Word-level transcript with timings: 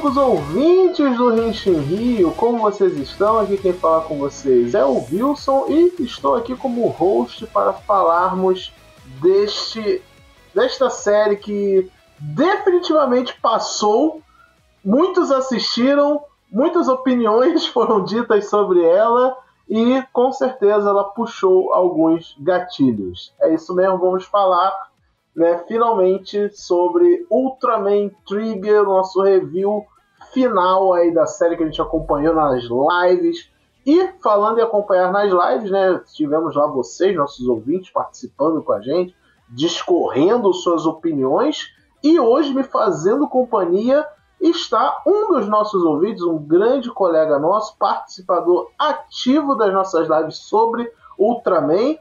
amigos 0.00 0.16
ouvintes 0.16 1.18
do 1.18 1.28
Renshin 1.28 1.78
Rio, 1.80 2.32
como 2.32 2.60
vocês 2.60 2.96
estão? 2.96 3.38
Aqui 3.38 3.58
quem 3.58 3.74
fala 3.74 4.00
com 4.00 4.16
vocês 4.18 4.74
é 4.74 4.82
o 4.82 4.94
Wilson 4.94 5.66
e 5.68 5.94
estou 6.02 6.36
aqui 6.36 6.56
como 6.56 6.88
host 6.88 7.46
para 7.48 7.74
falarmos 7.74 8.72
deste 9.20 10.02
desta 10.54 10.88
série 10.88 11.36
que 11.36 11.90
definitivamente 12.18 13.38
passou. 13.42 14.22
Muitos 14.82 15.30
assistiram, 15.30 16.22
muitas 16.50 16.88
opiniões 16.88 17.66
foram 17.68 18.02
ditas 18.02 18.48
sobre 18.48 18.82
ela 18.82 19.36
e 19.68 20.02
com 20.14 20.32
certeza 20.32 20.88
ela 20.88 21.04
puxou 21.04 21.74
alguns 21.74 22.34
gatilhos. 22.40 23.34
É 23.38 23.52
isso 23.52 23.74
mesmo, 23.74 23.98
vamos 23.98 24.24
falar 24.24 24.72
né, 25.36 25.62
finalmente 25.68 26.48
sobre 26.56 27.26
Ultraman 27.30 28.10
Trigger, 28.26 28.84
nosso 28.84 29.22
review 29.22 29.86
final 30.32 30.92
aí 30.92 31.12
da 31.12 31.26
série 31.26 31.56
que 31.56 31.62
a 31.62 31.66
gente 31.66 31.80
acompanhou 31.80 32.34
nas 32.34 32.64
lives. 32.64 33.50
E 33.86 34.08
falando 34.22 34.58
em 34.58 34.62
acompanhar 34.62 35.10
nas 35.10 35.30
lives, 35.30 35.70
né, 35.70 36.00
tivemos 36.14 36.54
lá 36.54 36.66
vocês, 36.66 37.16
nossos 37.16 37.46
ouvintes, 37.48 37.90
participando 37.90 38.62
com 38.62 38.72
a 38.72 38.80
gente, 38.80 39.16
discorrendo 39.48 40.52
suas 40.52 40.84
opiniões. 40.84 41.72
E 42.02 42.20
hoje, 42.20 42.54
me 42.54 42.62
fazendo 42.62 43.28
companhia, 43.28 44.06
está 44.40 45.02
um 45.06 45.32
dos 45.32 45.48
nossos 45.48 45.82
ouvintes, 45.82 46.22
um 46.22 46.38
grande 46.38 46.90
colega 46.90 47.38
nosso, 47.38 47.76
participador 47.78 48.70
ativo 48.78 49.54
das 49.54 49.72
nossas 49.72 50.08
lives 50.08 50.36
sobre 50.36 50.90
Ultraman, 51.18 51.96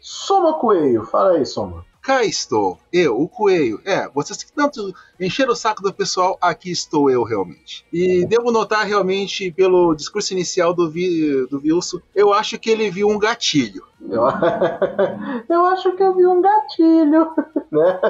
Soma 0.00 0.54
Coelho. 0.54 1.04
Fala 1.04 1.32
aí, 1.32 1.46
Soma. 1.46 1.85
Cá 2.06 2.22
estou, 2.22 2.78
eu, 2.92 3.20
o 3.20 3.28
coelho. 3.28 3.80
É, 3.84 4.08
vocês 4.14 4.40
que 4.40 4.52
tanto 4.52 4.94
encheram 5.18 5.52
o 5.52 5.56
saco 5.56 5.82
do 5.82 5.92
pessoal, 5.92 6.38
aqui 6.40 6.70
estou 6.70 7.10
eu 7.10 7.24
realmente. 7.24 7.84
E 7.92 8.24
devo 8.24 8.52
notar 8.52 8.86
realmente, 8.86 9.50
pelo 9.50 9.92
discurso 9.92 10.32
inicial 10.32 10.72
do, 10.72 10.88
Vi, 10.88 11.48
do 11.48 11.58
Wilson, 11.58 11.98
eu 12.14 12.32
acho 12.32 12.60
que 12.60 12.70
ele 12.70 12.88
viu 12.90 13.08
um 13.08 13.18
gatilho. 13.18 13.82
Eu, 14.08 14.22
eu 15.50 15.66
acho 15.66 15.96
que 15.96 16.02
eu 16.04 16.14
vi 16.14 16.24
um 16.24 16.40
gatilho, 16.40 17.32
né? 17.72 18.00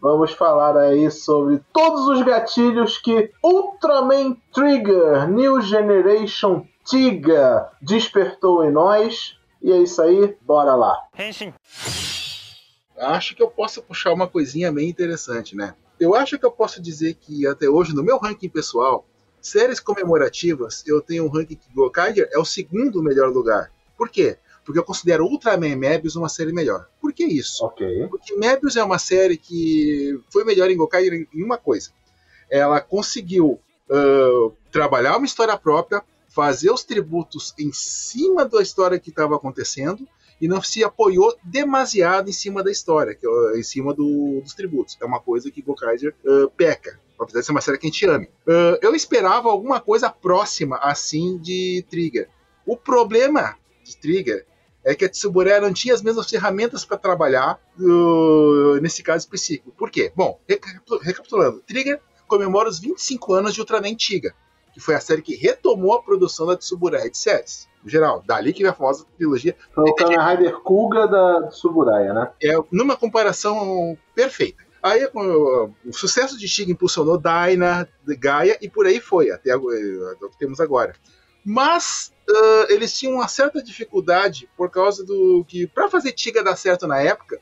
Vamos 0.00 0.32
falar 0.32 0.74
aí 0.74 1.10
sobre 1.10 1.60
todos 1.74 2.08
os 2.08 2.22
gatilhos 2.22 2.96
que 2.96 3.30
Ultraman 3.44 4.34
Trigger 4.50 5.28
New 5.28 5.60
Generation 5.60 6.64
Tiga 6.86 7.70
despertou 7.82 8.64
em 8.64 8.70
nós. 8.70 9.36
E 9.60 9.70
é 9.70 9.76
isso 9.76 10.00
aí, 10.00 10.34
bora 10.40 10.74
lá. 10.74 11.02
Henshin 11.18 11.52
acho 12.96 13.34
que 13.34 13.42
eu 13.42 13.48
posso 13.48 13.82
puxar 13.82 14.12
uma 14.12 14.28
coisinha 14.28 14.70
bem 14.72 14.88
interessante, 14.88 15.56
né? 15.56 15.74
Eu 15.98 16.14
acho 16.14 16.38
que 16.38 16.44
eu 16.44 16.50
posso 16.50 16.82
dizer 16.82 17.14
que 17.14 17.46
até 17.46 17.68
hoje, 17.68 17.94
no 17.94 18.02
meu 18.02 18.18
ranking 18.18 18.48
pessoal, 18.48 19.06
séries 19.40 19.80
comemorativas, 19.80 20.82
eu 20.86 21.00
tenho 21.00 21.24
um 21.24 21.28
ranking 21.28 21.56
que 21.56 21.72
Gokaiger 21.72 22.28
é 22.32 22.38
o 22.38 22.44
segundo 22.44 23.02
melhor 23.02 23.30
lugar. 23.30 23.70
Por 23.96 24.08
quê? 24.08 24.38
Porque 24.64 24.78
eu 24.78 24.84
considero 24.84 25.26
Ultraman 25.26 25.76
Mebius 25.76 26.16
uma 26.16 26.28
série 26.28 26.52
melhor. 26.52 26.88
Por 27.00 27.12
que 27.12 27.24
isso? 27.24 27.64
Okay. 27.66 28.08
Porque 28.08 28.34
Mebius 28.34 28.76
é 28.76 28.82
uma 28.82 28.98
série 28.98 29.36
que 29.36 30.18
foi 30.32 30.44
melhor 30.44 30.70
em 30.70 30.76
Gokaiger 30.76 31.28
em 31.32 31.44
uma 31.44 31.58
coisa. 31.58 31.90
Ela 32.50 32.80
conseguiu 32.80 33.60
uh, 33.90 34.56
trabalhar 34.72 35.16
uma 35.16 35.26
história 35.26 35.56
própria, 35.56 36.02
fazer 36.28 36.70
os 36.70 36.82
tributos 36.82 37.54
em 37.58 37.70
cima 37.72 38.44
da 38.44 38.62
história 38.62 38.98
que 38.98 39.10
estava 39.10 39.36
acontecendo 39.36 40.08
e 40.44 40.48
não 40.48 40.60
se 40.60 40.84
apoiou 40.84 41.34
demasiado 41.42 42.28
em 42.28 42.32
cima 42.32 42.62
da 42.62 42.70
história, 42.70 43.14
que 43.14 43.26
em 43.58 43.62
cima 43.62 43.94
do, 43.94 44.42
dos 44.42 44.52
tributos. 44.52 44.94
É 45.00 45.04
uma 45.06 45.18
coisa 45.18 45.50
que 45.50 45.62
Gokaiser 45.62 46.14
uh, 46.22 46.50
peca. 46.50 47.00
Apesar 47.18 47.40
de 47.40 47.46
ser 47.46 47.52
uma 47.52 47.62
série 47.62 47.78
que 47.78 47.86
a 47.86 47.90
gente 47.90 48.06
ame. 48.06 48.26
Uh, 48.46 48.76
eu 48.82 48.94
esperava 48.94 49.48
alguma 49.48 49.80
coisa 49.80 50.10
próxima, 50.10 50.76
assim, 50.82 51.38
de 51.38 51.82
Trigger. 51.88 52.28
O 52.66 52.76
problema 52.76 53.56
de 53.82 53.96
Trigger 53.96 54.44
é 54.84 54.94
que 54.94 55.06
a 55.06 55.08
Tsuburaya 55.08 55.62
não 55.62 55.72
tinha 55.72 55.94
as 55.94 56.02
mesmas 56.02 56.28
ferramentas 56.28 56.84
para 56.84 56.98
trabalhar 56.98 57.58
uh, 57.78 58.78
nesse 58.82 59.02
caso 59.02 59.24
específico. 59.24 59.72
Por 59.74 59.90
quê? 59.90 60.12
Bom, 60.14 60.38
recapitulando, 61.00 61.62
Trigger 61.66 62.02
comemora 62.26 62.68
os 62.68 62.78
25 62.78 63.32
anos 63.32 63.54
de 63.54 63.60
Ultraman 63.60 63.94
Tiga, 63.94 64.34
que 64.74 64.80
foi 64.80 64.94
a 64.94 65.00
série 65.00 65.22
que 65.22 65.36
retomou 65.36 65.94
a 65.94 66.02
produção 66.02 66.46
da 66.46 66.54
Tsuburaya 66.54 67.08
de 67.08 67.16
séries 67.16 67.66
geral. 67.84 68.22
Dali 68.26 68.52
que 68.52 68.62
vem 68.62 68.70
a 68.70 68.74
famosa 68.74 69.04
trilogia. 69.16 69.56
Foi 69.74 69.84
o 69.84 69.94
Kamen 69.94 70.18
Rider 70.18 70.60
Kuga 70.60 71.06
da 71.06 71.50
Suburaya, 71.50 72.12
né? 72.12 72.30
É 72.42 72.54
numa 72.70 72.96
comparação 72.96 73.96
perfeita. 74.14 74.64
Aí 74.82 75.08
o, 75.14 75.70
o 75.86 75.92
sucesso 75.92 76.38
de 76.38 76.46
Shiga 76.46 76.70
impulsionou 76.70 77.18
Dyna, 77.18 77.88
Gaia 78.18 78.58
e 78.60 78.68
por 78.68 78.86
aí 78.86 79.00
foi, 79.00 79.30
até 79.30 79.56
o, 79.56 79.62
o 79.62 80.28
que 80.28 80.38
temos 80.38 80.60
agora. 80.60 80.94
Mas 81.42 82.12
uh, 82.28 82.72
eles 82.72 82.98
tinham 82.98 83.14
uma 83.14 83.28
certa 83.28 83.62
dificuldade 83.62 84.48
por 84.56 84.70
causa 84.70 85.02
do 85.02 85.42
que, 85.48 85.66
para 85.66 85.88
fazer 85.88 86.12
Tiga 86.12 86.42
dar 86.44 86.56
certo 86.56 86.86
na 86.86 87.00
época, 87.00 87.40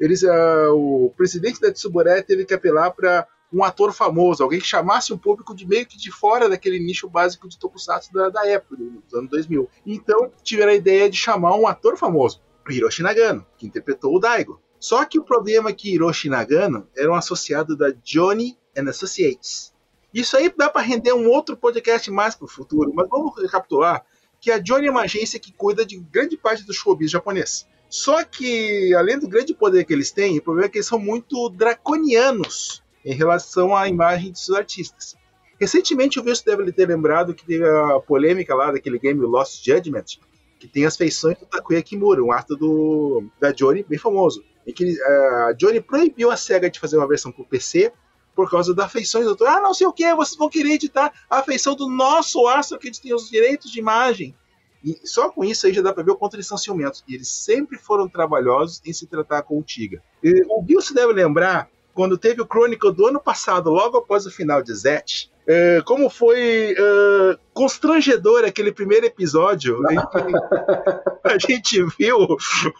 eles, 0.00 0.24
uh, 0.24 0.72
o 0.72 1.12
presidente 1.16 1.60
da 1.60 1.70
Tsuburaya 1.72 2.22
teve 2.22 2.44
que 2.44 2.54
apelar 2.54 2.90
para 2.90 3.26
um 3.52 3.64
ator 3.64 3.92
famoso, 3.92 4.42
alguém 4.42 4.60
que 4.60 4.66
chamasse 4.66 5.12
o 5.12 5.18
público 5.18 5.54
de 5.54 5.66
meio 5.66 5.86
que 5.86 5.96
de 5.96 6.10
fora 6.10 6.48
daquele 6.48 6.78
nicho 6.78 7.08
básico 7.08 7.48
de 7.48 7.58
tokusatsu 7.58 8.12
da, 8.12 8.28
da 8.28 8.46
época, 8.46 8.76
dos 8.76 9.14
anos 9.14 9.30
2000. 9.30 9.68
Então 9.84 10.30
tiveram 10.42 10.72
a 10.72 10.76
ideia 10.76 11.10
de 11.10 11.16
chamar 11.16 11.56
um 11.56 11.66
ator 11.66 11.96
famoso, 11.96 12.40
Hiroshi 12.68 13.02
Nagano, 13.02 13.44
que 13.58 13.66
interpretou 13.66 14.14
o 14.14 14.20
Daigo. 14.20 14.60
Só 14.78 15.04
que 15.04 15.18
o 15.18 15.24
problema 15.24 15.70
é 15.70 15.72
que 15.72 15.92
Hiroshi 15.92 16.28
Nagano 16.28 16.88
era 16.96 17.10
um 17.10 17.14
associado 17.14 17.76
da 17.76 17.90
Johnny 18.04 18.56
and 18.76 18.88
Associates. 18.88 19.74
Isso 20.14 20.36
aí 20.36 20.52
dá 20.56 20.68
para 20.68 20.82
render 20.82 21.12
um 21.12 21.28
outro 21.28 21.56
podcast 21.56 22.10
mais 22.10 22.34
para 22.34 22.46
o 22.46 22.48
futuro, 22.48 22.92
mas 22.94 23.08
vamos 23.08 23.40
recapitular 23.40 24.04
que 24.40 24.50
a 24.50 24.58
Johnny 24.58 24.86
é 24.86 24.90
uma 24.90 25.02
agência 25.02 25.38
que 25.38 25.52
cuida 25.52 25.84
de 25.84 25.98
grande 25.98 26.36
parte 26.36 26.64
do 26.64 26.72
showbiz 26.72 27.10
japonês. 27.10 27.66
Só 27.90 28.24
que, 28.24 28.94
além 28.94 29.18
do 29.18 29.28
grande 29.28 29.52
poder 29.52 29.84
que 29.84 29.92
eles 29.92 30.10
têm, 30.10 30.38
o 30.38 30.42
problema 30.42 30.66
é 30.66 30.70
que 30.70 30.78
eles 30.78 30.86
são 30.86 30.98
muito 30.98 31.50
draconianos 31.50 32.82
em 33.04 33.14
relação 33.14 33.74
à 33.74 33.88
imagem 33.88 34.34
seus 34.34 34.56
artistas. 34.56 35.16
Recentemente 35.58 36.18
o 36.18 36.24
Wilson 36.24 36.42
deve 36.46 36.72
ter 36.72 36.88
lembrado 36.88 37.34
que 37.34 37.44
teve 37.44 37.68
a 37.68 38.00
polêmica 38.00 38.54
lá 38.54 38.72
daquele 38.72 38.98
game 38.98 39.20
Lost 39.20 39.64
Judgment, 39.64 40.18
que 40.58 40.66
tem 40.66 40.86
as 40.86 40.96
feições 40.96 41.38
do 41.38 41.46
Takuya 41.46 41.82
Kimura, 41.82 42.22
um 42.22 42.32
ato 42.32 42.56
do, 42.56 43.24
da 43.38 43.52
Johnny 43.52 43.84
bem 43.86 43.98
famoso, 43.98 44.42
em 44.66 44.72
que 44.72 44.98
a 45.02 45.52
Johnny 45.58 45.80
proibiu 45.80 46.30
a 46.30 46.36
SEGA 46.36 46.70
de 46.70 46.80
fazer 46.80 46.96
uma 46.96 47.08
versão 47.08 47.30
para 47.30 47.42
o 47.42 47.46
PC 47.46 47.92
por 48.34 48.50
causa 48.50 48.74
das 48.74 48.90
feições 48.90 49.26
do 49.26 49.46
Ah, 49.46 49.60
não 49.60 49.74
sei 49.74 49.86
o 49.86 49.92
que, 49.92 50.14
vocês 50.14 50.36
vão 50.36 50.48
querer 50.48 50.72
editar 50.72 51.12
a 51.28 51.42
feição 51.42 51.74
do 51.74 51.88
nosso 51.88 52.46
astro 52.46 52.78
que 52.78 52.88
eles 52.88 52.98
têm 52.98 53.14
os 53.14 53.28
direitos 53.28 53.70
de 53.70 53.78
imagem. 53.78 54.34
E 54.82 54.98
só 55.04 55.30
com 55.30 55.44
isso 55.44 55.66
aí 55.66 55.74
já 55.74 55.82
dá 55.82 55.92
para 55.92 56.02
ver 56.02 56.12
o 56.12 56.16
quanto 56.16 56.36
eles 56.36 56.46
são 56.46 56.56
ciumentos. 56.56 57.04
E 57.06 57.14
eles 57.14 57.28
sempre 57.28 57.76
foram 57.76 58.08
trabalhosos 58.08 58.80
em 58.86 58.92
se 58.92 59.06
tratar 59.06 59.42
com 59.42 59.58
o 59.58 59.62
Tiga. 59.62 60.02
E 60.22 60.42
o 60.48 60.62
Bill 60.62 60.80
se 60.80 60.94
deve 60.94 61.12
lembrar 61.12 61.68
quando 62.00 62.16
teve 62.16 62.40
o 62.40 62.46
Chronicle 62.46 62.94
do 62.94 63.06
ano 63.06 63.20
passado, 63.20 63.68
logo 63.68 63.98
após 63.98 64.24
o 64.24 64.30
final 64.30 64.62
de 64.62 64.72
Zet, 64.72 65.30
é, 65.46 65.82
como 65.84 66.08
foi 66.08 66.74
é, 66.74 67.38
constrangedor 67.52 68.42
aquele 68.42 68.72
primeiro 68.72 69.04
episódio 69.04 69.82
em 69.90 69.96
que 69.96 71.28
a 71.28 71.36
gente 71.36 71.84
viu 71.98 72.16
o, 72.16 72.36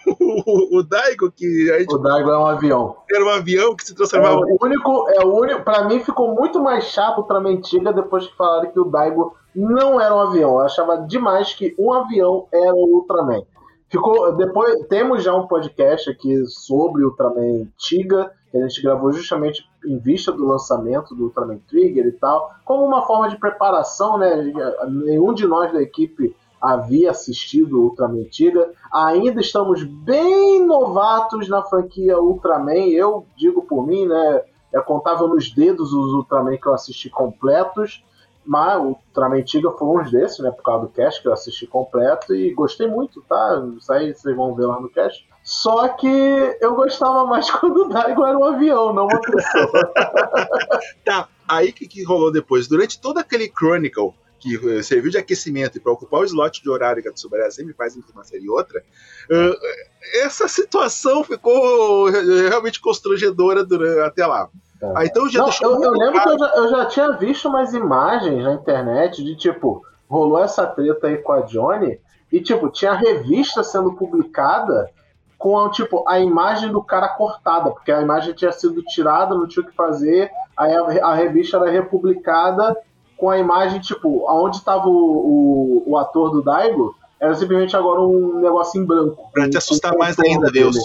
o, 0.07 0.79
o 0.79 0.83
Daigo 0.83 1.31
que 1.31 1.67
gente, 1.67 1.95
o 1.95 1.99
Daigo 1.99 2.31
é 2.31 2.39
um 2.39 2.47
avião. 2.47 2.97
Era 3.13 3.23
um 3.23 3.29
avião 3.29 3.77
que 3.77 3.85
se 3.85 3.95
transformava 3.95 4.37
é 4.37 4.55
o 4.55 4.57
único 4.59 5.11
é 5.11 5.23
o 5.23 5.35
único 5.39 5.63
para 5.65 5.85
mim 5.85 6.01
ficou 6.01 6.35
muito 6.35 6.63
mais 6.63 6.85
chato 6.85 7.23
para 7.23 7.43
Mentiga 7.43 7.93
depois 7.93 8.27
que 8.27 8.35
falaram 8.39 8.71
que 8.71 8.81
o 8.81 8.87
Daigo 8.87 9.37
não 9.55 10.01
era 10.01 10.15
um 10.15 10.21
avião. 10.21 10.53
Eu 10.53 10.61
achava 10.61 10.97
demais 10.97 11.53
que 11.53 11.75
um 11.79 11.93
avião 11.93 12.47
era 12.51 12.73
o 12.73 12.97
Ultraman. 12.97 13.43
Ficou 13.91 14.35
depois 14.35 14.87
temos 14.89 15.23
já 15.23 15.35
um 15.35 15.47
podcast 15.47 16.09
aqui 16.09 16.47
sobre 16.47 17.05
o 17.05 17.09
Ultraman 17.09 17.67
Tiga 17.77 18.33
que 18.51 18.59
a 18.59 18.69
gente 18.69 18.83
gravou 18.83 19.13
justamente 19.13 19.69
em 19.85 19.99
vista 19.99 20.33
do 20.33 20.47
lançamento 20.47 21.15
do 21.15 21.25
Ultraman 21.25 21.59
Trigger 21.69 22.07
e 22.07 22.13
tal, 22.13 22.53
como 22.65 22.85
uma 22.85 23.03
forma 23.07 23.29
de 23.29 23.39
preparação, 23.39 24.19
né? 24.19 24.53
Nenhum 24.89 25.33
de 25.33 25.47
nós 25.47 25.73
da 25.73 25.81
equipe 25.81 26.35
havia 26.61 27.11
assistido 27.11 27.81
Ultraman 27.81 28.25
Trigger. 28.25 28.73
Ainda 28.93 29.41
estamos 29.41 29.83
bem 29.83 30.65
novatos 30.67 31.49
na 31.49 31.63
franquia 31.63 32.19
Ultraman. 32.19 32.89
Eu 32.89 33.25
digo 33.37 33.63
por 33.63 33.87
mim, 33.87 34.07
né? 34.07 34.43
Eu 34.73 34.83
contava 34.83 35.27
nos 35.27 35.51
dedos 35.51 35.93
os 35.93 36.13
Ultraman 36.13 36.57
que 36.57 36.67
eu 36.67 36.75
assisti 36.75 37.09
completos. 37.09 38.05
Mas 38.45 38.83
Ultraman 38.83 39.43
Tiga 39.43 39.71
foi 39.71 39.87
um 39.87 40.11
desses, 40.11 40.39
né? 40.41 40.51
Por 40.51 40.63
causa 40.63 40.87
do 40.87 40.93
cast 40.93 41.21
que 41.23 41.29
eu 41.29 41.33
assisti 41.33 41.67
completo 41.67 42.35
e 42.35 42.53
gostei 42.53 42.89
muito, 42.89 43.23
tá? 43.23 43.63
Isso 43.79 43.93
aí 43.93 44.15
vocês 44.15 44.37
vão 44.37 44.55
ver 44.55 44.67
lá 44.67 44.81
no 44.81 44.89
cast. 44.89 45.29
Só 45.51 45.89
que 45.89 46.07
eu 46.61 46.77
gostava 46.77 47.27
mais 47.27 47.51
quando 47.59 47.79
o 47.79 47.89
Daigo 47.89 48.25
era 48.25 48.39
um 48.39 48.45
avião, 48.45 48.93
não 48.93 49.07
uma 49.07 49.21
pessoa. 49.21 49.93
tá, 51.05 51.29
aí 51.49 51.73
que, 51.73 51.89
que 51.89 52.05
rolou 52.05 52.31
depois? 52.31 52.69
Durante 52.69 53.01
todo 53.01 53.19
aquele 53.19 53.51
Chronicle 53.51 54.15
que 54.39 54.55
eh, 54.55 54.81
serviu 54.81 55.11
de 55.11 55.19
aquecimento 55.19 55.77
e 55.77 55.81
para 55.81 55.93
ocupar 55.93 56.21
o 56.21 56.25
slot 56.25 56.63
de 56.63 56.71
horário 56.71 57.03
que 57.03 57.09
a 57.09 57.13
Tsubara 57.13 57.51
sempre 57.51 57.75
faz 57.75 57.97
entre 57.97 58.13
uma 58.13 58.23
série 58.23 58.45
e 58.45 58.49
outra, 58.49 58.81
uh, 58.81 59.57
essa 60.23 60.47
situação 60.47 61.25
ficou 61.25 62.09
realmente 62.09 62.81
constrangedora 62.81 63.65
durante, 63.65 64.01
até 64.01 64.25
lá. 64.25 64.49
Aí, 64.95 65.09
então 65.09 65.29
já 65.29 65.41
Não, 65.41 65.51
eu, 65.63 65.83
eu 65.83 65.91
lembro 65.91 66.23
que 66.23 66.29
eu 66.29 66.39
já, 66.39 66.47
eu 66.55 66.71
já 66.71 66.87
tinha 66.87 67.13
visto 67.13 67.49
umas 67.49 67.75
imagens 67.75 68.45
na 68.45 68.55
internet 68.55 69.23
de 69.23 69.35
tipo, 69.35 69.85
rolou 70.09 70.43
essa 70.43 70.65
treta 70.65 71.09
aí 71.09 71.19
com 71.19 71.33
a 71.33 71.41
Johnny 71.41 72.01
e 72.33 72.41
tipo, 72.41 72.71
tinha 72.71 72.95
revista 72.95 73.65
sendo 73.65 73.93
publicada 73.95 74.89
com 75.41 75.71
tipo 75.71 76.05
a 76.07 76.21
imagem 76.21 76.71
do 76.71 76.83
cara 76.83 77.09
cortada, 77.09 77.71
porque 77.71 77.91
a 77.91 78.03
imagem 78.03 78.35
tinha 78.35 78.53
sido 78.53 78.83
tirada, 78.83 79.35
não 79.35 79.49
tinha 79.49 79.65
o 79.65 79.67
que 79.67 79.75
fazer, 79.75 80.31
aí 80.55 80.71
a, 80.77 81.07
a 81.07 81.15
revista 81.15 81.57
era 81.57 81.71
republicada 81.71 82.77
com 83.17 83.31
a 83.31 83.39
imagem, 83.39 83.81
tipo, 83.81 84.29
aonde 84.29 84.59
estava 84.59 84.87
o, 84.87 84.93
o, 84.93 85.93
o, 85.93 85.99
ator 85.99 86.31
do 86.31 86.43
Daigo, 86.43 86.95
era 87.19 87.35
simplesmente 87.35 87.75
agora 87.75 88.03
um 88.03 88.39
negócio 88.39 88.79
em 88.79 88.85
branco. 88.85 89.31
Pra 89.33 89.49
te 89.49 89.57
assustar 89.57 89.97
mais 89.97 90.19
ainda, 90.19 90.51
Deus. 90.51 90.77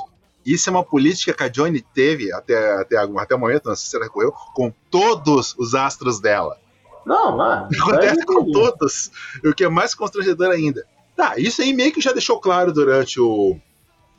Isso 0.45 0.69
é 0.69 0.71
uma 0.71 0.83
política 0.85 1.33
que 1.33 1.43
a 1.43 1.49
Johnny 1.49 1.81
teve 1.81 2.31
até, 2.31 2.79
até, 2.79 2.97
até 2.97 3.35
o 3.35 3.39
momento, 3.39 3.67
não 3.67 3.75
sei 3.75 3.89
se 3.89 3.95
ela 3.97 4.05
recorreu, 4.05 4.33
com 4.53 4.71
todos 4.89 5.53
os 5.57 5.75
astros 5.75 6.21
dela. 6.21 6.57
Não, 7.05 7.35
mano. 7.35 7.67
Acontece 7.77 8.25
com 8.25 8.49
todos. 8.51 9.11
O 9.43 9.53
que 9.53 9.65
é 9.65 9.69
mais 9.69 9.93
constrangedor 9.93 10.49
ainda. 10.51 10.85
Tá, 11.13 11.33
isso 11.37 11.61
aí 11.61 11.73
meio 11.73 11.91
que 11.91 12.01
já 12.01 12.13
deixou 12.13 12.39
claro 12.39 12.71
durante 12.71 13.19
o, 13.19 13.57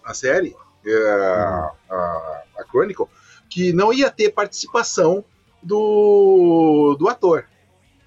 a 0.07 0.15
série, 0.15 0.57
é, 0.87 1.11
a, 1.11 1.73
a, 1.91 2.43
a 2.59 2.65
Chronicle, 2.71 3.07
que 3.51 3.73
não 3.73 3.93
ia 3.93 4.11
ter 4.11 4.31
participação 4.31 5.25
do, 5.63 6.97
do 6.99 7.09
ator. 7.09 7.47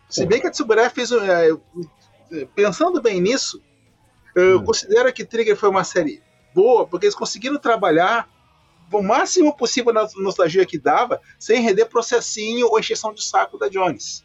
Se 0.10 0.26
bem 0.26 0.40
que 0.40 0.48
a 0.48 0.52
Tsuburaya 0.52 0.90
fez. 0.90 1.12
É, 1.12 1.52
pensando 2.56 3.02
bem 3.02 3.20
nisso, 3.20 3.62
eu 4.36 4.60
hum. 4.60 4.64
considero 4.64 5.12
que 5.12 5.26
Trigger 5.26 5.56
foi 5.56 5.70
uma 5.70 5.84
série 5.84 6.24
boa, 6.54 6.88
porque 6.88 7.06
eles 7.06 7.16
conseguiram 7.16 7.58
trabalhar 7.58 8.30
o 8.92 9.04
máximo 9.04 9.56
possível 9.56 9.94
na 9.94 10.08
nostalgia 10.18 10.66
que 10.66 10.80
dava, 10.80 11.22
sem 11.38 11.62
render 11.62 11.86
processinho 11.86 12.68
ou 12.68 12.80
encheção 12.80 13.14
de 13.14 13.24
saco 13.24 13.58
da 13.58 13.70
Jones. 13.70 14.24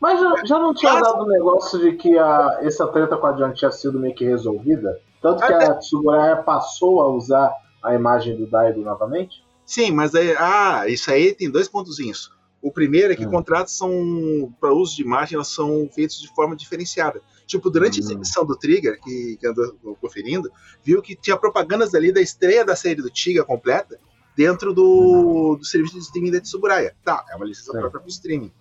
Mas 0.00 0.18
já, 0.18 0.44
já 0.46 0.58
não 0.58 0.72
tinha 0.72 0.94
Mas... 0.94 1.02
dado 1.02 1.24
o 1.24 1.28
negócio 1.28 1.78
de 1.78 1.92
que 1.96 2.16
a, 2.18 2.60
essa 2.62 2.86
treta 2.86 3.16
com 3.16 3.26
a 3.26 3.32
Jones 3.32 3.58
tinha 3.58 3.70
sido 3.70 3.98
meio 3.98 4.14
que 4.14 4.24
resolvida? 4.24 4.98
Tanto 5.20 5.46
que 5.46 5.52
Até... 5.52 5.66
a 5.66 5.74
Tsuburaya 5.74 6.36
passou 6.36 7.00
a 7.02 7.08
usar 7.08 7.54
a 7.82 7.94
imagem 7.94 8.36
do 8.36 8.46
Daigo 8.46 8.80
novamente? 8.80 9.44
Sim, 9.64 9.92
mas 9.92 10.14
aí, 10.14 10.34
ah, 10.38 10.84
isso 10.88 11.10
aí 11.10 11.34
tem 11.34 11.50
dois 11.50 11.68
pontozinhos. 11.68 12.32
O 12.62 12.70
primeiro 12.70 13.12
é 13.12 13.16
que 13.16 13.26
hum. 13.26 13.30
contratos 13.30 13.76
são 13.76 14.52
para 14.60 14.72
uso 14.72 14.96
de 14.96 15.02
imagem, 15.02 15.36
elas 15.36 15.48
são 15.48 15.88
feitos 15.94 16.20
de 16.20 16.28
forma 16.34 16.54
diferenciada. 16.54 17.22
Tipo, 17.46 17.70
durante 17.70 18.00
hum. 18.00 18.02
a 18.02 18.06
exibição 18.06 18.44
do 18.44 18.56
Trigger, 18.56 19.00
que, 19.00 19.36
que 19.38 19.46
andou 19.46 19.96
conferindo, 20.00 20.50
viu 20.82 21.00
que 21.00 21.14
tinha 21.14 21.36
propagandas 21.36 21.94
ali 21.94 22.12
da 22.12 22.20
estreia 22.20 22.64
da 22.64 22.76
série 22.76 23.00
do 23.00 23.10
Tiga 23.10 23.44
completa 23.44 23.98
dentro 24.36 24.74
do, 24.74 25.52
hum. 25.52 25.56
do 25.56 25.64
serviço 25.64 25.94
de 25.94 26.00
streaming 26.00 26.32
da 26.32 26.40
Tsuburaya. 26.40 26.94
Tá, 27.04 27.24
é 27.30 27.36
uma 27.36 27.46
licença 27.46 27.72
Sim. 27.72 27.78
própria 27.78 28.00
para 28.00 28.06
o 28.06 28.10
streaming. 28.10 28.52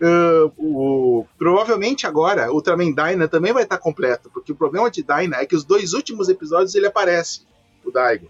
Uh, 0.00 0.52
o, 0.58 1.26
provavelmente 1.38 2.06
agora 2.06 2.52
Ultraman 2.52 2.92
Dyna 2.92 3.28
também 3.28 3.52
vai 3.52 3.62
estar 3.62 3.78
completo, 3.78 4.28
porque 4.32 4.52
o 4.52 4.56
problema 4.56 4.90
de 4.90 5.02
Dyna 5.02 5.36
é 5.36 5.46
que 5.46 5.54
os 5.54 5.64
dois 5.64 5.92
últimos 5.92 6.28
episódios 6.28 6.74
ele 6.74 6.86
aparece, 6.86 7.42
o 7.84 7.90
Daigo. 7.90 8.28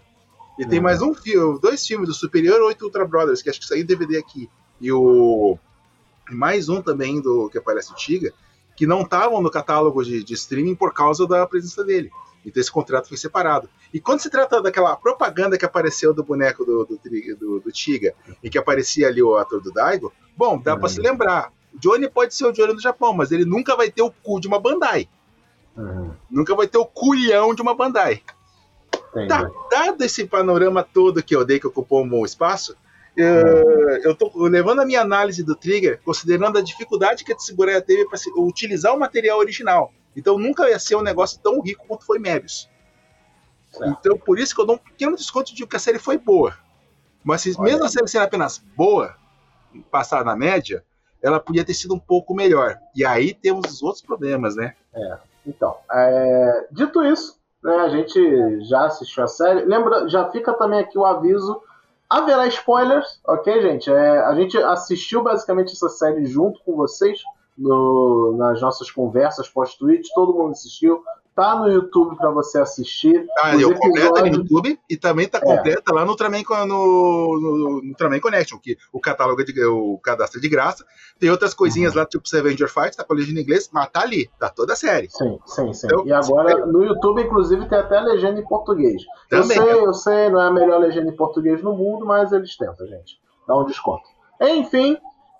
E 0.57 0.63
uhum. 0.63 0.69
tem 0.69 0.79
mais 0.79 1.01
um 1.01 1.13
filme, 1.13 1.59
dois 1.59 1.85
filmes 1.85 2.07
do 2.07 2.13
Superior 2.13 2.61
8 2.61 2.85
Ultra 2.85 3.05
Brothers, 3.05 3.41
que 3.41 3.49
acho 3.49 3.59
que 3.59 3.65
saiu 3.65 3.85
DVD 3.85 4.17
aqui, 4.17 4.49
e 4.79 4.91
o 4.91 5.57
mais 6.31 6.69
um 6.69 6.81
também 6.81 7.21
do 7.21 7.49
que 7.49 7.57
aparece 7.57 7.91
o 7.91 7.95
Tiga, 7.95 8.33
que 8.75 8.85
não 8.85 9.01
estavam 9.01 9.41
no 9.41 9.49
catálogo 9.49 10.03
de, 10.03 10.23
de 10.23 10.33
streaming 10.33 10.75
por 10.75 10.93
causa 10.93 11.27
da 11.27 11.45
presença 11.47 11.83
dele. 11.83 12.11
Então 12.45 12.61
esse 12.61 12.71
contrato 12.71 13.07
foi 13.07 13.17
separado. 13.17 13.67
E 13.93 13.99
quando 13.99 14.19
se 14.19 14.29
trata 14.29 14.61
daquela 14.61 14.95
propaganda 14.95 15.57
que 15.57 15.65
apareceu 15.65 16.13
do 16.13 16.23
boneco 16.23 16.63
do, 16.63 16.85
do, 16.85 16.99
do, 17.39 17.59
do 17.59 17.71
Tiga 17.71 18.13
e 18.43 18.49
que 18.49 18.57
aparecia 18.57 19.07
ali 19.07 19.21
o 19.21 19.35
ator 19.35 19.61
do 19.61 19.71
Daigo, 19.71 20.13
bom, 20.37 20.59
dá 20.59 20.73
uhum. 20.73 20.79
para 20.79 20.89
se 20.89 20.99
lembrar. 20.99 21.51
Johnny 21.79 22.09
pode 22.09 22.33
ser 22.33 22.45
o 22.45 22.51
Johnny 22.51 22.73
do 22.73 22.81
Japão, 22.81 23.13
mas 23.13 23.31
ele 23.31 23.45
nunca 23.45 23.75
vai 23.75 23.91
ter 23.91 24.01
o 24.01 24.11
cu 24.11 24.39
de 24.39 24.47
uma 24.47 24.59
Bandai. 24.59 25.07
Uhum. 25.75 26.11
Nunca 26.29 26.55
vai 26.55 26.67
ter 26.67 26.77
o 26.77 26.85
culhão 26.85 27.53
de 27.53 27.61
uma 27.61 27.75
Bandai. 27.75 28.21
Tá, 29.29 29.49
dado 29.71 30.03
esse 30.03 30.25
panorama 30.25 30.83
todo 30.83 31.23
que 31.23 31.33
eu 31.33 31.45
dei 31.45 31.57
que 31.57 31.67
ocupou 31.67 32.03
um 32.03 32.09
bom 32.09 32.25
espaço, 32.25 32.75
uhum. 33.17 33.23
eu 34.03 34.11
estou 34.11 34.31
levando 34.47 34.81
a 34.81 34.85
minha 34.85 35.01
análise 35.01 35.43
do 35.43 35.55
Trigger, 35.55 36.01
considerando 36.03 36.57
a 36.57 36.61
dificuldade 36.61 37.23
que 37.23 37.31
a 37.31 37.35
Tsuburaya 37.35 37.81
teve 37.81 38.05
para 38.05 38.19
utilizar 38.37 38.93
o 38.93 38.99
material 38.99 39.39
original. 39.39 39.93
Então 40.15 40.37
nunca 40.37 40.69
ia 40.69 40.79
ser 40.79 40.95
um 40.95 41.01
negócio 41.01 41.39
tão 41.41 41.61
rico 41.61 41.85
quanto 41.87 42.05
foi 42.05 42.19
Mebius. 42.19 42.69
Então 43.81 44.17
por 44.17 44.39
isso 44.39 44.55
que 44.55 44.61
eu 44.61 44.65
dou 44.65 44.75
um 44.75 44.79
pequeno 44.79 45.15
desconto 45.15 45.53
de 45.53 45.65
que 45.65 45.75
a 45.75 45.79
série 45.79 45.99
foi 45.99 46.17
boa. 46.17 46.57
Mas 47.23 47.41
se, 47.41 47.59
mesmo 47.59 47.83
a 47.83 47.89
série 47.89 48.07
ser 48.07 48.19
apenas 48.19 48.57
boa, 48.75 49.15
passar 49.89 50.23
na 50.23 50.35
média, 50.35 50.83
ela 51.25 51.39
podia 51.39 51.65
ter 51.65 51.73
sido 51.73 51.95
um 51.95 51.99
pouco 51.99 52.35
melhor. 52.35 52.77
E 52.95 53.03
aí 53.03 53.33
temos 53.33 53.71
os 53.71 53.81
outros 53.81 54.03
problemas, 54.03 54.55
né? 54.55 54.75
É. 54.93 55.17
Então, 55.47 55.75
é... 55.91 56.67
dito 56.71 57.03
isso, 57.03 57.39
né, 57.63 57.75
a 57.77 57.89
gente 57.89 58.61
já 58.65 58.85
assistiu 58.85 59.23
a 59.23 59.27
série. 59.27 59.65
Lembra, 59.65 60.07
já 60.07 60.29
fica 60.29 60.53
também 60.53 60.79
aqui 60.79 60.97
o 60.97 61.05
aviso. 61.05 61.59
Haverá 62.07 62.45
spoilers, 62.45 63.19
ok, 63.27 63.61
gente? 63.63 63.91
É, 63.91 64.19
a 64.19 64.35
gente 64.35 64.55
assistiu 64.57 65.23
basicamente 65.23 65.73
essa 65.73 65.89
série 65.89 66.27
junto 66.27 66.61
com 66.63 66.75
vocês 66.75 67.19
no, 67.57 68.35
nas 68.37 68.61
nossas 68.61 68.91
conversas 68.91 69.49
pós-tweet. 69.49 70.07
Todo 70.13 70.33
mundo 70.33 70.51
assistiu 70.51 71.03
tá 71.35 71.55
no 71.55 71.69
YouTube 71.69 72.15
para 72.15 72.31
você 72.31 72.59
assistir. 72.59 73.27
Ah, 73.39 73.55
eu 73.55 73.71
episódios... 73.71 74.21
no 74.21 74.37
YouTube 74.37 74.79
e 74.89 74.95
também 74.95 75.27
tá 75.27 75.37
é. 75.39 75.41
completa 75.41 75.91
é. 75.91 75.93
lá 75.93 76.05
no 76.05 76.11
Ultraman, 76.11 76.41
no, 76.41 76.65
no, 76.65 77.81
no 77.81 77.89
Ultraman 77.89 78.19
Connection, 78.21 78.57
que 78.57 78.77
o 78.93 78.99
catálogo 79.01 79.41
é 79.41 79.43
de, 79.43 79.65
o 79.65 79.99
cadastro 79.99 80.39
é 80.39 80.41
de 80.41 80.47
graça. 80.47 80.85
Tem 81.19 81.29
outras 81.29 81.53
coisinhas 81.53 81.93
uhum. 81.93 81.99
lá, 81.99 82.05
tipo 82.05 82.23
Avenger 82.35 82.71
Fight, 82.71 82.95
tá 82.95 83.03
com 83.03 83.13
a 83.13 83.17
legenda 83.17 83.39
em 83.39 83.43
inglês, 83.43 83.69
mas 83.71 83.89
tá 83.89 84.01
ali, 84.01 84.29
tá 84.39 84.49
toda 84.49 84.73
a 84.73 84.75
série. 84.75 85.09
Sim, 85.09 85.37
sim, 85.45 85.73
sim. 85.73 85.87
Então, 85.87 86.07
e 86.07 86.13
agora 86.13 86.65
no 86.65 86.83
YouTube, 86.83 87.21
inclusive, 87.21 87.67
tem 87.67 87.77
até 87.77 87.97
a 87.97 88.01
legenda 88.01 88.39
em 88.39 88.45
português. 88.45 89.03
Também. 89.29 89.57
Eu 89.57 89.63
sei, 89.63 89.85
eu 89.85 89.93
sei, 89.93 90.29
não 90.29 90.41
é 90.41 90.47
a 90.47 90.51
melhor 90.51 90.79
legenda 90.79 91.09
em 91.09 91.15
português 91.15 91.61
no 91.61 91.75
mundo, 91.75 92.05
mas 92.05 92.31
eles 92.31 92.55
tentam, 92.55 92.87
gente. 92.87 93.19
Dá 93.45 93.57
um 93.57 93.65
desconto. 93.65 94.03
Enfim, 94.41 94.97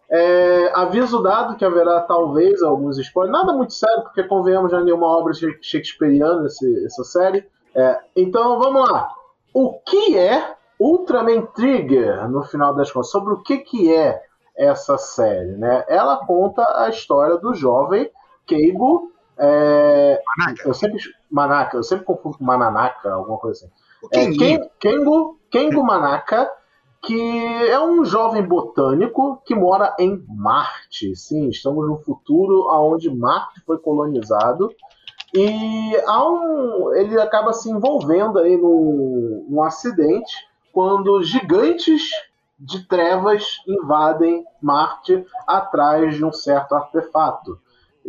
é, 0.09 0.71
aviso 0.75 1.21
dado 1.21 1.55
que 1.55 1.65
haverá 1.65 2.01
talvez 2.01 2.61
alguns 2.61 2.97
spoilers, 2.97 3.37
nada 3.37 3.53
muito 3.53 3.73
sério, 3.73 4.03
porque 4.03 4.23
convenhamos 4.23 4.71
já 4.71 4.81
nenhuma 4.81 5.07
obra 5.07 5.33
shakespeariana 5.61 6.45
esse, 6.45 6.85
essa 6.85 7.03
série. 7.03 7.47
É, 7.73 7.99
então 8.15 8.59
vamos 8.59 8.89
lá. 8.89 9.09
O 9.53 9.73
que 9.79 10.17
é 10.17 10.55
Ultraman 10.79 11.47
Trigger, 11.47 12.29
no 12.29 12.43
final 12.43 12.73
das 12.75 12.91
contas? 12.91 13.09
Sobre 13.09 13.33
o 13.33 13.41
que, 13.41 13.57
que 13.57 13.93
é 13.93 14.21
essa 14.55 14.97
série? 14.97 15.53
Né? 15.57 15.83
Ela 15.87 16.17
conta 16.25 16.63
a 16.83 16.89
história 16.89 17.37
do 17.37 17.53
jovem 17.53 18.09
Keigo. 18.45 19.11
É, 19.37 20.21
Manaka. 20.37 20.67
Eu 20.67 20.73
sempre, 20.73 20.99
Manaka, 21.29 21.77
eu 21.77 21.83
sempre 21.83 22.05
confundo 22.05 22.37
com 22.37 22.45
Mananaka, 22.45 23.11
alguma 23.11 23.37
coisa 23.37 23.65
assim. 23.65 23.73
É, 24.13 24.69
Kengo, 24.79 25.39
Kengo 25.49 25.83
Manaka 25.83 26.49
que 27.05 27.67
é 27.67 27.79
um 27.79 28.03
jovem 28.03 28.43
botânico 28.43 29.41
que 29.45 29.53
mora 29.53 29.95
em 29.99 30.23
Marte. 30.27 31.15
Sim, 31.15 31.49
estamos 31.49 31.87
no 31.87 31.97
futuro 31.97 32.67
onde 32.69 33.13
Marte 33.13 33.61
foi 33.65 33.77
colonizado. 33.77 34.73
E 35.33 35.97
um, 36.07 36.93
ele 36.95 37.19
acaba 37.19 37.53
se 37.53 37.69
envolvendo 37.69 38.39
aí 38.39 38.57
num, 38.57 39.45
num 39.49 39.61
acidente 39.61 40.33
quando 40.73 41.21
gigantes 41.23 42.03
de 42.57 42.87
trevas 42.87 43.43
invadem 43.67 44.45
Marte 44.61 45.25
atrás 45.45 46.15
de 46.15 46.25
um 46.25 46.31
certo 46.31 46.73
artefato 46.73 47.59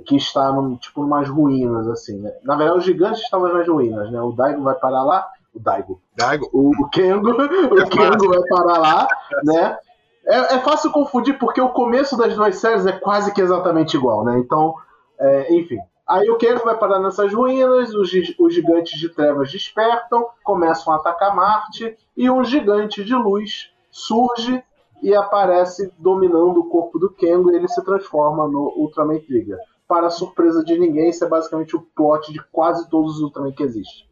que 0.06 0.16
está 0.16 0.52
num, 0.52 0.76
tipo 0.76 1.02
umas 1.02 1.28
ruínas 1.28 1.88
assim. 1.88 2.18
Né? 2.18 2.32
Na 2.44 2.56
verdade, 2.56 2.78
os 2.78 2.84
gigantes 2.84 3.22
estavam 3.22 3.52
nas 3.52 3.66
ruínas, 3.66 4.10
né? 4.10 4.20
O 4.20 4.32
Daigo 4.32 4.62
vai 4.62 4.74
parar 4.74 5.02
lá 5.02 5.26
o 5.56 5.60
Daigo. 5.60 6.00
Daigo. 6.16 6.48
O, 6.52 6.70
o 6.82 6.88
Kengo, 6.90 7.30
o 7.32 7.80
é 7.80 7.86
Kengo 7.86 8.28
vai 8.28 8.42
parar 8.48 8.78
lá, 8.78 9.08
né? 9.42 9.78
É, 10.26 10.56
é, 10.56 10.58
fácil 10.60 10.90
confundir 10.90 11.38
porque 11.38 11.60
o 11.60 11.70
começo 11.70 12.16
das 12.16 12.34
duas 12.34 12.56
séries 12.56 12.84
é 12.84 12.92
quase 12.92 13.32
que 13.32 13.40
exatamente 13.40 13.96
igual, 13.96 14.24
né? 14.24 14.38
Então, 14.38 14.74
é, 15.18 15.54
enfim. 15.54 15.78
Aí 16.06 16.28
o 16.30 16.36
Kengo 16.36 16.64
vai 16.64 16.76
parar 16.76 17.00
nessas 17.00 17.32
ruínas, 17.32 17.94
os, 17.94 18.10
os 18.38 18.54
gigantes 18.54 18.98
de 18.98 19.08
trevas 19.08 19.50
despertam, 19.50 20.28
começam 20.44 20.92
a 20.92 20.96
atacar 20.96 21.34
Marte, 21.34 21.96
e 22.16 22.30
um 22.30 22.44
gigante 22.44 23.02
de 23.02 23.14
luz 23.14 23.72
surge 23.90 24.62
e 25.02 25.14
aparece 25.14 25.92
dominando 25.98 26.58
o 26.58 26.68
corpo 26.68 26.98
do 26.98 27.10
Kengo 27.10 27.50
e 27.50 27.56
ele 27.56 27.68
se 27.68 27.82
transforma 27.84 28.46
no 28.46 28.72
Ultraman 28.76 29.18
Trigger. 29.20 29.58
Para 29.88 30.10
surpresa 30.10 30.64
de 30.64 30.78
ninguém, 30.78 31.10
isso 31.10 31.24
é 31.24 31.28
basicamente 31.28 31.76
o 31.76 31.82
plot 31.94 32.32
de 32.32 32.42
quase 32.50 32.88
todos 32.88 33.16
os 33.16 33.22
Ultraman 33.22 33.52
que 33.52 33.62
existem. 33.62 34.05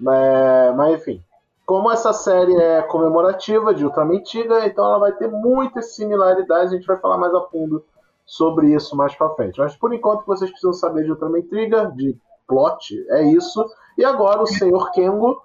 É, 0.00 0.72
mas 0.72 1.00
enfim, 1.00 1.22
como 1.66 1.90
essa 1.90 2.12
série 2.12 2.56
é 2.56 2.82
comemorativa 2.82 3.74
de 3.74 3.84
Ultraman 3.84 4.22
Tiga, 4.22 4.66
então 4.66 4.84
ela 4.84 4.98
vai 4.98 5.12
ter 5.12 5.28
muitas 5.28 5.94
similaridades. 5.94 6.72
A 6.72 6.76
gente 6.76 6.86
vai 6.86 6.98
falar 6.98 7.18
mais 7.18 7.34
a 7.34 7.42
fundo 7.42 7.84
sobre 8.24 8.74
isso 8.74 8.96
mais 8.96 9.14
para 9.14 9.34
frente. 9.34 9.58
Mas 9.58 9.76
por 9.76 9.92
enquanto 9.92 10.24
vocês 10.24 10.50
precisam 10.50 10.72
saber 10.72 11.04
de 11.04 11.10
Ultraman 11.10 11.42
Trigger, 11.42 11.92
de 11.92 12.16
plot, 12.46 13.04
é 13.10 13.22
isso. 13.24 13.64
E 13.96 14.04
agora 14.04 14.42
o 14.42 14.46
Senhor 14.46 14.90
Kengo, 14.92 15.42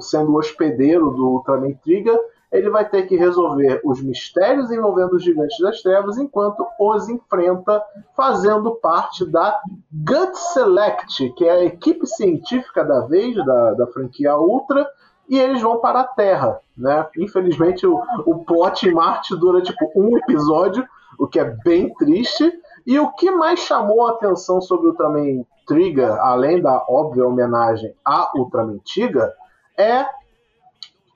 sendo 0.00 0.32
o 0.32 0.38
hospedeiro 0.38 1.10
do 1.10 1.28
Ultraman 1.28 1.74
Trigger, 1.84 2.18
ele 2.52 2.70
vai 2.70 2.88
ter 2.88 3.06
que 3.06 3.16
resolver 3.16 3.80
os 3.84 4.02
mistérios 4.02 4.70
envolvendo 4.70 5.14
os 5.14 5.24
gigantes 5.24 5.58
das 5.58 5.82
trevas 5.82 6.16
enquanto 6.18 6.66
os 6.78 7.08
enfrenta, 7.08 7.82
fazendo 8.16 8.76
parte 8.76 9.24
da 9.24 9.60
Gut 9.92 10.36
Select, 10.38 11.32
que 11.34 11.44
é 11.44 11.50
a 11.50 11.64
equipe 11.64 12.06
científica 12.06 12.84
da 12.84 13.00
vez 13.00 13.34
da, 13.44 13.74
da 13.74 13.86
franquia 13.88 14.36
Ultra, 14.36 14.86
e 15.28 15.38
eles 15.38 15.60
vão 15.60 15.78
para 15.78 16.00
a 16.00 16.04
Terra. 16.04 16.60
Né? 16.76 17.06
Infelizmente, 17.18 17.86
o, 17.86 18.00
o 18.24 18.44
plot 18.44 18.88
em 18.88 18.92
Marte 18.92 19.36
dura 19.36 19.60
tipo 19.60 19.90
um 19.94 20.16
episódio, 20.16 20.86
o 21.18 21.26
que 21.26 21.40
é 21.40 21.44
bem 21.64 21.92
triste. 21.94 22.52
E 22.86 23.00
o 23.00 23.10
que 23.12 23.32
mais 23.32 23.58
chamou 23.58 24.06
a 24.06 24.12
atenção 24.12 24.60
sobre 24.60 24.86
Ultraman 24.86 25.44
Trigger, 25.66 26.12
além 26.20 26.62
da 26.62 26.84
óbvia 26.88 27.26
homenagem 27.26 27.92
a 28.04 28.30
Ultraman 28.36 28.78
Tiga, 28.84 29.34
é 29.76 30.06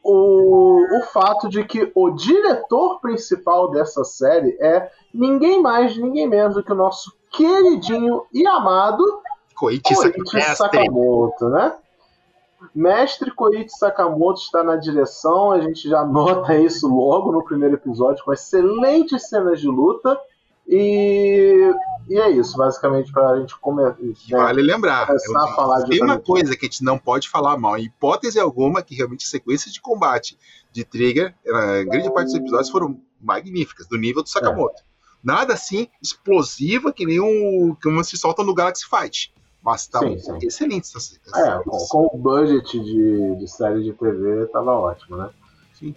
o, 0.02 0.98
o 0.98 1.02
fato 1.12 1.48
de 1.48 1.64
que 1.64 1.90
o 1.94 2.10
diretor 2.10 3.00
principal 3.00 3.70
dessa 3.70 4.04
série 4.04 4.56
é 4.60 4.90
ninguém 5.12 5.60
mais, 5.60 5.96
ninguém 5.96 6.26
menos 6.26 6.54
do 6.54 6.62
que 6.62 6.72
o 6.72 6.76
nosso 6.76 7.12
queridinho 7.30 8.24
e 8.32 8.46
amado 8.46 9.04
Koichi, 9.60 9.82
Koichi 9.82 10.56
Sakamoto, 10.56 11.48
né? 11.50 11.76
Mestre 12.74 13.30
Koichi 13.30 13.68
Sakamoto 13.68 14.40
está 14.40 14.62
na 14.62 14.76
direção, 14.76 15.52
a 15.52 15.60
gente 15.60 15.86
já 15.88 16.02
nota 16.06 16.56
isso 16.56 16.88
logo 16.88 17.30
no 17.30 17.44
primeiro 17.44 17.74
episódio, 17.74 18.24
com 18.24 18.32
excelentes 18.32 19.28
cenas 19.28 19.60
de 19.60 19.68
luta. 19.68 20.18
E, 20.70 21.74
e 22.08 22.16
é 22.16 22.30
isso, 22.30 22.56
basicamente, 22.56 23.12
para 23.12 23.30
a 23.30 23.40
gente 23.40 23.58
começar. 23.58 23.96
Né, 24.00 24.14
vale 24.30 24.62
lembrar, 24.62 25.08
começar 25.08 25.44
a 25.44 25.54
falar 25.54 25.82
tem 25.82 26.00
uma 26.00 26.20
coisa 26.20 26.56
que 26.56 26.64
a 26.64 26.68
gente 26.68 26.84
não 26.84 26.96
pode 26.96 27.28
falar 27.28 27.58
mal, 27.58 27.76
em 27.76 27.86
hipótese 27.86 28.38
alguma, 28.38 28.80
que 28.80 28.94
realmente 28.94 29.26
sequências 29.26 29.74
de 29.74 29.80
combate 29.80 30.38
de 30.70 30.84
Trigger, 30.84 31.34
na 31.44 31.82
grande 31.82 32.12
parte 32.14 32.26
dos 32.26 32.36
episódios, 32.36 32.70
foram 32.70 33.00
magníficas, 33.20 33.88
do 33.88 33.98
nível 33.98 34.22
do 34.22 34.28
Sakamoto. 34.28 34.80
É. 34.80 34.84
Nada 35.22 35.54
assim 35.54 35.88
explosiva 36.00 36.92
que 36.92 37.04
nem 37.04 37.18
o 37.18 37.74
que 37.74 38.04
se 38.04 38.16
solta 38.16 38.44
no 38.44 38.54
Galaxy 38.54 38.86
Fight. 38.88 39.34
Mas 39.62 39.88
tá 39.88 39.98
sim, 39.98 40.18
sim. 40.18 40.38
excelente 40.40 40.86
essa, 40.96 41.18
essa 41.26 41.38
é, 41.38 41.62
com, 41.64 41.86
com, 41.88 42.10
o 42.14 42.18
budget 42.18 42.80
de, 42.80 43.36
de 43.36 43.48
série 43.48 43.82
de 43.82 43.92
TV 43.92 44.46
tava 44.46 44.72
ótimo, 44.72 45.18
né? 45.18 45.30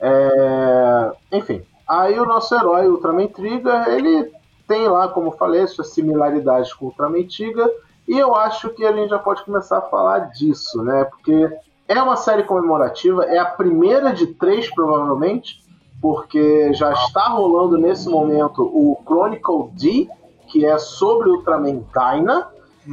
É, 0.02 1.38
enfim, 1.38 1.64
aí 1.88 2.20
o 2.20 2.26
nosso 2.26 2.54
herói, 2.54 2.88
Ultraman 2.88 3.28
Trigger, 3.28 3.88
ele 3.88 4.34
tem 4.68 4.88
lá, 4.88 5.08
como 5.08 5.32
falei, 5.32 5.66
suas 5.68 5.94
similaridades 5.94 6.74
com 6.74 6.86
Ultraman 6.86 7.26
Tiga, 7.26 7.70
e 8.08 8.18
eu 8.18 8.36
acho 8.36 8.70
que 8.70 8.86
a 8.86 8.92
gente 8.92 9.10
já 9.10 9.20
pode 9.20 9.44
começar 9.44 9.78
a 9.78 9.82
falar 9.82 10.32
disso, 10.32 10.84
né? 10.84 11.06
Porque 11.06 11.50
é 11.88 12.02
uma 12.02 12.18
série 12.18 12.44
comemorativa, 12.44 13.24
é 13.26 13.38
a 13.38 13.46
primeira 13.46 14.12
de 14.14 14.28
três, 14.28 14.74
provavelmente, 14.74 15.64
porque 16.02 16.74
já 16.74 16.92
está 16.92 17.30
rolando 17.30 17.78
nesse 17.78 18.10
momento 18.10 18.64
o 18.64 18.98
Chronicle 19.06 19.70
D, 19.72 20.10
que 20.48 20.66
é 20.66 20.78
sobre 20.78 21.30
Ultraman 21.30 21.84
Dyna, 21.94 22.48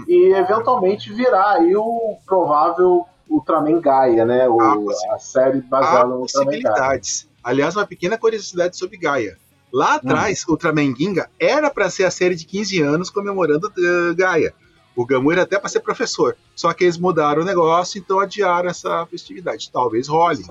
e 0.07 0.33
eventualmente 0.33 1.13
virá 1.13 1.53
aí 1.53 1.75
o 1.75 2.17
provável 2.25 3.05
Ultraman 3.29 3.81
Gaia, 3.81 4.25
né? 4.25 4.49
O, 4.49 4.61
ah, 4.61 4.77
a 5.15 5.19
série 5.19 5.61
baseada 5.61 6.07
no 6.07 6.21
Ultraman 6.21 6.61
Gaia. 6.61 7.01
Aliás, 7.43 7.75
uma 7.75 7.87
pequena 7.87 8.19
curiosidade 8.19 8.77
sobre 8.77 8.97
Gaia. 8.97 9.37
Lá 9.73 9.95
atrás, 9.95 10.45
hum. 10.47 10.53
Ultraman 10.53 10.95
Ginga 10.97 11.31
era 11.39 11.71
para 11.71 11.91
ser 11.91 12.05
a 12.05 12.11
série 12.11 12.35
de 12.35 12.45
15 12.45 12.83
anos 12.83 13.11
comemorando 13.11 13.69
uh, 13.69 14.15
Gaia. 14.15 14.55
O 14.97 15.07
Gamu 15.07 15.33
era 15.33 15.43
até 15.43 15.59
para 15.59 15.69
ser 15.69 15.81
professor. 15.81 16.37
Só 16.55 16.73
que 16.73 16.85
eles 16.85 16.99
mudaram 16.99 17.43
o 17.43 17.45
negócio, 17.45 17.99
então 17.99 18.21
adiaram 18.21 18.69
essa 18.69 19.07
festividade. 19.07 19.71
Talvez 19.71 20.09
role 20.09 20.45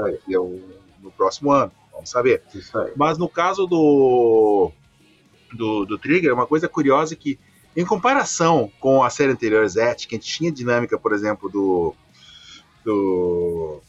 no 1.01 1.11
próximo 1.11 1.51
ano. 1.51 1.71
Vamos 1.91 2.09
saber. 2.09 2.41
Mas 2.95 3.17
no 3.17 3.27
caso 3.27 3.67
do, 3.67 4.71
do, 5.53 5.85
do 5.85 5.97
Trigger, 5.97 6.33
uma 6.33 6.47
coisa 6.47 6.67
curiosa 6.67 7.13
é 7.13 7.17
que, 7.17 7.38
em 7.75 7.85
comparação 7.85 8.71
com 8.79 9.03
a 9.03 9.09
série 9.09 9.33
anterior, 9.33 9.67
Zet, 9.67 10.07
que 10.07 10.15
a 10.15 10.17
gente 10.17 10.31
tinha 10.31 10.51
dinâmica, 10.51 10.97
por 10.97 11.13
exemplo, 11.13 11.49
do. 11.49 11.93
do. 12.85 13.81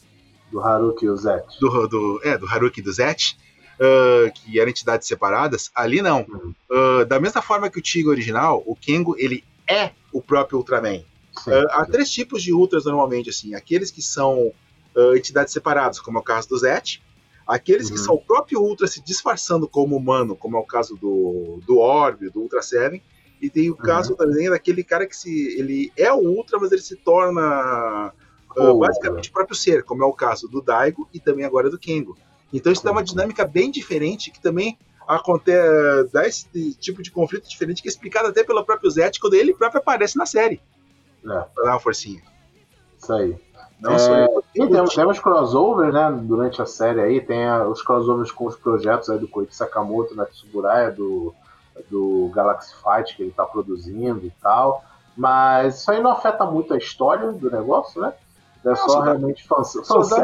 do 0.51 0.59
Haruki 0.59 1.05
e 1.05 1.09
o 1.09 1.15
Zet. 1.15 1.45
Do, 1.59 1.87
do, 1.87 2.21
é, 2.23 2.37
do 2.37 2.45
Haruki 2.45 2.81
e 2.81 2.83
do 2.83 2.91
Zet 2.91 3.37
uh, 3.81 4.31
que 4.33 4.59
eram 4.59 4.69
entidades 4.69 5.07
separadas, 5.07 5.71
ali 5.73 6.01
não. 6.01 6.21
Uh, 6.21 7.05
da 7.05 7.19
mesma 7.19 7.41
forma 7.41 7.69
que 7.69 7.79
o 7.79 7.81
Tigo 7.81 8.09
original, 8.09 8.63
o 8.65 8.75
Kengo, 8.75 9.15
ele 9.17 9.43
é 9.67 9.91
o 10.13 10.21
próprio 10.21 10.59
Ultraman. 10.59 11.03
Sim, 11.43 11.51
uh, 11.51 11.67
há 11.71 11.85
três 11.85 12.11
tipos 12.11 12.43
de 12.43 12.53
Ultras 12.53 12.85
normalmente, 12.85 13.29
assim. 13.29 13.55
Aqueles 13.55 13.89
que 13.89 14.01
são 14.01 14.53
entidades 15.15 15.53
separadas, 15.53 16.01
como 16.01 16.17
é 16.17 16.21
o 16.21 16.23
caso 16.23 16.49
do 16.49 16.57
Zet. 16.57 17.01
Aqueles 17.47 17.87
uhum. 17.87 17.93
que 17.93 17.99
são 18.01 18.15
o 18.15 18.21
próprio 18.21 18.59
Ultra 18.59 18.87
se 18.87 19.01
disfarçando 19.01 19.65
como 19.65 19.95
humano, 19.95 20.35
como 20.35 20.57
é 20.57 20.59
o 20.59 20.65
caso 20.65 20.97
do, 20.97 21.61
do 21.65 21.79
Orb, 21.79 22.29
do 22.29 22.41
Ultra 22.41 22.61
Seven. 22.61 23.01
E 23.41 23.49
tem 23.49 23.69
o 23.69 23.73
uhum. 23.73 23.77
caso 23.77 24.17
também 24.17 24.49
daquele 24.49 24.83
cara 24.83 25.07
que 25.07 25.15
se, 25.15 25.57
ele 25.57 25.93
é 25.95 26.11
o 26.11 26.17
Ultra, 26.17 26.59
mas 26.59 26.73
ele 26.73 26.81
se 26.81 26.97
torna 26.97 28.13
uh, 28.55 28.77
basicamente 28.77 29.29
o 29.29 29.31
próprio 29.33 29.55
ser, 29.55 29.83
como 29.83 30.03
é 30.03 30.05
o 30.05 30.13
caso 30.13 30.49
do 30.49 30.61
Daigo 30.61 31.07
e 31.13 31.21
também 31.21 31.45
agora 31.45 31.69
do 31.69 31.79
Kengo. 31.79 32.17
Então 32.53 32.71
isso 32.71 32.83
dá 32.83 32.91
uma 32.91 33.03
dinâmica 33.03 33.45
bem 33.45 33.71
diferente 33.71 34.31
que 34.31 34.41
também 34.41 34.77
acontece, 35.07 36.11
dá 36.11 36.27
esse 36.27 36.73
tipo 36.75 37.01
de 37.01 37.11
conflito 37.11 37.49
diferente 37.49 37.81
que 37.81 37.87
é 37.87 37.91
explicado 37.91 38.27
até 38.27 38.43
pelo 38.43 38.63
próprio 38.63 38.89
Zet 38.89 39.19
quando 39.19 39.33
ele 39.33 39.53
próprio 39.53 39.79
aparece 39.79 40.17
na 40.17 40.25
série. 40.25 40.61
É. 41.23 41.27
Pra 41.27 41.63
dar 41.63 41.71
uma 41.71 41.79
forcinha. 41.79 42.21
Isso 42.97 43.13
aí. 43.13 43.35
Não 43.79 43.95
é, 43.95 44.27
e 44.55 44.67
temos, 44.67 44.93
temos 44.93 45.19
crossovers, 45.19 45.91
né, 45.91 46.19
durante 46.21 46.61
a 46.61 46.67
série 46.67 47.01
aí, 47.01 47.19
tem 47.19 47.45
a, 47.45 47.67
os 47.67 47.81
crossovers 47.81 48.31
com 48.31 48.45
os 48.45 48.55
projetos 48.55 49.09
aí 49.09 49.17
do 49.17 49.27
Koichi 49.27 49.55
Sakamoto 49.55 50.13
na 50.13 50.25
Tsuburaya, 50.25 50.91
do, 50.91 51.33
do 51.89 52.29
Galaxy 52.31 52.75
Fight 52.75 53.15
que 53.15 53.23
ele 53.23 53.31
tá 53.31 53.43
produzindo 53.43 54.23
e 54.23 54.31
tal, 54.39 54.83
mas 55.17 55.79
isso 55.79 55.91
aí 55.91 55.99
não 55.99 56.11
afeta 56.11 56.45
muito 56.45 56.75
a 56.75 56.77
história 56.77 57.31
do 57.31 57.49
negócio, 57.49 57.99
né? 57.99 58.13
É 58.63 58.75
só, 58.75 59.01
realmente 59.01 59.43
fã, 59.47 59.63
só 59.63 59.83
só 59.83 60.17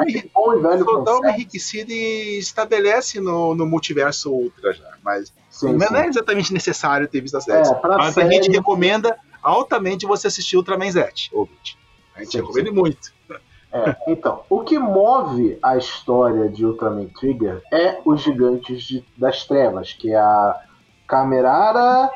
dá 1.02 1.18
uma 1.18 1.32
enriquecida 1.32 1.92
e 1.92 2.38
estabelece 2.38 3.20
no, 3.20 3.56
no 3.56 3.66
multiverso 3.66 4.32
Ultra 4.32 4.74
já. 4.74 4.94
Mas 5.04 5.34
sim, 5.50 5.74
não 5.74 5.88
sim. 5.88 5.96
é 5.96 6.06
exatamente 6.06 6.54
necessário 6.54 7.08
ter 7.08 7.22
visto 7.22 7.36
a 7.36 7.42
série. 7.42 7.68
É, 7.68 7.82
mas 7.84 8.14
série... 8.14 8.28
a 8.28 8.32
gente 8.32 8.52
recomenda 8.52 9.18
altamente 9.42 10.06
você 10.06 10.28
assistir 10.28 10.56
Ultraman 10.56 10.92
Z, 10.92 11.10
ouvinte. 11.34 11.80
A 12.16 12.20
gente 12.20 12.32
sim, 12.32 12.38
recomenda 12.42 12.72
muito. 12.72 13.12
É, 13.72 13.96
então, 14.08 14.44
o 14.50 14.62
que 14.62 14.78
move 14.78 15.58
a 15.62 15.76
história 15.76 16.48
de 16.48 16.66
Ultraman 16.66 17.08
Trigger 17.08 17.62
é 17.72 18.00
os 18.06 18.22
gigantes 18.22 18.84
de, 18.84 19.04
das 19.18 19.46
trevas, 19.46 19.94
que 19.94 20.12
é 20.12 20.18
a 20.18 20.62
Camerara, 21.08 22.10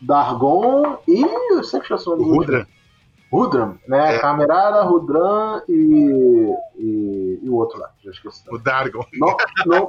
Dargon 0.00 0.98
e. 1.08 1.22
Eu 1.50 1.64
sempre 1.64 1.86
esqueço 1.86 2.12
o 2.12 2.16
nome 2.16 2.36
Rudra. 2.36 2.68
Rudram, 3.32 3.78
né? 3.88 4.16
É. 4.16 4.18
Camerara, 4.18 4.82
Rudram 4.82 5.62
e, 5.66 6.54
e, 6.76 7.40
e, 7.42 7.48
o 7.48 7.54
outro 7.54 7.78
lá, 7.78 7.90
já 8.04 8.10
esqueci. 8.10 8.42
O 8.50 8.58
Dargon. 8.58 9.04
No, 9.14 9.34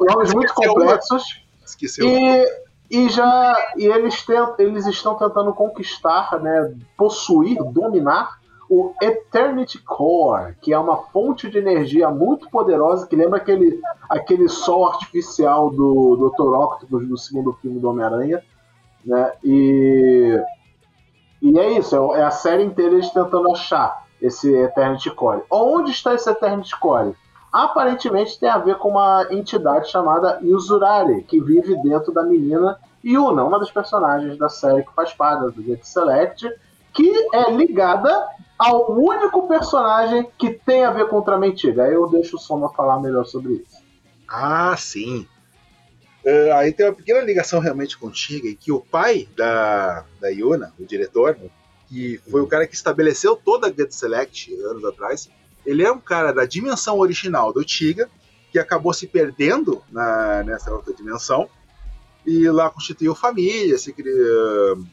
nomes 0.07 0.33
muito 0.33 0.53
complexos. 0.53 1.43
Esqueceu. 1.65 2.07
E, 2.07 2.45
e 2.89 3.09
já 3.09 3.53
e 3.75 3.85
eles, 3.85 4.25
tent, 4.25 4.55
eles 4.59 4.85
estão 4.85 5.15
tentando 5.15 5.53
conquistar, 5.53 6.39
né, 6.39 6.73
possuir, 6.95 7.57
dominar 7.63 8.39
o 8.69 8.93
Eternity 9.01 9.77
Core, 9.79 10.55
que 10.61 10.71
é 10.71 10.79
uma 10.79 10.97
fonte 10.97 11.49
de 11.49 11.57
energia 11.57 12.09
muito 12.09 12.49
poderosa 12.49 13.05
que 13.05 13.15
lembra 13.15 13.37
aquele, 13.37 13.81
aquele 14.09 14.47
sol 14.47 14.87
artificial 14.87 15.69
do 15.69 16.15
Dr. 16.15 16.55
Octopus 16.55 17.07
do 17.07 17.17
segundo 17.17 17.51
filme 17.53 17.79
do 17.79 17.89
Homem-Aranha, 17.89 18.41
né? 19.05 19.33
E 19.43 20.41
e 21.43 21.59
é 21.59 21.77
isso, 21.77 22.15
é, 22.15 22.23
a 22.23 22.31
série 22.31 22.63
inteira 22.63 22.93
eles 22.93 23.09
tentando 23.09 23.51
achar 23.51 24.05
esse 24.21 24.49
Eternity 24.49 25.11
Core. 25.11 25.43
Onde 25.51 25.91
está 25.91 26.13
esse 26.13 26.29
Eternity 26.29 26.79
Core? 26.79 27.13
Aparentemente 27.51 28.39
tem 28.39 28.47
a 28.47 28.57
ver 28.57 28.77
com 28.77 28.91
uma 28.91 29.27
entidade 29.29 29.91
chamada 29.91 30.39
Yuzurari, 30.41 31.21
que 31.23 31.41
vive 31.41 31.75
dentro 31.83 32.13
da 32.13 32.23
menina 32.23 32.79
Yuna, 33.03 33.43
uma 33.43 33.59
das 33.59 33.69
personagens 33.69 34.37
da 34.37 34.47
série 34.47 34.83
que 34.83 34.93
faz 34.93 35.13
parte 35.13 35.53
do 35.53 35.61
Get 35.61 35.83
Select, 35.83 36.49
que 36.93 37.11
é 37.33 37.51
ligada 37.51 38.25
ao 38.57 38.93
único 38.93 39.45
personagem 39.45 40.31
que 40.37 40.51
tem 40.51 40.85
a 40.85 40.91
ver 40.91 41.09
com 41.09 41.17
Ultramentiga. 41.17 41.83
Aí 41.83 41.93
eu 41.93 42.07
deixo 42.07 42.37
o 42.37 42.39
Soma 42.39 42.69
falar 42.69 43.01
melhor 43.01 43.25
sobre 43.25 43.53
isso. 43.53 43.83
Ah, 44.29 44.73
sim. 44.77 45.27
Uh, 46.25 46.53
aí 46.53 46.71
tem 46.71 46.85
uma 46.85 46.93
pequena 46.93 47.19
ligação 47.19 47.59
realmente 47.59 47.97
contigo, 47.97 48.47
em 48.47 48.55
que 48.55 48.71
o 48.71 48.79
pai 48.79 49.27
da, 49.35 50.05
da 50.21 50.29
Yuna, 50.29 50.73
o 50.79 50.85
diretor, 50.85 51.37
que 51.89 52.19
foi 52.29 52.41
o 52.41 52.47
cara 52.47 52.65
que 52.65 52.75
estabeleceu 52.75 53.35
toda 53.35 53.67
a 53.67 53.71
Get 53.71 53.91
Select 53.91 54.53
anos 54.63 54.85
atrás, 54.85 55.29
ele 55.65 55.83
é 55.83 55.91
um 55.91 55.99
cara 55.99 56.31
da 56.31 56.45
dimensão 56.45 56.97
original 56.99 57.51
do 57.51 57.63
Tiga, 57.63 58.09
que 58.51 58.59
acabou 58.59 58.93
se 58.93 59.07
perdendo 59.07 59.81
na, 59.91 60.43
nessa 60.43 60.71
outra 60.71 60.93
dimensão, 60.93 61.49
e 62.25 62.49
lá 62.49 62.69
constituiu 62.69 63.13
família, 63.13 63.77
se, 63.77 63.91
criou, 63.91 64.85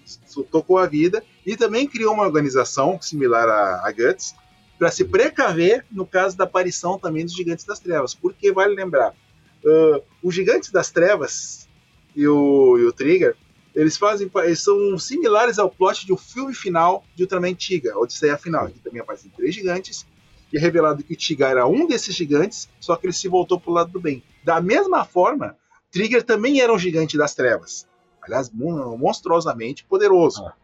tocou 0.50 0.78
a 0.78 0.86
vida, 0.86 1.22
e 1.46 1.56
também 1.56 1.86
criou 1.86 2.12
uma 2.12 2.24
organização 2.24 3.00
similar 3.00 3.48
à 3.48 3.92
Guts, 3.92 4.34
para 4.78 4.90
se 4.90 5.04
precaver 5.04 5.84
no 5.90 6.06
caso 6.06 6.36
da 6.36 6.44
aparição 6.44 6.98
também 6.98 7.24
dos 7.24 7.34
Gigantes 7.34 7.64
das 7.64 7.78
Trevas, 7.78 8.14
porque 8.14 8.50
vale 8.50 8.74
lembrar, 8.74 9.14
uh, 9.64 10.02
os 10.22 10.34
Gigantes 10.34 10.70
das 10.70 10.90
Trevas 10.90 11.68
e 12.14 12.26
o, 12.26 12.78
e 12.78 12.84
o 12.84 12.92
Trigger, 12.92 13.36
eles 13.74 13.96
fazem, 13.96 14.30
eles 14.42 14.60
são 14.60 14.98
similares 14.98 15.58
ao 15.58 15.70
plot 15.70 16.04
de 16.04 16.12
um 16.12 16.16
filme 16.16 16.54
final 16.54 17.04
de 17.14 17.22
Ultraman 17.22 17.54
Tiga, 17.54 17.98
Odisseia 17.98 18.36
Final, 18.36 18.68
que 18.68 18.80
também 18.80 19.00
aparecem 19.00 19.30
três 19.30 19.54
gigantes, 19.54 20.06
e 20.52 20.56
é 20.56 20.60
revelado 20.60 21.02
que 21.04 21.12
o 21.12 21.16
Tiga 21.16 21.48
era 21.48 21.66
um 21.66 21.86
desses 21.86 22.14
gigantes, 22.14 22.68
só 22.80 22.96
que 22.96 23.06
ele 23.06 23.12
se 23.12 23.28
voltou 23.28 23.60
pro 23.60 23.72
lado 23.72 23.92
do 23.92 24.00
bem. 24.00 24.22
Da 24.42 24.60
mesma 24.60 25.04
forma, 25.04 25.56
Trigger 25.92 26.22
também 26.22 26.60
era 26.60 26.72
um 26.72 26.78
gigante 26.78 27.16
das 27.16 27.34
trevas. 27.34 27.86
Aliás, 28.22 28.50
monstruosamente 28.50 29.84
poderoso. 29.84 30.44
Ah. 30.44 30.54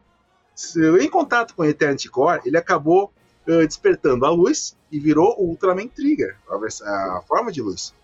Em 1.01 1.09
contato 1.09 1.55
com 1.55 1.63
o 1.63 1.65
Eternity 1.65 2.09
Core, 2.09 2.43
ele 2.45 2.57
acabou 2.57 3.13
uh, 3.47 3.67
despertando 3.67 4.27
a 4.27 4.31
luz 4.31 4.77
e 4.91 4.99
virou 4.99 5.35
o 5.39 5.49
Ultraman 5.49 5.89
Trigger, 5.89 6.37
a, 6.49 7.19
a 7.19 7.23
forma 7.23 7.53
de 7.53 7.63
luz. 7.63 7.95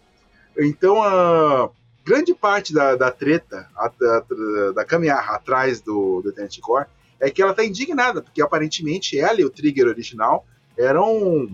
Então, 0.58 1.02
a 1.02 1.70
grande 2.04 2.34
parte 2.34 2.74
da, 2.74 2.96
da 2.96 3.10
treta, 3.10 3.68
a, 3.76 3.88
da, 3.88 4.72
da 4.74 4.84
caminhar 4.84 5.30
atrás 5.30 5.80
do, 5.80 6.20
do 6.22 6.30
Eternity 6.30 6.60
Core, 6.60 6.86
é 7.20 7.30
que 7.30 7.40
ela 7.40 7.52
está 7.52 7.64
indignada, 7.64 8.20
porque 8.20 8.42
aparentemente 8.42 9.18
ela 9.18 9.40
e 9.40 9.44
o 9.44 9.50
Trigger 9.50 9.86
original 9.86 10.44
eram 10.76 11.48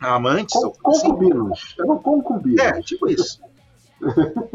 amantes. 0.00 0.54
Com, 0.54 0.70
concubinos. 0.70 1.74
Eram 1.78 1.98
concubinos. 1.98 2.60
É, 2.60 2.80
tipo 2.80 3.08
isso. 3.08 3.40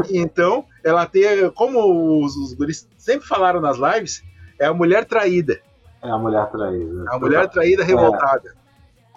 então, 0.09 0.65
ela 0.83 1.05
tem, 1.05 1.49
como 1.51 2.23
os, 2.23 2.35
os 2.35 2.53
guris 2.53 2.87
sempre 2.97 3.27
falaram 3.27 3.59
nas 3.59 3.77
lives, 3.77 4.23
é 4.59 4.65
a 4.65 4.73
mulher 4.73 5.05
traída. 5.05 5.59
É 6.01 6.09
a 6.09 6.17
mulher 6.17 6.49
traída. 6.49 7.05
É 7.11 7.15
a 7.15 7.19
mulher 7.19 7.49
traída 7.49 7.83
revoltada. 7.83 8.55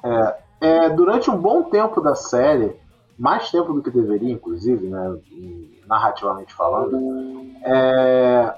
É, 0.05 0.37
é, 0.61 0.90
durante 0.90 1.31
um 1.31 1.37
bom 1.37 1.64
tempo 1.64 2.00
da 2.00 2.14
série, 2.14 2.75
mais 3.21 3.50
tempo 3.50 3.75
do 3.75 3.83
que 3.83 3.91
deveria, 3.91 4.33
inclusive, 4.33 4.89
né, 4.89 5.19
narrativamente 5.87 6.55
falando, 6.55 6.97
é, 7.62 8.55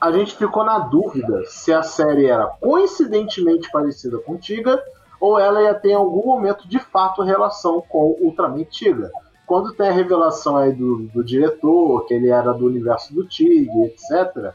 a 0.00 0.10
gente 0.10 0.34
ficou 0.34 0.64
na 0.64 0.80
dúvida 0.80 1.44
se 1.46 1.72
a 1.72 1.84
série 1.84 2.26
era 2.26 2.48
coincidentemente 2.48 3.70
parecida 3.70 4.18
com 4.18 4.36
Tiga 4.36 4.82
ou 5.20 5.38
ela 5.38 5.62
ia 5.62 5.72
ter 5.72 5.90
em 5.90 5.94
algum 5.94 6.26
momento 6.26 6.68
de 6.68 6.80
fato 6.80 7.22
relação 7.22 7.80
com 7.88 8.16
Ultraman 8.20 8.64
Tiga. 8.64 9.08
Quando 9.46 9.72
tem 9.72 9.88
a 9.88 9.92
revelação 9.92 10.56
aí 10.56 10.72
do, 10.72 11.06
do 11.06 11.22
diretor, 11.22 12.04
que 12.06 12.14
ele 12.14 12.28
era 12.28 12.52
do 12.52 12.66
universo 12.66 13.14
do 13.14 13.24
Tig, 13.24 13.70
etc., 13.84 14.52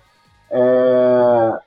é, 0.52 1.60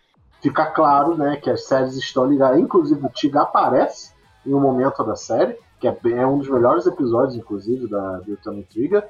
fica 0.42 0.66
claro 0.66 1.16
né, 1.16 1.38
que 1.42 1.48
as 1.48 1.64
séries 1.64 1.96
estão 1.96 2.26
ligadas. 2.26 2.60
Inclusive, 2.60 3.06
o 3.06 3.08
Tiga 3.08 3.40
aparece 3.40 4.12
em 4.46 4.52
um 4.52 4.60
momento 4.60 5.02
da 5.02 5.16
série, 5.16 5.58
que 5.80 5.88
é, 5.88 5.96
é 6.12 6.26
um 6.26 6.38
dos 6.38 6.48
melhores 6.48 6.86
episódios, 6.86 7.36
inclusive, 7.36 7.88
da 7.88 8.18
do 8.18 8.30
Ultraman 8.32 8.62
Trigger. 8.62 9.08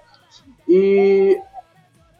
E, 0.69 1.41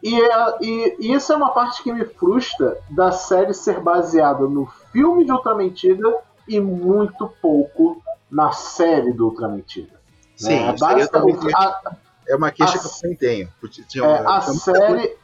e, 0.01 0.21
é, 0.21 0.57
e, 0.61 0.97
e, 0.99 1.13
isso 1.13 1.33
é 1.33 1.35
uma 1.35 1.51
parte 1.51 1.83
que 1.83 1.91
me 1.91 2.05
frustra 2.05 2.77
da 2.89 3.11
série 3.11 3.53
ser 3.53 3.79
baseada 3.79 4.47
no 4.47 4.65
filme 4.91 5.25
de 5.25 5.31
Ultraman 5.31 5.69
Tiga 5.69 6.15
e 6.47 6.59
muito 6.59 7.27
pouco 7.41 8.01
na 8.29 8.51
série 8.51 9.11
do 9.11 9.25
Ultraman 9.25 9.61
Tiga. 9.61 9.95
Sim, 10.35 10.53
é, 10.53 10.77
basicamente, 10.77 11.47
a, 11.55 11.95
é 12.27 12.35
uma 12.35 12.51
queixa 12.51 12.77
a, 12.77 12.79
que 12.79 12.85
eu 12.85 12.91
também 12.91 13.15
tenho. 13.17 13.49
É, 14.03 14.25
a 14.25 14.41
série 14.41 15.17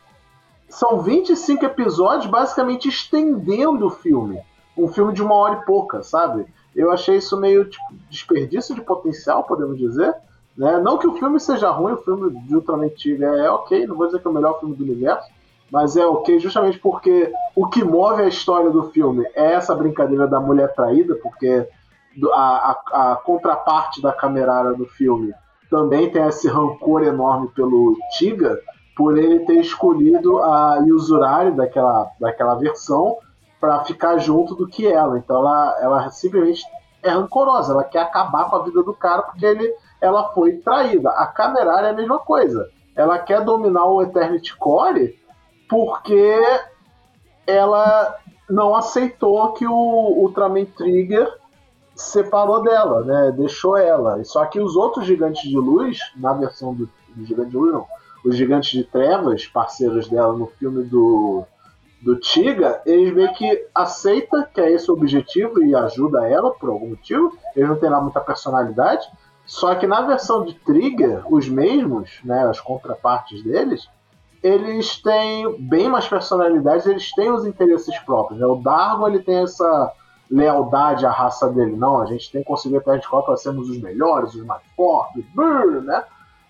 são 0.70 1.02
25 1.02 1.66
episódios 1.66 2.28
basicamente 2.28 2.88
estendendo 2.88 3.88
o 3.88 3.90
filme. 3.90 4.42
Um 4.78 4.88
filme 4.88 5.14
de 5.14 5.22
uma 5.22 5.36
hora 5.36 5.60
e 5.62 5.66
pouca, 5.66 6.02
sabe? 6.02 6.46
Eu 6.76 6.92
achei 6.92 7.18
isso 7.18 7.40
meio 7.40 7.66
tipo, 7.66 7.84
desperdício 8.10 8.74
de 8.74 8.82
potencial, 8.82 9.44
podemos 9.44 9.78
dizer. 9.78 10.14
Né? 10.58 10.80
Não 10.80 10.98
que 10.98 11.08
o 11.08 11.16
filme 11.18 11.40
seja 11.40 11.70
ruim, 11.70 11.94
o 11.94 12.02
filme 12.02 12.32
de 12.42 12.56
Ultraman 12.56 12.90
Tiga 12.90 13.28
é 13.28 13.50
ok, 13.50 13.86
não 13.88 13.96
vou 13.96 14.08
dizer 14.08 14.20
que 14.20 14.28
é 14.28 14.32
o 14.32 14.34
melhor 14.34 14.60
filme 14.60 14.76
do 14.76 14.84
universo, 14.84 15.30
mas 15.72 15.96
é 15.96 16.06
ok 16.06 16.40
justamente 16.40 16.78
porque 16.78 17.32
o 17.56 17.68
que 17.68 17.84
move 17.84 18.22
a 18.22 18.28
história 18.28 18.70
do 18.70 18.90
filme 18.92 19.26
é 19.34 19.54
essa 19.54 19.74
brincadeira 19.74 20.28
da 20.28 20.40
mulher 20.40 20.74
traída, 20.74 21.16
porque 21.16 21.68
a, 22.34 22.78
a, 22.92 23.12
a 23.12 23.16
contraparte 23.16 24.02
da 24.02 24.12
camerara 24.12 24.74
do 24.74 24.86
filme 24.86 25.34
também 25.70 26.10
tem 26.10 26.28
esse 26.28 26.50
rancor 26.50 27.04
enorme 27.04 27.48
pelo 27.56 27.98
Tiga, 28.18 28.60
por 28.96 29.18
ele 29.18 29.40
ter 29.46 29.62
escolhido 29.62 30.40
a 30.44 30.84
Yuzurari 30.86 31.52
daquela, 31.52 32.12
daquela 32.20 32.56
versão 32.56 33.18
para 33.62 33.86
ficar 33.86 34.18
junto 34.18 34.56
do 34.56 34.68
que 34.68 34.88
ela. 34.88 35.20
Então 35.20 35.38
ela, 35.38 35.78
ela 35.80 36.10
simplesmente 36.10 36.64
é 37.04 37.12
rancorosa, 37.12 37.74
ela 37.74 37.84
quer 37.84 38.02
acabar 38.02 38.50
com 38.50 38.56
a 38.56 38.64
vida 38.64 38.82
do 38.82 38.94
cara 38.94 39.22
porque 39.22 39.46
ele, 39.46 39.72
ela 40.02 40.34
foi 40.34 40.58
traída. 40.58 41.12
A 41.12 41.28
Camerara 41.28 41.88
é 41.88 41.92
a 41.92 41.96
mesma 41.96 42.18
coisa. 42.18 42.68
Ela 42.96 43.20
quer 43.20 43.46
dominar 43.46 43.86
o 43.86 44.02
Eternity 44.02 44.58
Core 44.58 45.18
porque 45.70 46.42
ela 47.46 48.18
não 48.50 48.76
aceitou 48.76 49.54
que 49.54 49.66
o 49.66 49.72
Ultraman 49.74 50.66
Trigger 50.66 51.32
separou 51.96 52.64
dela, 52.64 53.04
né? 53.04 53.34
Deixou 53.38 53.78
ela. 53.78 54.22
Só 54.24 54.46
que 54.46 54.60
os 54.60 54.76
outros 54.76 55.06
gigantes 55.06 55.48
de 55.48 55.56
luz, 55.56 56.00
na 56.16 56.34
versão 56.34 56.74
do, 56.74 56.90
do 57.16 57.26
Gigante 57.26 57.52
de 57.52 57.58
Luz, 57.58 57.74
não. 57.74 57.86
Os 58.26 58.36
gigantes 58.36 58.72
de 58.72 58.84
trevas, 58.84 59.48
parceiros 59.48 60.08
dela 60.08 60.34
no 60.34 60.48
filme 60.48 60.84
do, 60.84 61.46
do 62.02 62.20
Tiga, 62.20 62.82
eles 62.86 63.14
meio 63.14 63.32
que 63.34 63.68
aceitam 63.74 64.46
que 64.54 64.60
é 64.60 64.72
esse 64.72 64.90
o 64.90 64.94
objetivo 64.94 65.64
e 65.64 65.76
ajuda 65.76 66.28
ela 66.28 66.52
por 66.52 66.70
algum 66.70 66.90
motivo. 66.90 67.32
Eles 67.56 67.70
não 67.70 67.78
têm 67.78 67.90
lá 67.90 68.02
muita 68.02 68.20
personalidade. 68.20 69.08
Só 69.46 69.76
que 69.76 69.86
na 69.86 70.02
versão 70.02 70.44
de 70.44 70.54
Trigger, 70.54 71.24
os 71.32 71.48
mesmos, 71.48 72.20
né, 72.24 72.48
as 72.48 72.60
contrapartes 72.60 73.44
deles, 73.44 73.88
eles 74.42 75.02
têm 75.02 75.62
bem 75.62 75.90
mais 75.90 76.08
personalidades, 76.08 76.88
eles 76.88 77.12
têm 77.14 77.32
os 77.32 77.46
interesses 77.46 77.98
próprios. 78.00 78.40
Né? 78.40 78.48
O 78.48 78.56
Dargo 78.56 79.08
ele 79.08 79.20
tem 79.20 79.44
essa 79.44 79.94
lealdade 80.30 81.06
à 81.06 81.12
raça 81.12 81.50
dele. 81.50 81.76
Não, 81.76 82.02
a 82.02 82.06
gente 82.06 82.32
tem 82.32 82.42
que 82.42 82.48
conseguir 82.48 82.78
a 82.78 82.98
de 82.98 83.08
para 83.08 83.38
sermos 83.38 83.70
os 83.70 83.80
melhores, 83.80 84.34
os 84.34 84.46
mais 84.46 84.64
fortes, 84.76 85.24
brrr, 85.36 85.82
né? 85.82 86.04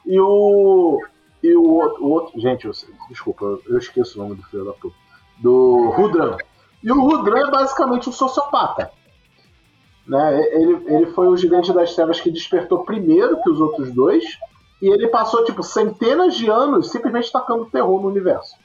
E 0.06 0.20
o. 0.20 1.00
E 1.44 1.56
o 1.56 1.70
outro. 1.70 2.06
O 2.06 2.10
outro 2.10 2.40
gente, 2.40 2.66
eu, 2.66 2.72
desculpa, 3.10 3.44
eu, 3.44 3.62
eu 3.68 3.78
esqueço 3.80 4.20
o 4.20 4.24
nome 4.24 4.36
do 4.36 4.44
filho 4.44 4.66
da 4.66 4.74
puta. 4.74 4.96
Do 5.42 5.90
Rudran. 5.90 6.38
E 6.84 6.92
o 6.92 7.02
Rudran 7.02 7.48
é 7.48 7.52
basicamente 7.52 8.08
um 8.08 8.12
sociopata. 8.12 8.92
Né? 10.08 10.42
Ele, 10.54 10.84
ele 10.88 11.06
foi 11.08 11.28
o 11.28 11.38
gigante 11.38 11.74
das 11.74 11.94
trevas 11.94 12.22
que 12.22 12.32
despertou 12.32 12.84
primeiro 12.84 13.42
que 13.42 13.50
os 13.50 13.60
outros 13.60 13.92
dois. 13.92 14.24
E 14.82 14.88
ele 14.88 15.08
passou, 15.10 15.44
tipo, 15.46 15.62
centenas 15.62 16.36
de 16.36 16.50
anos 16.50 16.92
simplesmente 16.92 17.32
tacando 17.32 17.66
terror 17.66 18.02
no 18.02 18.08
universo. 18.08 18.56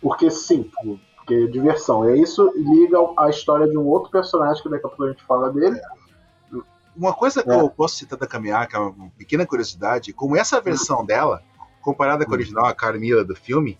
Porque 0.00 0.30
sim, 0.30 0.70
porque 1.16 1.34
é 1.34 1.46
diversão. 1.46 2.08
E 2.08 2.20
isso 2.20 2.52
liga 2.54 2.98
a 3.18 3.30
história 3.30 3.66
de 3.66 3.76
um 3.76 3.86
outro 3.86 4.10
personagem 4.10 4.62
que 4.62 4.68
daqui 4.68 4.86
a 4.86 4.88
pouco 4.88 5.04
a 5.04 5.10
gente 5.10 5.24
fala 5.24 5.50
dele. 5.50 5.80
Uma 6.96 7.14
coisa 7.14 7.42
que 7.42 7.50
é. 7.50 7.60
eu 7.60 7.70
posso 7.70 7.96
citar 7.96 8.18
da 8.18 8.26
Caminhar, 8.26 8.68
que 8.68 8.74
é 8.74 8.78
uma 8.78 9.10
pequena 9.16 9.46
curiosidade, 9.46 10.12
como 10.12 10.36
essa 10.36 10.60
versão 10.60 11.04
dela, 11.04 11.42
comparada 11.80 12.26
com 12.26 12.32
a 12.32 12.34
original, 12.34 12.66
a 12.66 12.74
Carmila 12.74 13.24
do 13.24 13.36
filme, 13.36 13.78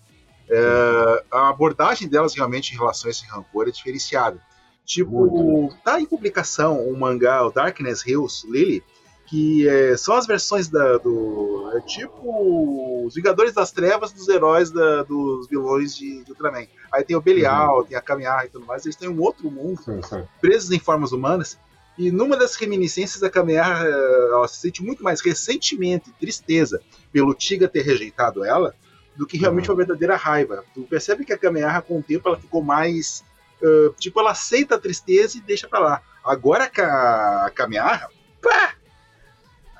é, 0.49 1.23
a 1.31 1.49
abordagem 1.49 2.07
delas 2.07 2.33
realmente 2.33 2.73
em 2.73 2.77
relação 2.77 3.07
a 3.07 3.11
esse 3.11 3.25
rancor 3.27 3.67
é 3.67 3.71
diferenciada. 3.71 4.39
Tipo, 4.85 5.71
tá 5.83 6.01
em 6.01 6.05
publicação 6.05 6.83
o 6.89 6.97
mangá 6.97 7.45
o 7.45 7.51
Darkness 7.51 8.03
Hills 8.03 8.47
Lily, 8.49 8.83
que 9.27 9.69
é, 9.69 9.95
são 9.95 10.15
as 10.15 10.25
versões 10.25 10.67
da, 10.67 10.97
do. 10.97 11.71
É 11.75 11.81
tipo 11.81 13.05
os 13.05 13.13
Vingadores 13.13 13.53
das 13.53 13.71
Trevas 13.71 14.11
dos 14.11 14.27
heróis 14.27 14.71
da, 14.71 15.03
dos 15.03 15.47
vilões 15.47 15.95
de, 15.95 16.23
de, 16.23 16.31
Ultraman. 16.31 16.65
Aí 16.91 17.03
tem 17.03 17.15
o 17.15 17.21
Belial, 17.21 17.79
uhum. 17.79 17.85
tem 17.85 17.95
a 17.95 18.01
Caminhar 18.01 18.45
e 18.45 18.49
tudo 18.49 18.65
mais. 18.65 18.83
Eles 18.83 18.95
têm 18.95 19.07
um 19.07 19.21
outro 19.21 19.51
mundo, 19.51 19.79
sim, 19.83 20.01
sim. 20.01 20.23
presos 20.41 20.71
em 20.71 20.79
formas 20.79 21.11
humanas. 21.11 21.59
E 21.95 22.09
numa 22.09 22.35
das 22.35 22.55
reminiscências 22.55 23.21
da 23.21 23.29
Caminhar, 23.29 23.85
é, 23.85 23.91
ela 24.31 24.47
se 24.47 24.59
sente 24.59 24.81
muito 24.81 25.03
mais 25.03 25.21
ressentimento 25.21 26.09
e 26.09 26.13
tristeza 26.13 26.81
pelo 27.11 27.35
Tiga 27.35 27.67
ter 27.67 27.83
rejeitado 27.83 28.43
ela 28.43 28.73
do 29.19 29.27
que 29.27 29.37
realmente 29.37 29.67
uhum. 29.67 29.75
uma 29.75 29.83
verdadeira 29.83 30.15
raiva. 30.15 30.63
Tu 30.73 30.81
percebe 30.83 31.25
que 31.25 31.33
a 31.33 31.37
Caminhar, 31.37 31.81
com 31.81 31.99
o 31.99 32.01
tempo, 32.01 32.29
ela 32.29 32.39
ficou 32.39 32.63
mais. 32.63 33.21
Uh, 33.61 33.93
tipo, 33.99 34.17
ela 34.17 34.31
aceita 34.31 34.75
a 34.75 34.79
tristeza 34.79 35.37
e 35.37 35.41
deixa 35.41 35.67
pra 35.67 35.79
lá. 35.79 36.01
Agora 36.23 36.69
que 36.69 36.79
a 36.79 37.51
Caminhar, 37.53 38.07
pá! 38.41 38.75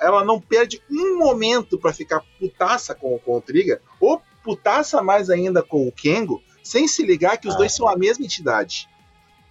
ela 0.01 0.25
não 0.25 0.41
perde 0.41 0.83
um 0.91 1.17
momento 1.17 1.79
para 1.79 1.93
ficar 1.93 2.21
putaça 2.37 2.93
com, 2.93 3.17
com 3.19 3.37
o 3.37 3.41
Trigger, 3.41 3.81
ou 3.97 4.21
putaça 4.43 5.01
mais 5.01 5.29
ainda 5.29 5.63
com 5.63 5.87
o 5.87 5.91
Kengo, 5.91 6.43
sem 6.61 6.85
se 6.85 7.05
ligar 7.05 7.37
que 7.37 7.47
os 7.47 7.55
dois 7.55 7.73
são 7.73 7.87
a 7.87 7.97
mesma 7.97 8.25
entidade. 8.25 8.89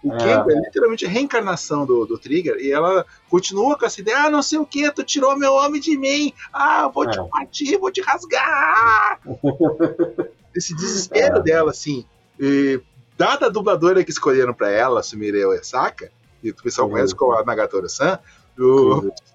O 0.02 0.12
é. 0.12 0.16
Kengo 0.16 0.50
é 0.50 0.54
literalmente 0.54 1.06
a 1.06 1.08
reencarnação 1.08 1.84
do, 1.84 2.06
do 2.06 2.18
Trigger, 2.18 2.56
e 2.60 2.70
ela 2.70 3.04
continua 3.28 3.76
com 3.76 3.84
essa 3.84 4.00
ideia: 4.00 4.24
ah, 4.24 4.30
não 4.30 4.42
sei 4.42 4.58
o 4.58 4.66
que, 4.66 4.90
tu 4.92 5.02
tirou 5.02 5.36
meu 5.36 5.54
homem 5.54 5.80
de 5.80 5.96
mim, 5.96 6.32
ah, 6.52 6.88
vou 6.88 7.04
é. 7.04 7.10
te 7.10 7.18
partir, 7.30 7.76
vou 7.78 7.90
te 7.90 8.00
rasgar. 8.00 9.20
Esse 10.54 10.74
desespero 10.74 11.38
é. 11.38 11.42
dela, 11.42 11.70
assim, 11.70 12.04
e, 12.38 12.80
dada 13.16 13.46
a 13.46 13.50
dubladora 13.50 14.04
que 14.04 14.10
escolheram 14.10 14.54
para 14.54 14.70
ela, 14.70 15.02
Sumire 15.02 15.44
Oesaka, 15.44 16.10
e 16.42 16.50
o 16.50 16.54
pessoal 16.54 16.88
conhece 16.88 17.14
como 17.14 17.32
a 17.32 17.44
Nagatoro-san, 17.44 18.18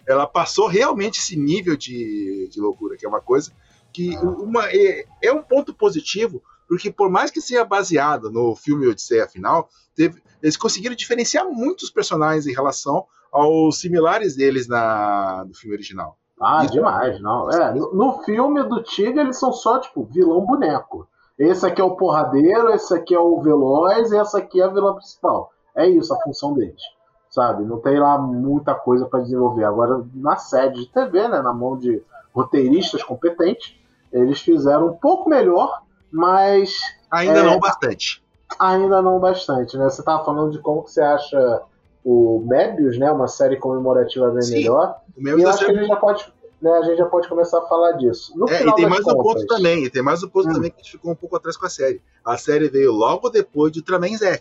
ela 0.06 0.28
passou 0.28 0.68
realmente 0.68 1.20
esse 1.20 1.38
nível 1.38 1.78
de, 1.78 2.50
de 2.52 2.60
loucura, 2.60 2.98
que 2.98 3.06
é 3.06 3.10
uma 3.10 3.22
coisa 3.22 3.52
que 3.94 4.18
uma, 4.18 4.66
é, 4.70 5.06
é 5.22 5.32
um 5.32 5.42
ponto 5.42 5.74
positivo, 5.74 6.42
porque 6.74 6.92
por 6.92 7.08
mais 7.08 7.30
que 7.30 7.40
seja 7.40 7.64
baseado 7.64 8.32
no 8.32 8.56
filme 8.56 8.88
Odisseia 8.88 9.28
Final, 9.28 9.70
teve, 9.96 10.20
eles 10.42 10.58
conseguiram 10.58 10.96
diferenciar 10.96 11.46
muitos 11.48 11.92
personagens 11.92 12.48
em 12.48 12.52
relação 12.52 13.06
aos 13.32 13.80
similares 13.80 14.36
deles 14.36 14.68
na, 14.68 15.46
no 15.48 15.54
filme 15.54 15.76
original. 15.76 16.18
Ah, 16.42 16.64
Isso. 16.64 16.74
demais, 16.74 17.22
não. 17.22 17.48
É, 17.52 17.76
no, 17.76 18.24
filme 18.24 18.64
do 18.64 18.82
Tigre 18.82 19.20
eles 19.20 19.38
são 19.38 19.54
só, 19.54 19.78
tipo, 19.78 20.04
vilão 20.06 20.48
boneco. 20.48 21.08
Esse 21.38 21.64
aqui 21.64 21.80
é 21.80 21.84
o 21.84 21.96
porradeiro, 21.96 22.72
esse 22.72 22.92
aqui 22.92 23.14
é 23.14 23.20
o 23.20 23.40
veloz 23.40 24.12
e 24.12 24.18
essa 24.18 24.40
aqui 24.40 24.60
é 24.60 24.64
a 24.64 24.70
vilã 24.70 24.96
principal. 24.96 25.52
É 25.76 25.88
isso 25.88 26.12
a 26.12 26.20
função 26.22 26.56
deles, 26.56 26.82
sabe? 27.30 27.64
Não 27.66 27.80
tem 27.80 28.00
lá 28.00 28.18
muita 28.18 28.74
coisa 28.74 29.06
para 29.06 29.22
desenvolver. 29.22 29.64
Agora, 29.64 30.04
na 30.16 30.38
sede 30.38 30.82
de 30.82 30.92
TV, 30.92 31.28
né, 31.28 31.40
na 31.40 31.54
mão 31.54 31.78
de 31.78 32.02
roteiristas 32.34 33.04
competentes, 33.04 33.80
eles 34.12 34.42
fizeram 34.42 34.88
um 34.88 34.94
pouco 34.94 35.30
melhor, 35.30 35.83
mas. 36.14 36.80
Ainda 37.12 37.40
é, 37.40 37.44
não 37.44 37.60
bastante. 37.60 38.24
Ainda 38.60 39.02
não 39.02 39.20
bastante, 39.20 39.76
né? 39.78 39.90
Você 39.90 40.02
estava 40.02 40.24
falando 40.24 40.52
de 40.52 40.60
como 40.60 40.84
que 40.84 40.92
você 40.92 41.02
acha 41.02 41.62
o 42.06 42.44
Mebius, 42.46 42.98
né? 42.98 43.12
Uma 43.12 43.28
série 43.28 43.58
comemorativa 43.58 44.30
bem 44.30 44.42
Sim, 44.44 44.54
melhor. 44.54 44.96
e 45.18 45.28
eu 45.28 45.50
acho 45.50 45.66
que 45.66 45.72
a 45.72 45.74
gente 45.74 45.88
já 45.88 45.96
pode 45.96 46.32
né, 46.64 46.72
a 46.72 46.82
gente 46.84 46.98
já 46.98 47.06
pode 47.06 47.28
começar 47.28 47.58
a 47.58 47.68
falar 47.68 47.92
disso. 47.94 48.32
No 48.38 48.50
é, 48.50 48.66
e 48.66 48.76
tem 48.76 48.88
mais 48.88 49.04
contas, 49.04 49.20
um 49.20 49.24
ponto 49.24 49.48
também, 49.48 49.84
e 49.84 49.90
tem 49.90 50.02
mais 50.02 50.24
um 50.24 50.30
ponto 50.30 50.48
hum. 50.48 50.54
também 50.54 50.72
que 50.72 50.80
a 50.80 50.82
gente 50.82 50.94
ficou 50.94 51.12
um 51.12 51.16
pouco 51.16 51.36
atrás 51.36 51.58
com 51.58 51.66
a 51.66 51.70
série. 51.70 52.02
A 52.24 52.38
série 52.38 52.70
veio 52.70 52.94
logo 52.94 53.30
depois 53.30 53.70
de 53.70 53.80
Ultraman 53.80 54.16
Z. 54.16 54.40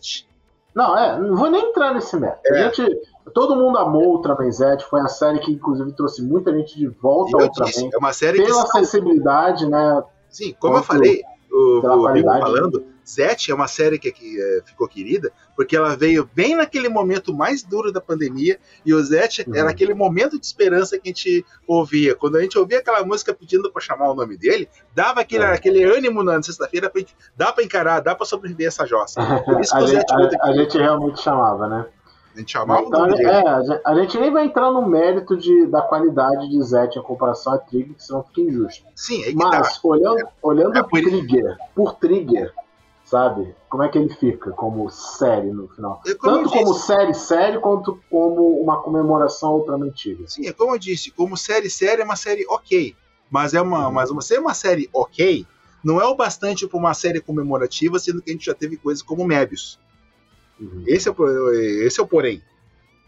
Não, 0.72 0.96
é, 0.96 1.18
não 1.18 1.34
vou 1.34 1.50
nem 1.50 1.60
entrar 1.60 1.92
nesse 1.92 2.16
método. 2.16 2.40
É. 2.46 2.62
A 2.62 2.70
gente, 2.70 3.00
todo 3.34 3.56
mundo 3.56 3.76
amou 3.76 4.04
o 4.04 4.16
Ultraman 4.16 4.52
Z, 4.52 4.78
foi 4.88 5.00
a 5.00 5.08
série 5.08 5.40
que 5.40 5.50
inclusive 5.50 5.92
trouxe 5.94 6.22
muita 6.22 6.56
gente 6.56 6.78
de 6.78 6.86
volta 6.86 7.36
ao 7.36 7.42
Ultraman. 7.42 7.90
É 7.92 7.98
uma 7.98 8.12
série 8.12 8.38
pela 8.38 8.70
que 8.70 8.78
acessibilidade, 8.78 9.66
né? 9.68 10.04
Sim, 10.30 10.54
como 10.60 10.76
eu 10.76 10.82
falei, 10.84 11.24
o, 11.52 11.78
o 11.78 11.82
falando, 11.82 12.86
Zete 13.08 13.50
é 13.50 13.54
uma 13.54 13.68
série 13.68 13.98
que, 13.98 14.10
que 14.10 14.40
é, 14.40 14.62
ficou 14.64 14.88
querida 14.88 15.30
porque 15.54 15.76
ela 15.76 15.96
veio 15.96 16.28
bem 16.34 16.56
naquele 16.56 16.88
momento 16.88 17.34
mais 17.34 17.62
duro 17.62 17.92
da 17.92 18.00
pandemia 18.00 18.58
e 18.86 18.94
o 18.94 19.02
Zete 19.02 19.44
uhum. 19.46 19.54
era 19.54 19.70
aquele 19.70 19.92
momento 19.92 20.38
de 20.38 20.46
esperança 20.46 20.98
que 20.98 21.08
a 21.08 21.12
gente 21.12 21.44
ouvia. 21.66 22.14
Quando 22.14 22.36
a 22.36 22.42
gente 22.42 22.58
ouvia 22.58 22.78
aquela 22.78 23.04
música 23.04 23.34
pedindo 23.34 23.70
para 23.70 23.82
chamar 23.82 24.10
o 24.10 24.14
nome 24.14 24.36
dele, 24.36 24.68
dava 24.94 25.20
aquele, 25.20 25.44
uhum. 25.44 25.52
aquele 25.52 25.84
ânimo 25.84 26.22
na 26.22 26.40
sexta-feira, 26.42 26.90
dá 27.36 27.52
para 27.52 27.64
encarar, 27.64 28.00
dá 28.00 28.14
para 28.14 28.24
sobreviver 28.24 28.68
essa 28.68 28.86
jossa. 28.86 29.20
a, 29.74 29.86
gente, 29.86 30.12
a, 30.12 30.46
a 30.46 30.52
gente 30.52 30.78
realmente 30.78 31.20
chamava, 31.20 31.68
né? 31.68 31.86
A 32.34 32.38
gente 32.38 32.52
chamava 32.52 32.82
então, 32.82 33.06
é, 33.06 33.80
a 33.84 33.94
gente 33.94 34.18
nem 34.18 34.32
vai 34.32 34.46
entrar 34.46 34.70
no 34.70 34.86
mérito 34.88 35.36
de, 35.36 35.66
da 35.66 35.82
qualidade 35.82 36.48
de 36.48 36.62
Zet 36.62 36.98
em 36.98 37.02
comparação 37.02 37.52
a 37.52 37.58
Trigger, 37.58 37.94
que 37.94 38.02
senão 38.02 38.22
fica 38.22 38.40
injusto. 38.40 38.84
Sim, 38.94 39.22
é 39.24 39.32
Mas, 39.34 39.78
tá. 39.78 39.88
olhando, 39.88 40.20
é, 40.20 40.24
olhando 40.42 40.78
é 40.78 40.82
por 40.82 41.00
Trigger, 41.00 41.56
por 41.74 41.94
Trigger, 41.96 42.54
sabe? 43.04 43.54
Como 43.68 43.82
é 43.82 43.88
que 43.88 43.98
ele 43.98 44.08
fica 44.08 44.50
como 44.52 44.88
série 44.90 45.50
no 45.50 45.68
final? 45.68 46.00
É 46.06 46.14
como 46.14 46.36
Tanto 46.36 46.50
como 46.50 46.74
série 46.74 47.12
série 47.12 47.58
quanto 47.58 48.00
como 48.10 48.60
uma 48.60 48.80
comemoração 48.82 49.52
outra 49.52 49.76
mentira. 49.76 50.26
Sim, 50.26 50.46
é 50.46 50.52
como 50.52 50.74
eu 50.74 50.78
disse, 50.78 51.10
como 51.10 51.36
série 51.36 51.68
série 51.68 52.00
é 52.00 52.04
uma 52.04 52.16
série 52.16 52.46
ok, 52.48 52.96
mas 53.30 53.52
é 53.52 53.60
uma, 53.60 53.88
uhum. 53.88 53.92
mas 53.92 54.10
uma 54.10 54.22
ser 54.22 54.38
uma 54.38 54.54
série 54.54 54.88
ok 54.92 55.46
não 55.84 56.00
é 56.00 56.06
o 56.06 56.14
bastante 56.14 56.66
para 56.66 56.78
uma 56.78 56.94
série 56.94 57.20
comemorativa, 57.20 57.98
sendo 57.98 58.22
que 58.22 58.30
a 58.30 58.32
gente 58.32 58.46
já 58.46 58.54
teve 58.54 58.76
coisas 58.76 59.02
como 59.02 59.24
Mebius. 59.24 59.78
Uhum. 60.60 60.84
Esse, 60.86 61.08
é, 61.08 61.84
esse 61.86 62.00
é 62.00 62.02
o 62.02 62.06
porém. 62.06 62.42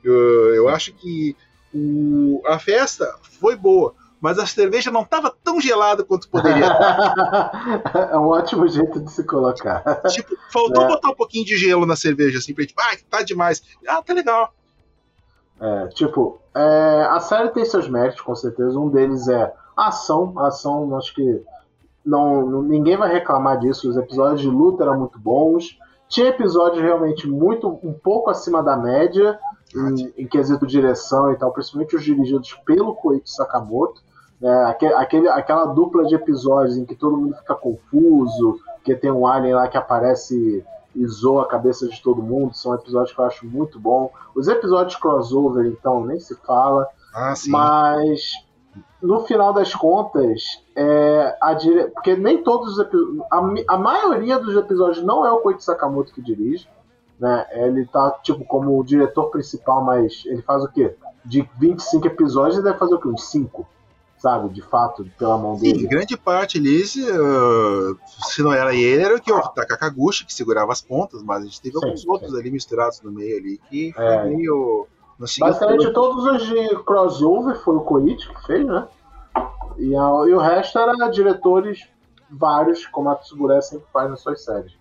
Eu, 0.03 0.55
eu 0.55 0.69
acho 0.69 0.93
que 0.95 1.37
o, 1.75 2.43
a 2.47 2.59
festa 2.59 3.15
foi 3.41 3.57
boa, 3.57 3.95
mas 4.21 4.39
a 4.39 4.47
cerveja 4.47 4.91
não 4.91 5.03
estava 5.03 5.35
tão 5.43 5.61
gelada 5.61 6.05
quanto 6.05 6.29
poderia 6.29 6.67
é 8.11 8.17
um 8.17 8.29
ótimo 8.29 8.67
jeito 8.69 9.01
de 9.01 9.11
se 9.11 9.25
colocar. 9.25 9.83
Tipo, 10.09 10.37
faltou 10.53 10.85
é. 10.85 10.89
botar 10.89 11.11
um 11.11 11.15
pouquinho 11.15 11.45
de 11.45 11.57
gelo 11.57 11.87
na 11.87 11.97
cerveja, 11.97 12.39
assim, 12.39 12.55
pra 12.55 12.63
gente, 12.63 12.75
ah, 12.79 12.97
tá 13.09 13.23
demais. 13.23 13.63
Ah, 13.87 14.03
tá 14.03 14.13
legal. 14.13 14.53
É, 15.61 15.89
tipo, 15.89 16.41
é, 16.55 17.07
a 17.11 17.21
série 17.21 17.51
tem 17.51 17.65
seus 17.65 17.89
méritos, 17.89 18.21
com 18.21 18.35
certeza. 18.35 18.79
Um 18.79 18.89
deles 18.89 19.29
é 19.29 19.53
a 19.77 19.89
ação. 19.89 20.35
A 20.39 20.49
ação, 20.49 20.97
acho 20.97 21.15
que 21.15 21.43
não, 22.05 22.47
não, 22.47 22.63
ninguém 22.63 22.97
vai 22.97 23.13
reclamar 23.13 23.59
disso. 23.59 23.89
Os 23.89 23.97
episódios 23.97 24.41
de 24.41 24.49
luta 24.49 24.85
eram 24.85 24.99
muito 24.99 25.19
bons. 25.19 25.79
Tinha 26.15 26.29
episódios 26.29 26.81
realmente 26.81 27.29
muito 27.29 27.69
um 27.83 27.93
pouco 27.93 28.31
acima 28.31 28.63
da 28.63 28.77
média 28.77 29.37
em, 29.75 30.15
em 30.17 30.29
quesito 30.29 30.65
direção 30.65 31.33
e 31.33 31.37
tal, 31.37 31.53
principalmente 31.53 31.97
os 31.97 32.05
dirigidos 32.05 32.53
pelo 32.65 32.95
Koichi 32.95 33.29
Sakamoto. 33.33 34.01
É, 34.41 34.65
aquele, 34.95 35.29
aquela 35.29 35.65
dupla 35.67 36.05
de 36.05 36.15
episódios 36.15 36.77
em 36.77 36.85
que 36.85 36.95
todo 36.95 37.17
mundo 37.17 37.35
fica 37.35 37.57
confuso, 37.57 38.61
que 38.85 38.95
tem 38.95 39.11
um 39.11 39.27
alien 39.27 39.55
lá 39.55 39.67
que 39.67 39.77
aparece 39.77 40.65
e 40.95 41.07
zoa 41.09 41.43
a 41.43 41.49
cabeça 41.49 41.89
de 41.89 42.01
todo 42.01 42.23
mundo, 42.23 42.55
são 42.55 42.73
episódios 42.77 43.13
que 43.13 43.21
eu 43.21 43.25
acho 43.25 43.45
muito 43.45 43.81
bom. 43.81 44.09
Os 44.37 44.47
episódios 44.47 44.95
crossover, 44.95 45.67
então, 45.67 46.05
nem 46.05 46.21
se 46.21 46.37
fala. 46.47 46.87
Ah, 47.13 47.35
mas 47.49 48.35
no 49.05 49.25
final 49.25 49.53
das 49.53 49.75
contas, 49.75 50.63
é, 50.75 51.37
a 51.41 51.55
dire... 51.55 51.89
porque 51.89 52.17
nem 52.17 52.43
todos 52.43 52.73
os 52.73 52.79
episódios. 52.79 53.23
A, 53.31 53.75
a, 53.75 53.79
maioria 53.79 54.39
dos 54.39 54.57
episódios 54.57 55.05
não 55.05 55.25
é 55.25 55.31
o 55.31 55.39
Koichi 55.39 55.63
Sakamoto 55.63 56.13
que 56.13 56.23
dirige. 56.23 56.67
Né? 57.19 57.47
Ele 57.53 57.87
tá, 57.87 58.11
tipo, 58.23 58.45
como 58.45 58.79
o 58.79 58.85
diretor 58.85 59.31
principal, 59.31 59.85
mas 59.85 60.23
ele 60.27 60.43
faz 60.43 60.65
o 60.65 60.69
quê? 60.69 60.97
De 61.25 61.49
25 61.59 62.07
episódios, 62.07 62.57
ele 62.57 62.65
deve 62.65 62.79
fazer 62.79 62.95
o 62.95 63.01
quê? 63.01 63.09
Uns 63.09 63.31
5? 63.31 63.67
sabe, 64.25 64.49
de 64.49 64.63
fato, 64.63 65.05
pela 65.19 65.37
mão 65.37 65.55
dele. 65.55 65.81
Sim, 65.81 65.87
grande 65.87 66.17
parte 66.17 66.57
ali, 66.57 66.81
uh, 66.81 67.99
se 68.27 68.43
não 68.43 68.55
era 68.55 68.75
ele, 68.75 69.03
era 69.03 69.15
o 69.15 69.21
que 69.21 69.31
o 69.31 69.49
Takakaguchi, 69.49 70.25
que 70.25 70.33
segurava 70.33 70.73
as 70.73 70.81
pontas, 70.81 71.23
mas 71.23 71.43
a 71.43 71.45
gente 71.45 71.61
teve 71.61 71.79
sim, 71.79 71.85
alguns 71.85 72.01
sim. 72.01 72.09
outros 72.09 72.35
ali 72.35 72.51
misturados 72.51 73.03
no 73.03 73.13
meio 73.13 73.37
ali, 73.37 73.61
que 73.69 73.93
foi 73.93 74.05
é. 74.05 74.25
meio... 74.25 74.87
Basicamente 75.39 75.93
todos 75.93 76.25
os 76.25 76.47
de 76.47 76.83
crossover 76.85 77.57
foi 77.63 77.77
o 77.77 77.83
Koichi 77.83 78.29
que 78.29 78.47
fez, 78.47 78.67
né? 78.67 78.89
E, 79.79 79.95
a, 79.95 80.09
e 80.29 80.33
o 80.33 80.39
resto 80.39 80.79
era 80.79 81.09
diretores 81.09 81.89
vários, 82.31 82.87
como 82.87 83.11
a 83.11 83.17
Tsugure 83.17 83.61
sempre 83.63 83.87
faz 83.93 84.11
nas 84.11 84.21
suas 84.21 84.43
séries. 84.43 84.73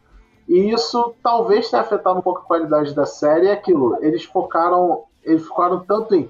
E 0.48 0.74
isso 0.74 1.16
talvez 1.24 1.70
tenha 1.70 1.82
afetado 1.82 2.20
um 2.20 2.22
pouco 2.22 2.42
a 2.42 2.46
qualidade 2.46 2.94
da 2.94 3.06
série, 3.06 3.48
é 3.48 3.54
aquilo, 3.54 3.98
eles 4.02 4.24
focaram, 4.24 5.04
eles 5.24 5.46
focaram 5.46 5.80
tanto 5.80 6.14
em 6.16 6.30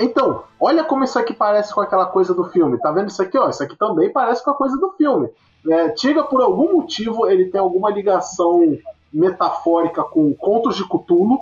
então, 0.00 0.42
olha 0.58 0.82
como 0.82 1.04
isso 1.04 1.18
aqui 1.18 1.32
parece 1.32 1.72
com 1.72 1.80
aquela 1.80 2.06
coisa 2.06 2.34
do 2.34 2.44
filme. 2.44 2.78
Tá 2.78 2.90
vendo 2.90 3.08
isso 3.08 3.22
aqui? 3.22 3.38
Ó, 3.38 3.48
isso 3.48 3.62
aqui 3.62 3.76
também 3.76 4.10
parece 4.10 4.42
com 4.42 4.50
a 4.50 4.54
coisa 4.54 4.76
do 4.76 4.90
filme. 4.92 5.28
É, 5.68 5.90
Tiga, 5.90 6.24
por 6.24 6.40
algum 6.40 6.72
motivo, 6.72 7.28
ele 7.28 7.46
tem 7.46 7.60
alguma 7.60 7.90
ligação 7.90 8.76
metafórica 9.12 10.02
com 10.02 10.34
contos 10.34 10.76
de 10.76 10.84
Cthulhu, 10.84 11.38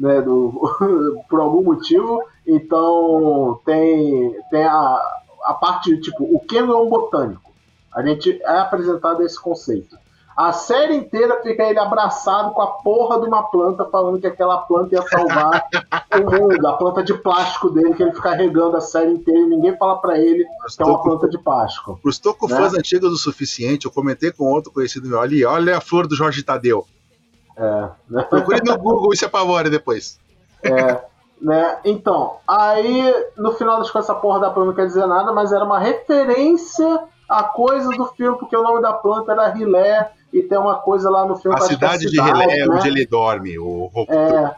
né, 0.00 0.22
do, 0.22 0.52
por 1.28 1.40
algum 1.40 1.62
motivo. 1.62 2.22
Então, 2.46 3.60
tem, 3.64 4.34
tem 4.50 4.64
a, 4.64 4.98
a 5.46 5.54
parte, 5.54 5.96
tipo, 6.00 6.24
o 6.24 6.40
que 6.40 6.58
é 6.58 6.62
um 6.62 6.88
botânico. 6.88 7.52
A 7.94 8.02
gente 8.02 8.40
é 8.42 8.58
apresentado 8.58 9.22
esse 9.22 9.40
conceito. 9.40 9.96
A 10.36 10.52
série 10.52 10.94
inteira 10.94 11.40
fica 11.42 11.62
ele 11.62 11.78
abraçado 11.78 12.52
com 12.52 12.60
a 12.60 12.66
porra 12.66 13.18
de 13.18 13.26
uma 13.26 13.44
planta, 13.44 13.86
falando 13.86 14.20
que 14.20 14.26
aquela 14.26 14.58
planta 14.58 14.94
ia 14.94 15.02
salvar 15.02 15.66
o 16.14 16.30
mundo. 16.30 16.68
A 16.68 16.74
planta 16.74 17.02
de 17.02 17.14
plástico 17.14 17.70
dele, 17.70 17.94
que 17.94 18.02
ele 18.02 18.12
fica 18.12 18.34
regando 18.34 18.76
a 18.76 18.82
série 18.82 19.12
inteira 19.12 19.40
e 19.40 19.46
ninguém 19.46 19.74
fala 19.78 19.98
para 19.98 20.18
ele 20.18 20.44
que 20.44 20.82
é 20.82 20.84
uma 20.84 21.02
planta 21.02 21.26
de 21.26 21.38
plástico. 21.38 21.98
Os 22.04 22.18
toco 22.18 22.46
né? 22.48 22.58
antigos 22.78 23.14
o 23.14 23.16
suficiente, 23.16 23.86
eu 23.86 23.90
comentei 23.90 24.30
com 24.30 24.44
outro 24.52 24.70
conhecido 24.70 25.08
meu 25.08 25.22
ali, 25.22 25.42
olha 25.42 25.78
a 25.78 25.80
flor 25.80 26.06
do 26.06 26.14
Jorge 26.14 26.42
Tadeu. 26.42 26.86
É. 27.56 28.22
Procure 28.24 28.60
no 28.62 28.76
Google 28.76 29.14
e 29.14 29.16
se 29.16 29.24
apavore 29.24 29.70
depois. 29.70 30.18
É. 30.62 31.00
Né? 31.40 31.78
Então, 31.84 32.38
aí 32.48 33.14
no 33.36 33.52
final 33.52 33.78
das 33.78 33.90
contas, 33.90 34.08
essa 34.08 34.18
porra 34.18 34.40
da 34.40 34.50
planta 34.50 34.68
não 34.68 34.74
quer 34.74 34.86
dizer 34.86 35.06
nada, 35.06 35.32
mas 35.32 35.52
era 35.52 35.64
uma 35.64 35.78
referência 35.78 37.00
à 37.28 37.42
coisa 37.44 37.90
do 37.90 38.06
filme, 38.06 38.38
porque 38.38 38.56
o 38.56 38.62
nome 38.62 38.80
da 38.80 38.94
planta 38.94 39.32
era 39.32 39.48
Rilé, 39.48 40.10
e 40.32 40.42
tem 40.42 40.58
uma 40.58 40.76
coisa 40.76 41.08
lá 41.08 41.26
no 41.26 41.36
filme. 41.36 41.56
A 41.56 41.60
cidade, 41.60 42.06
a 42.06 42.08
cidade 42.08 42.10
de 42.10 42.20
Relé, 42.20 42.60
é 42.60 42.66
né? 42.66 42.74
onde 42.74 42.88
ele 42.88 43.06
dorme, 43.06 43.58
o 43.58 43.90
É. 44.08 44.54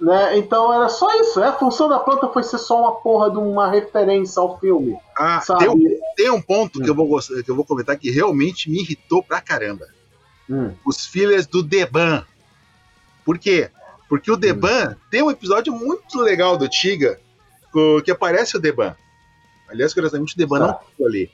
né? 0.00 0.38
Então 0.38 0.72
era 0.72 0.88
só 0.88 1.12
isso. 1.20 1.40
É, 1.40 1.48
a 1.48 1.52
função 1.52 1.88
da 1.88 1.98
planta 1.98 2.28
foi 2.28 2.42
ser 2.42 2.58
só 2.58 2.80
uma 2.80 2.96
porra 2.96 3.30
de 3.30 3.38
uma 3.38 3.68
referência 3.68 4.40
ao 4.40 4.58
filme. 4.58 4.96
Ah, 5.16 5.40
sabe? 5.40 5.60
Tem, 5.60 5.68
um, 5.68 6.00
tem 6.16 6.30
um 6.30 6.42
ponto 6.42 6.80
hum. 6.80 6.82
que, 6.82 6.90
eu 6.90 6.94
vou, 6.94 7.20
que 7.20 7.50
eu 7.50 7.54
vou 7.54 7.64
comentar 7.64 7.96
que 7.96 8.10
realmente 8.10 8.70
me 8.70 8.80
irritou 8.80 9.22
pra 9.22 9.40
caramba. 9.40 9.86
Hum. 10.48 10.72
Os 10.84 11.06
filhos 11.06 11.46
do 11.46 11.62
Deban. 11.62 12.24
Por 13.24 13.38
quê? 13.38 13.70
Porque 14.08 14.30
o 14.30 14.36
Deban 14.36 14.90
hum. 14.90 14.96
tem 15.10 15.22
um 15.22 15.30
episódio 15.30 15.72
muito 15.72 16.20
legal 16.20 16.56
do 16.56 16.68
Tiga 16.68 17.18
que 18.04 18.10
aparece 18.10 18.56
o 18.56 18.60
Deban. 18.60 18.94
Aliás, 19.68 19.92
curiosamente, 19.92 20.34
o 20.34 20.38
Deban 20.38 20.58
tá. 20.60 20.66
não 20.66 20.78
ficou 20.78 21.06
ali. 21.06 21.30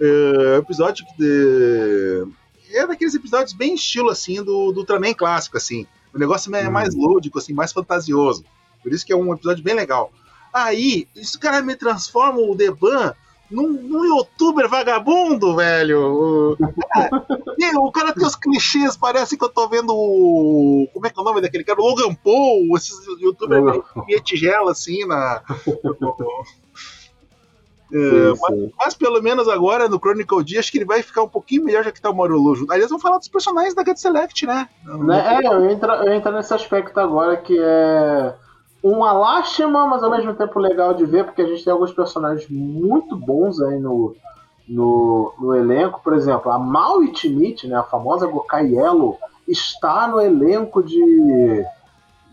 Uh, 0.00 0.56
episódio 0.56 1.04
de 1.18 2.26
é 2.72 2.86
daqueles 2.86 3.14
episódios 3.14 3.52
bem 3.52 3.74
estilo, 3.74 4.10
assim, 4.10 4.42
do, 4.42 4.72
do 4.72 4.80
Ultraman 4.80 5.14
clássico, 5.14 5.56
assim. 5.56 5.86
O 6.12 6.18
negócio 6.18 6.54
é 6.54 6.68
mais 6.68 6.94
uhum. 6.94 7.02
lúdico, 7.02 7.38
assim, 7.38 7.52
mais 7.52 7.72
fantasioso. 7.72 8.44
Por 8.82 8.92
isso 8.92 9.04
que 9.06 9.12
é 9.12 9.16
um 9.16 9.32
episódio 9.32 9.62
bem 9.62 9.74
legal. 9.74 10.12
Aí, 10.52 11.06
isso 11.14 11.38
cara 11.38 11.62
me 11.62 11.76
transforma 11.76 12.40
o 12.40 12.54
Deban 12.54 13.14
num, 13.50 13.68
num 13.68 14.04
youtuber 14.04 14.68
vagabundo, 14.68 15.56
velho. 15.56 16.00
O, 16.00 16.56
o 17.86 17.92
cara 17.92 18.12
tem 18.12 18.26
os 18.26 18.36
clichês, 18.36 18.96
parece 18.96 19.36
que 19.36 19.44
eu 19.44 19.48
tô 19.48 19.68
vendo 19.68 19.94
o. 19.94 20.88
Como 20.92 21.06
é 21.06 21.10
que 21.10 21.18
é 21.18 21.22
o 21.22 21.24
nome 21.24 21.40
daquele 21.40 21.64
cara? 21.64 21.80
O 21.80 21.84
Logan 21.88 22.14
Paul, 22.14 22.76
esses 22.76 22.98
youtubers 23.20 23.82
meio 24.06 24.20
tigela 24.22 24.72
assim 24.72 25.06
na. 25.06 25.42
É, 27.92 28.30
mas, 28.40 28.70
mas, 28.76 28.94
pelo 28.94 29.22
menos 29.22 29.46
agora 29.46 29.88
no 29.88 30.00
Chronicle 30.00 30.42
D, 30.42 30.58
acho 30.58 30.72
que 30.72 30.78
ele 30.78 30.84
vai 30.84 31.00
ficar 31.00 31.22
um 31.22 31.28
pouquinho 31.28 31.62
melhor 31.62 31.84
já 31.84 31.92
que 31.92 32.00
tá 32.00 32.10
o 32.10 32.16
Marulu 32.16 32.56
junto. 32.56 32.72
Aliás, 32.72 32.90
vamos 32.90 33.02
falar 33.02 33.18
dos 33.18 33.28
personagens 33.28 33.72
da 33.72 33.84
Get 33.84 33.98
Select, 33.98 34.46
né? 34.46 34.68
né? 34.84 35.36
É, 35.36 35.46
eu 35.46 35.70
entro, 35.70 35.92
eu 35.92 36.12
entro 36.12 36.32
nesse 36.32 36.52
aspecto 36.52 36.98
agora 36.98 37.36
que 37.36 37.56
é 37.56 38.34
uma 38.84 39.12
lástima, 39.14 39.86
mas 39.86 40.02
ao 40.02 40.10
mesmo 40.10 40.34
tempo 40.34 40.58
legal 40.58 40.92
de 40.92 41.06
ver, 41.06 41.24
porque 41.24 41.40
a 41.40 41.46
gente 41.46 41.64
tem 41.64 41.72
alguns 41.72 41.90
personagens 41.90 42.46
muito 42.50 43.16
bons 43.16 43.58
aí 43.62 43.80
no, 43.80 44.14
no, 44.68 45.32
no 45.40 45.54
elenco. 45.54 46.02
Por 46.04 46.12
exemplo, 46.12 46.52
a 46.52 46.58
Maui 46.58 47.10
Timit, 47.10 47.66
né, 47.66 47.76
a 47.76 47.82
famosa 47.82 48.26
Gokai 48.26 48.66
Yellow, 48.66 49.18
está 49.48 50.06
no 50.06 50.20
elenco 50.20 50.82
de. 50.82 51.64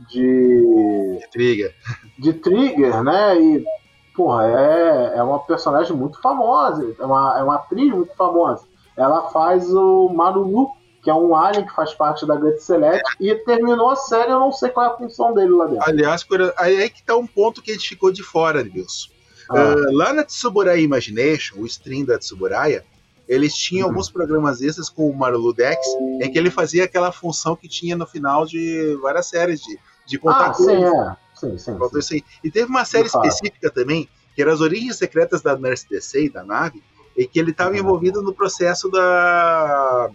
de. 0.09 1.19
de 1.19 1.27
Trigger. 1.31 1.73
De 2.19 2.33
Trigger, 2.33 3.01
né? 3.01 3.41
E 3.41 3.65
porra, 4.13 4.45
é, 4.45 5.13
é 5.15 5.23
uma 5.23 5.39
personagem 5.39 5.95
muito 5.95 6.19
famosa, 6.19 6.93
é 6.99 7.05
uma, 7.05 7.39
é 7.39 7.43
uma 7.43 7.55
atriz 7.55 7.93
muito 7.93 8.13
famosa. 8.17 8.65
Ela 8.97 9.29
faz 9.29 9.73
o 9.73 10.09
Marulu, 10.09 10.69
que 11.01 11.09
é 11.09 11.13
um 11.13 11.35
alien 11.35 11.65
que 11.65 11.73
faz 11.73 11.93
parte 11.93 12.25
da 12.27 12.35
Gut 12.35 12.61
Select, 12.61 13.03
e 13.19 13.33
terminou 13.35 13.89
a 13.89 13.95
série, 13.95 14.31
eu 14.31 14.39
não 14.39 14.51
sei 14.51 14.69
qual 14.69 14.85
é 14.85 14.89
a 14.89 14.97
função 14.97 15.33
dele 15.33 15.49
lá 15.49 15.65
dentro. 15.65 15.89
Aliás, 15.89 16.25
aí 16.57 16.81
é 16.81 16.89
que 16.89 17.01
tá 17.03 17.15
um 17.15 17.25
ponto 17.25 17.61
que 17.61 17.71
a 17.71 17.73
gente 17.73 17.89
ficou 17.89 18.11
de 18.11 18.21
fora, 18.21 18.59
Wilson. 18.61 19.09
Ah. 19.49 19.75
Uh, 19.75 19.95
lá 19.95 20.13
na 20.13 20.23
Tsuburaya 20.23 20.79
Imagination, 20.79 21.59
o 21.59 21.65
stream 21.65 22.05
da 22.05 22.19
Tsuburaya, 22.19 22.85
eles 23.27 23.55
tinham 23.55 23.87
uhum. 23.87 23.93
alguns 23.93 24.09
programas 24.09 24.61
extras 24.61 24.89
com 24.89 25.09
o 25.09 25.15
Marulu 25.15 25.53
Dex, 25.53 25.79
em 26.21 26.31
que 26.31 26.37
ele 26.37 26.51
fazia 26.51 26.83
aquela 26.83 27.11
função 27.11 27.55
que 27.55 27.67
tinha 27.67 27.95
no 27.95 28.05
final 28.05 28.45
de 28.45 28.97
várias 29.01 29.27
séries 29.27 29.61
de, 29.61 29.79
de 30.05 30.19
contar 30.19 30.49
ah, 30.49 30.53
Sim, 30.53 30.83
é. 30.83 31.15
Sim, 31.33 31.57
sim, 31.57 32.01
sim. 32.01 32.21
E 32.43 32.51
teve 32.51 32.67
uma 32.69 32.85
série 32.85 33.07
específica 33.07 33.71
também, 33.71 34.07
que 34.35 34.41
era 34.41 34.53
as 34.53 34.61
origens 34.61 34.97
secretas 34.97 35.41
da 35.41 35.57
Nurse 35.57 35.87
DC, 35.89 36.29
da 36.29 36.43
nave, 36.43 36.83
e 37.17 37.25
que 37.25 37.39
ele 37.39 37.51
estava 37.51 37.71
uhum. 37.71 37.77
envolvido 37.77 38.21
no 38.21 38.33
processo 38.33 38.89
da, 38.89 40.09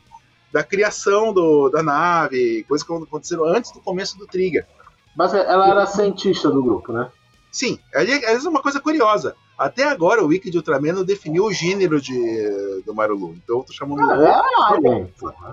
da 0.56 0.64
criação 0.64 1.34
do, 1.34 1.68
da 1.68 1.82
nave, 1.82 2.64
coisas 2.66 2.86
que 2.86 2.90
aconteceram 2.90 3.44
antes 3.44 3.70
do 3.72 3.80
começo 3.80 4.16
do 4.16 4.26
Trigger. 4.26 4.64
Mas 5.14 5.34
ela 5.34 5.68
era 5.68 5.84
cientista 5.84 6.48
do 6.48 6.62
grupo, 6.62 6.94
né? 6.94 7.10
Sim, 7.52 7.78
aliás, 7.94 8.42
é 8.42 8.48
uma 8.48 8.62
coisa 8.62 8.80
curiosa. 8.80 9.36
Até 9.58 9.84
agora 9.84 10.24
o 10.24 10.28
Wiki 10.28 10.50
de 10.50 10.56
Ultraman 10.56 10.94
não 10.94 11.04
definiu 11.04 11.44
o 11.44 11.52
gênero 11.52 12.00
de, 12.00 12.82
do 12.86 12.94
Marulu. 12.94 13.34
Então 13.34 13.58
eu 13.58 13.64
tô 13.64 13.72
chamando. 13.74 14.00
Ah, 14.10 14.78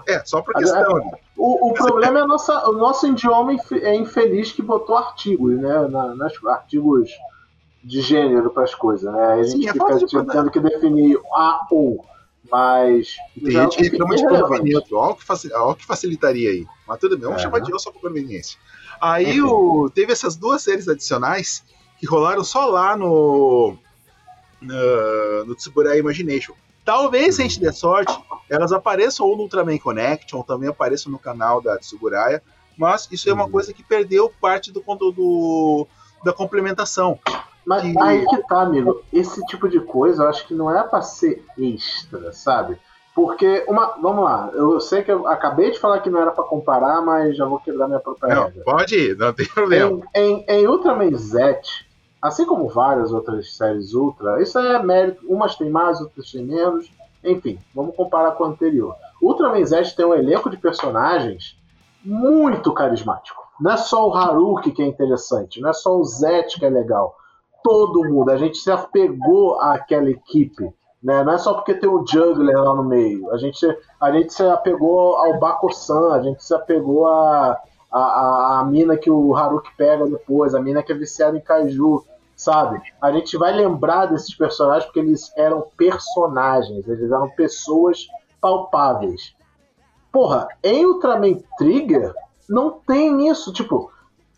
é, 0.08 0.14
é, 0.14 0.16
é, 0.16 0.26
só 0.26 0.42
por 0.42 0.54
questão. 0.54 0.98
É, 1.00 1.20
o, 1.36 1.72
o 1.72 1.74
problema 1.74 2.20
é, 2.20 2.26
nossa, 2.26 2.70
o 2.70 2.74
nosso 2.74 3.06
idioma 3.06 3.58
é 3.82 3.96
infeliz 3.96 4.54
que 4.54 4.62
botou 4.62 4.96
artigos, 4.96 5.58
né? 5.58 5.88
Na, 5.90 6.16
nas, 6.16 6.34
artigos 6.46 7.10
de 7.84 8.00
gênero 8.00 8.50
para 8.52 8.64
as 8.64 8.74
coisas, 8.74 9.12
né? 9.12 9.26
A 9.34 9.44
gente 9.44 9.64
Sim, 9.64 9.70
é 9.70 9.74
fica 9.74 10.26
tendo 10.32 10.50
que 10.50 10.62
definir 10.62 11.20
a 11.34 11.68
ou. 11.70 12.06
Mas. 12.52 13.16
Tem 13.42 13.52
gente 13.52 13.78
que 13.78 13.84
reclama 13.84 14.16
de 14.16 14.24
pronome 14.24 14.70
neutro. 14.70 14.98
Olha 14.98 15.14
o 15.14 15.76
que 15.76 15.86
facilitaria 15.86 16.50
aí. 16.50 16.68
Mas 16.88 17.00
tudo 17.00 17.18
bem, 17.18 17.26
vamos 17.26 17.42
é. 17.42 17.44
chamar 17.44 17.60
de 17.60 17.72
eu 17.72 17.80
só 17.80 17.92
por 17.92 18.02
conveniência. 18.02 18.60
Aí 19.02 19.42
o, 19.42 19.90
teve 19.90 20.14
essas 20.14 20.36
duas 20.36 20.62
séries 20.62 20.88
adicionais 20.88 21.64
que 22.00 22.06
rolaram 22.06 22.44
só 22.44 22.66
lá 22.66 22.96
no 22.96 23.78
no, 24.62 25.46
no 25.46 25.56
Tsuburaya 25.56 26.00
Imagination. 26.00 26.54
Talvez, 26.86 27.36
se 27.36 27.42
a 27.42 27.46
gente 27.46 27.60
der 27.60 27.74
sorte, 27.74 28.14
elas 28.50 28.72
apareçam 28.72 29.26
ou 29.26 29.38
no 29.38 29.44
Ultraman 29.44 29.78
Connection, 29.78 30.38
ou 30.38 30.44
também 30.44 30.70
apareçam 30.70 31.12
no 31.12 31.20
canal 31.20 31.62
da 31.62 31.78
Tsuburaya, 31.78 32.42
mas 32.78 33.08
isso 33.12 33.30
é 33.30 33.34
uma 33.34 33.46
uhum. 33.46 33.52
coisa 33.52 33.74
que 33.74 33.84
perdeu 33.84 34.30
parte 34.42 34.72
do, 34.72 34.82
do 34.82 35.88
da 36.24 36.34
complementação. 36.34 37.20
Mas 37.66 37.82
que... 37.84 38.00
aí 38.00 38.26
que 38.26 38.38
tá, 38.48 38.62
amigo. 38.62 39.02
Esse 39.12 39.44
tipo 39.46 39.70
de 39.70 39.80
coisa 39.80 40.24
eu 40.24 40.30
acho 40.30 40.48
que 40.48 40.54
não 40.54 40.76
é 40.76 40.84
pra 40.84 41.02
ser 41.02 41.46
extra, 41.58 42.32
sabe? 42.34 42.78
Porque, 43.16 43.64
uma, 43.68 43.96
vamos 44.02 44.26
lá, 44.26 44.50
eu 44.54 44.80
sei 44.80 45.04
que 45.04 45.12
eu 45.12 45.28
acabei 45.28 45.70
de 45.70 45.80
falar 45.80 46.00
que 46.00 46.10
não 46.10 46.20
era 46.20 46.32
para 46.32 46.44
comparar, 46.46 47.00
mas 47.02 47.38
já 47.38 47.46
vou 47.46 47.60
quebrar 47.60 47.88
minha 47.88 48.00
própria 48.00 48.34
não, 48.34 48.46
regra. 48.46 48.64
Pode 48.64 48.96
ir, 48.96 49.16
não 49.16 49.32
tem 49.32 49.46
problema. 49.46 50.02
Em, 50.16 50.44
em, 50.50 50.62
em 50.62 50.68
Ultraman 50.68 51.16
Z, 51.16 51.62
Assim 52.24 52.46
como 52.46 52.70
várias 52.70 53.12
outras 53.12 53.54
séries 53.54 53.94
Ultra, 53.94 54.42
isso 54.42 54.58
é 54.58 54.82
mérito. 54.82 55.26
Umas 55.28 55.58
tem 55.58 55.70
mais, 55.70 56.00
outras 56.00 56.32
tem 56.32 56.46
menos. 56.46 56.90
Enfim, 57.22 57.60
vamos 57.76 57.94
comparar 57.98 58.32
com 58.32 58.46
o 58.46 58.48
anterior. 58.48 58.96
Ultraman 59.22 59.66
Z 59.66 59.94
tem 59.94 60.06
um 60.06 60.14
elenco 60.14 60.50
de 60.50 60.56
personagens 60.56 61.60
muito 62.02 62.72
carismático. 62.74 63.44
Não 63.60 63.72
é 63.72 63.78
só 63.78 64.08
o 64.08 64.14
Haruki 64.14 64.72
que 64.72 64.82
é 64.82 64.86
interessante, 64.86 65.60
não 65.60 65.70
é 65.70 65.74
só 65.74 65.98
o 65.98 66.04
Zet 66.06 66.58
que 66.58 66.66
é 66.66 66.70
legal. 66.70 67.14
Todo 67.64 68.04
mundo, 68.04 68.30
a 68.30 68.38
gente 68.38 68.58
se 68.58 68.72
apegou 68.72 69.60
àquela 69.60 70.10
equipe. 70.10 70.74
Né? 71.02 71.24
Não 71.24 71.34
é 71.34 71.38
só 71.38 71.54
porque 71.54 71.74
tem 71.74 71.90
o 71.90 72.06
Juggler 72.06 72.58
lá 72.58 72.76
no 72.76 72.84
meio. 72.84 73.32
A 73.32 73.38
gente, 73.38 73.66
a 74.00 74.12
gente 74.12 74.34
se 74.34 74.44
apegou 74.44 75.16
ao 75.16 75.40
Bako-san, 75.40 76.14
a 76.14 76.22
gente 76.22 76.44
se 76.44 76.54
apegou 76.54 77.08
a, 77.08 77.60
a, 77.92 78.00
a, 78.00 78.60
a, 78.60 78.66
mina 78.66 78.98
que 78.98 79.10
o 79.10 79.36
Haruki 79.36 79.70
pega 79.78 80.06
depois, 80.06 80.54
a 80.54 80.62
mina 80.62 80.84
que 80.84 80.92
é 80.92 80.96
viciada 80.96 81.38
em 81.38 81.42
Kaiju 81.42 82.04
sabe? 82.36 82.82
A 83.02 83.12
gente 83.12 83.38
vai 83.38 83.54
lembrar 83.54 84.08
desses 84.08 84.36
personagens 84.36 84.86
porque 84.86 85.00
eles 85.00 85.32
eram 85.38 85.66
personagens, 85.78 86.88
eles 86.88 87.12
eram 87.12 87.30
pessoas 87.30 88.08
palpáveis. 88.42 89.34
Porra, 90.12 90.48
em 90.64 90.86
Ultraman 90.86 91.40
Trigger 91.58 92.14
não 92.50 92.72
tem 92.72 93.30
isso, 93.30 93.54
tipo, 93.54 93.92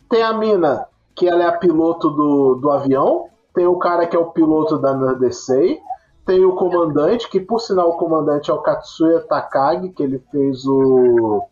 tem 0.09 0.21
a 0.21 0.33
mina 0.33 0.87
que 1.15 1.27
ela 1.27 1.43
é 1.43 1.47
a 1.47 1.57
piloto 1.57 2.09
do, 2.09 2.55
do 2.55 2.71
avião, 2.71 3.29
tem 3.53 3.65
o 3.65 3.77
cara 3.77 4.05
que 4.05 4.15
é 4.15 4.19
o 4.19 4.31
piloto 4.31 4.77
da 4.77 4.95
Nerdesei, 4.95 5.79
tem 6.25 6.43
o 6.43 6.55
comandante, 6.55 7.29
que 7.29 7.39
por 7.39 7.59
sinal 7.59 7.89
o 7.89 7.97
comandante 7.97 8.51
é 8.51 8.53
o 8.53 8.61
Katsuya 8.61 9.21
Takagi, 9.21 9.89
que 9.89 10.03
ele 10.03 10.19
fez 10.31 10.65
o. 10.65 11.43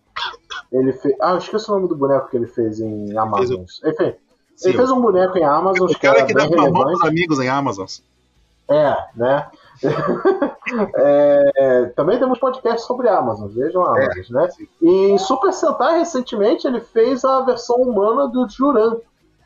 Ele 0.72 0.92
fez. 0.94 1.16
Ah, 1.22 1.32
eu 1.32 1.38
esqueci 1.38 1.70
o 1.70 1.76
nome 1.76 1.88
do 1.88 1.96
boneco 1.96 2.30
que 2.30 2.38
ele 2.38 2.48
fez 2.48 2.80
em 2.80 3.16
Amazon. 3.18 3.62
Enfim, 3.86 4.16
Sim. 4.56 4.70
Ele 4.70 4.78
fez 4.78 4.92
um 4.92 5.02
boneco 5.02 5.38
em 5.38 5.44
Amazon. 5.44 5.90
O 5.90 6.00
cara 6.00 6.26
que, 6.26 6.34
dá 6.34 6.48
pra 6.48 6.70
mão 6.70 7.06
amigos 7.06 7.40
em 7.40 7.50
Amazon. 7.50 7.86
É, 8.70 8.96
né? 9.16 9.48
é, 10.96 11.86
também 11.96 12.18
temos 12.18 12.40
podcast 12.40 12.88
sobre 12.88 13.10
Amazon, 13.10 13.50
vejam 13.50 13.84
Amazon, 13.84 14.10
é, 14.10 14.42
né? 14.42 14.50
Sim. 14.52 14.68
E 14.82 14.90
em 15.10 15.18
Super 15.18 15.52
Sentai, 15.52 16.00
recentemente, 16.00 16.66
ele 16.66 16.80
fez 16.80 17.26
a 17.26 17.42
versão 17.42 17.76
humana 17.76 18.28
do 18.28 18.48
Juran, 18.48 18.98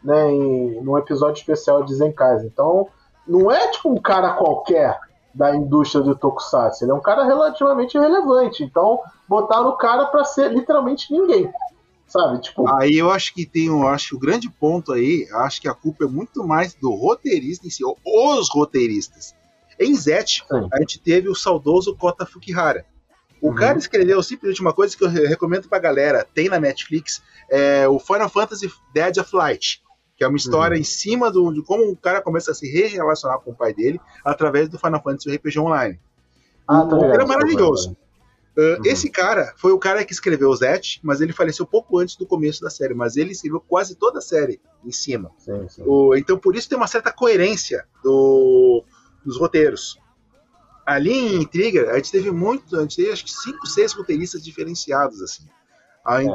né? 0.08 0.32
Em, 0.32 0.82
num 0.82 0.98
episódio 0.98 1.38
especial 1.38 1.84
de 1.84 1.94
Zenkais. 1.94 2.42
Então, 2.44 2.88
não 3.28 3.52
é 3.52 3.68
tipo 3.72 3.92
um 3.92 4.02
cara 4.02 4.36
qualquer 4.36 4.98
da 5.36 5.54
indústria 5.54 6.02
do 6.02 6.16
Tokusatsu. 6.16 6.86
Ele 6.86 6.92
é 6.92 6.96
um 6.96 7.02
cara 7.02 7.26
relativamente 7.26 8.00
relevante. 8.00 8.64
Então, 8.64 9.02
botaram 9.28 9.68
o 9.68 9.76
cara 9.76 10.06
para 10.06 10.24
ser 10.24 10.50
literalmente 10.54 11.12
ninguém. 11.12 11.52
Sabe, 12.08 12.40
tipo. 12.40 12.66
Aí 12.74 12.98
eu 12.98 13.12
acho 13.12 13.34
que 13.34 13.46
tem, 13.46 13.66
eu 13.66 13.86
acho 13.86 14.10
que 14.10 14.16
o 14.16 14.20
grande 14.20 14.50
ponto 14.50 14.94
aí, 14.94 15.28
acho 15.34 15.60
que 15.60 15.68
a 15.68 15.74
culpa 15.74 16.06
é 16.06 16.08
muito 16.08 16.42
mais 16.42 16.74
do 16.74 16.90
roteirista 16.96 17.68
em 17.68 17.70
si, 17.70 17.84
os 17.84 18.50
roteiristas. 18.50 19.36
Em 19.78 19.94
Zet, 19.94 20.46
a 20.72 20.80
gente 20.80 21.02
teve 21.02 21.28
o 21.28 21.36
saudoso 21.36 21.96
Kota 21.98 22.26
Fukihara. 22.26 22.86
O 23.42 23.50
uhum. 23.50 23.56
cara 23.56 23.78
escreveu 23.78 24.24
simplesmente 24.24 24.62
uma 24.62 24.74
coisa 24.74 24.96
que 24.96 25.04
eu 25.04 25.10
recomendo 25.10 25.68
pra 25.68 25.78
galera, 25.80 26.26
tem 26.34 26.48
na 26.48 26.60
Netflix, 26.60 27.22
é 27.52 27.88
o 27.88 28.00
Final 28.00 28.30
Fantasy 28.30 28.72
Dead 28.94 29.18
of 29.18 29.36
Light, 29.36 29.84
que 30.18 30.24
é 30.24 30.28
uma 30.28 30.38
história 30.38 30.74
uhum. 30.74 30.82
em 30.82 30.84
cima 30.84 31.32
do, 31.32 31.54
de 31.54 31.62
como 31.62 31.92
o 31.92 31.96
cara 31.96 32.22
começa 32.22 32.52
a 32.52 32.56
se 32.56 32.68
relacionar 32.68 33.38
com 33.38 33.52
o 33.52 33.56
pai 33.56 33.72
dele 33.72 34.02
através 34.26 34.68
do 34.68 34.80
Final 34.80 35.02
Fantasy 35.02 35.36
RPG 35.36 35.60
Online. 35.60 36.00
Ah, 36.68 36.86
tá 36.86 36.96
o 36.96 37.06
é 37.06 37.26
maravilhoso. 37.26 37.96
Uh, 38.58 38.62
uhum. 38.62 38.82
Esse 38.86 39.12
cara 39.12 39.54
foi 39.56 39.72
o 39.72 39.78
cara 39.78 40.04
que 40.04 40.12
escreveu 40.12 40.50
o 40.50 40.56
Zet, 40.56 41.00
mas 41.04 41.22
ele 41.22 41.32
faleceu 41.32 41.68
pouco 41.68 42.00
antes 42.00 42.16
do 42.16 42.26
começo 42.26 42.60
da 42.62 42.72
série, 42.72 42.96
mas 42.96 43.16
ele 43.16 43.32
escreveu 43.32 43.62
quase 43.62 43.94
toda 43.94 44.18
a 44.18 44.22
série 44.22 44.60
em 44.84 44.92
cima. 44.92 45.30
Sim, 45.38 45.70
sim. 45.70 45.84
Então 46.18 46.40
por 46.40 46.56
isso 46.56 46.68
tem 46.68 46.78
uma 46.78 46.88
certa 46.88 47.12
coerência 47.12 47.86
do, 48.04 48.84
dos 49.24 49.38
roteiros. 49.38 50.00
Ali 50.84 51.36
em 51.36 51.46
Trigger, 51.46 51.90
a 51.90 51.98
gente 51.98 52.12
teve 52.12 52.32
muito, 52.32 52.76
a 52.76 52.82
gente 52.82 52.96
teve 52.96 53.12
acho 53.12 53.24
que 53.24 53.32
cinco, 53.32 53.68
seis 53.68 53.94
roteiristas 53.94 54.44
diferenciados 54.44 55.22
assim. 55.22 55.46
Ah, 56.04 56.24
é. 56.24 56.28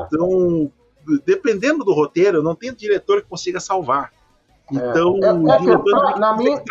Dependendo 1.24 1.84
do 1.84 1.92
roteiro, 1.92 2.42
não 2.42 2.54
tem 2.54 2.74
diretor 2.74 3.22
que 3.22 3.28
consiga 3.28 3.60
salvar. 3.60 4.12
É. 4.70 4.76
Então, 4.76 5.18
é. 5.22 5.58
Diretor, 5.58 6.18
na 6.18 6.36
minha... 6.36 6.62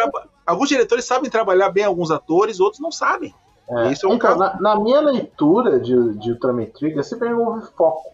alguns 0.45 0.69
diretores 0.69 1.05
sabem 1.05 1.29
trabalhar 1.29 1.69
bem 1.69 1.83
alguns 1.83 2.11
atores, 2.11 2.59
outros 2.59 2.81
não 2.81 2.91
sabem. 2.91 3.33
É, 3.69 3.91
Isso 3.91 4.05
é 4.05 4.09
um 4.09 4.15
então, 4.15 4.37
na, 4.37 4.59
na, 4.59 4.79
minha 4.79 4.99
leitura 4.99 5.79
de, 5.79 6.13
de 6.17 6.31
Ultraman 6.31 6.65
Trigger, 6.65 7.03
sempre 7.03 7.33
houve 7.33 7.65
foco. 7.77 8.11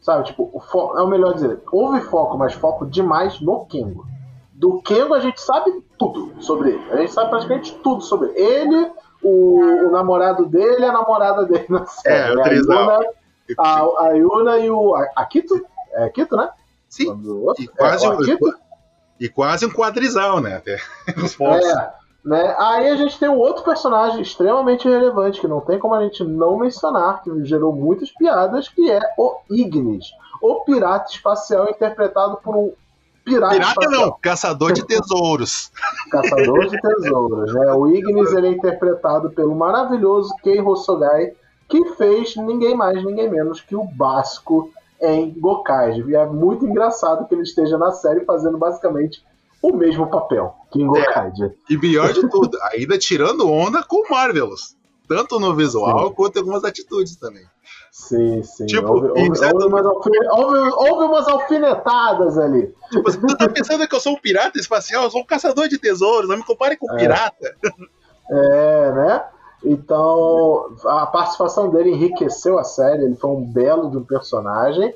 Sabe, 0.00 0.24
tipo, 0.24 0.48
o 0.52 0.60
fo 0.60 0.96
é 0.96 1.02
o 1.02 1.08
melhor 1.08 1.34
dizer, 1.34 1.60
houve 1.70 2.00
foco, 2.02 2.38
mas 2.38 2.54
foco 2.54 2.86
demais 2.86 3.40
no 3.40 3.66
Kengo. 3.66 4.06
Do 4.52 4.80
Kengo 4.82 5.14
a 5.14 5.20
gente 5.20 5.40
sabe 5.40 5.82
tudo 5.98 6.32
sobre 6.40 6.70
ele. 6.70 6.92
A 6.92 6.96
gente 6.96 7.12
sabe 7.12 7.30
praticamente 7.30 7.74
tudo 7.82 8.02
sobre 8.02 8.28
ele. 8.34 8.90
O, 9.22 9.86
o 9.86 9.90
namorado 9.90 10.46
dele, 10.46 10.84
a 10.84 10.92
namorada 10.92 11.44
dele 11.44 11.66
na 11.68 11.84
série. 11.86 12.30
É, 12.30 12.32
o 12.32 12.36
né? 12.36 12.42
trisal. 12.44 13.00
A, 13.58 13.80
a 14.04 14.08
Yuna 14.12 14.58
e 14.58 14.70
o 14.70 14.94
a- 14.94 15.08
Akito. 15.16 15.60
É 15.92 16.04
Akito, 16.04 16.36
né? 16.36 16.48
Sim, 16.88 17.08
outro- 17.08 17.62
e 17.62 17.68
quase, 17.68 18.04
é, 18.04 18.08
um, 18.08 18.12
Akito. 18.12 18.54
e 19.20 19.28
quase 19.28 19.66
um 19.66 19.70
quadrizal, 19.70 20.40
né? 20.40 20.56
Até 20.56 20.78
os 21.22 21.34
pontos. 21.36 21.66
É, 21.66 21.90
né? 22.24 22.54
Aí 22.58 22.88
a 22.90 22.96
gente 22.96 23.18
tem 23.18 23.28
um 23.28 23.38
outro 23.38 23.62
personagem 23.64 24.20
extremamente 24.20 24.88
relevante 24.88 25.40
que 25.40 25.48
não 25.48 25.60
tem 25.60 25.78
como 25.78 25.94
a 25.94 26.02
gente 26.02 26.22
não 26.24 26.58
mencionar, 26.58 27.22
que 27.22 27.44
gerou 27.44 27.72
muitas 27.74 28.10
piadas, 28.12 28.68
que 28.68 28.90
é 28.90 29.00
o 29.16 29.36
Ignis, 29.50 30.06
o 30.42 30.64
pirata 30.64 31.10
espacial 31.12 31.68
interpretado 31.70 32.38
por 32.42 32.56
um 32.56 32.72
pirata, 33.24 33.54
Pirata 33.54 33.70
espacial, 33.80 34.06
não, 34.06 34.18
caçador 34.20 34.72
de 34.72 34.84
tesouros. 34.86 35.70
caçador 36.10 36.66
de 36.68 36.80
tesouros. 36.80 37.54
Né? 37.54 37.72
O 37.72 37.86
Ignis 37.88 38.32
ele 38.32 38.48
é 38.48 38.50
interpretado 38.50 39.30
pelo 39.30 39.54
maravilhoso 39.54 40.34
Kei 40.42 40.60
Hosogai, 40.60 41.32
que 41.70 41.84
fez 41.94 42.36
ninguém 42.36 42.76
mais, 42.76 43.02
ninguém 43.04 43.30
menos 43.30 43.60
que 43.60 43.74
o 43.76 43.84
Basco 43.84 44.70
em 45.00 45.30
Gokaiger. 45.38 46.06
E 46.08 46.14
é 46.14 46.26
muito 46.26 46.66
engraçado 46.66 47.26
que 47.26 47.34
ele 47.34 47.42
esteja 47.42 47.78
na 47.78 47.92
série 47.92 48.24
fazendo 48.24 48.58
basicamente 48.58 49.24
o 49.62 49.72
mesmo 49.74 50.06
papel 50.10 50.54
que 50.70 50.82
em 50.82 50.86
Gokaiger. 50.86 51.54
E 51.70 51.78
pior 51.78 52.12
de 52.12 52.28
tudo, 52.28 52.58
ainda 52.72 52.98
tirando 52.98 53.48
onda 53.50 53.82
com 53.82 54.04
o 54.06 54.10
Marvelous. 54.10 54.76
Tanto 55.08 55.40
no 55.40 55.54
visual 55.56 56.08
Sim. 56.08 56.14
quanto 56.14 56.36
em 56.36 56.38
algumas 56.40 56.62
atitudes 56.64 57.16
também. 57.16 57.42
Sim, 57.90 58.42
sim. 58.44 58.66
Tipo, 58.66 58.88
houve, 58.92 59.08
houve- 59.08 59.44
houve 59.52 59.66
umas 59.66 59.84
alfine- 59.86 60.28
houve- 60.30 61.04
umas 61.04 61.26
alfinetadas 61.28 62.38
ali. 62.38 62.72
Tipo, 62.92 63.10
você 63.10 63.36
tá 63.36 63.48
pensando 63.48 63.88
que 63.88 63.94
eu 63.94 63.98
sou 64.00 64.12
um 64.12 64.20
pirata 64.20 64.58
espacial? 64.60 65.02
Eu 65.04 65.10
sou 65.10 65.20
um 65.22 65.26
caçador 65.26 65.66
de 65.68 65.78
tesouros, 65.78 66.28
não 66.28 66.36
me 66.36 66.44
compare 66.44 66.76
com 66.76 66.86
um 66.92 66.96
pirata. 66.96 67.56
É, 68.30 68.92
né? 68.92 69.24
Então, 69.62 70.74
a 70.86 71.06
participação 71.06 71.68
dele 71.68 71.90
enriqueceu 71.90 72.58
a 72.58 72.64
série, 72.64 73.04
ele 73.04 73.16
foi 73.16 73.30
um 73.30 73.44
belo 73.44 73.90
de 73.90 73.98
um 73.98 74.04
personagem. 74.04 74.94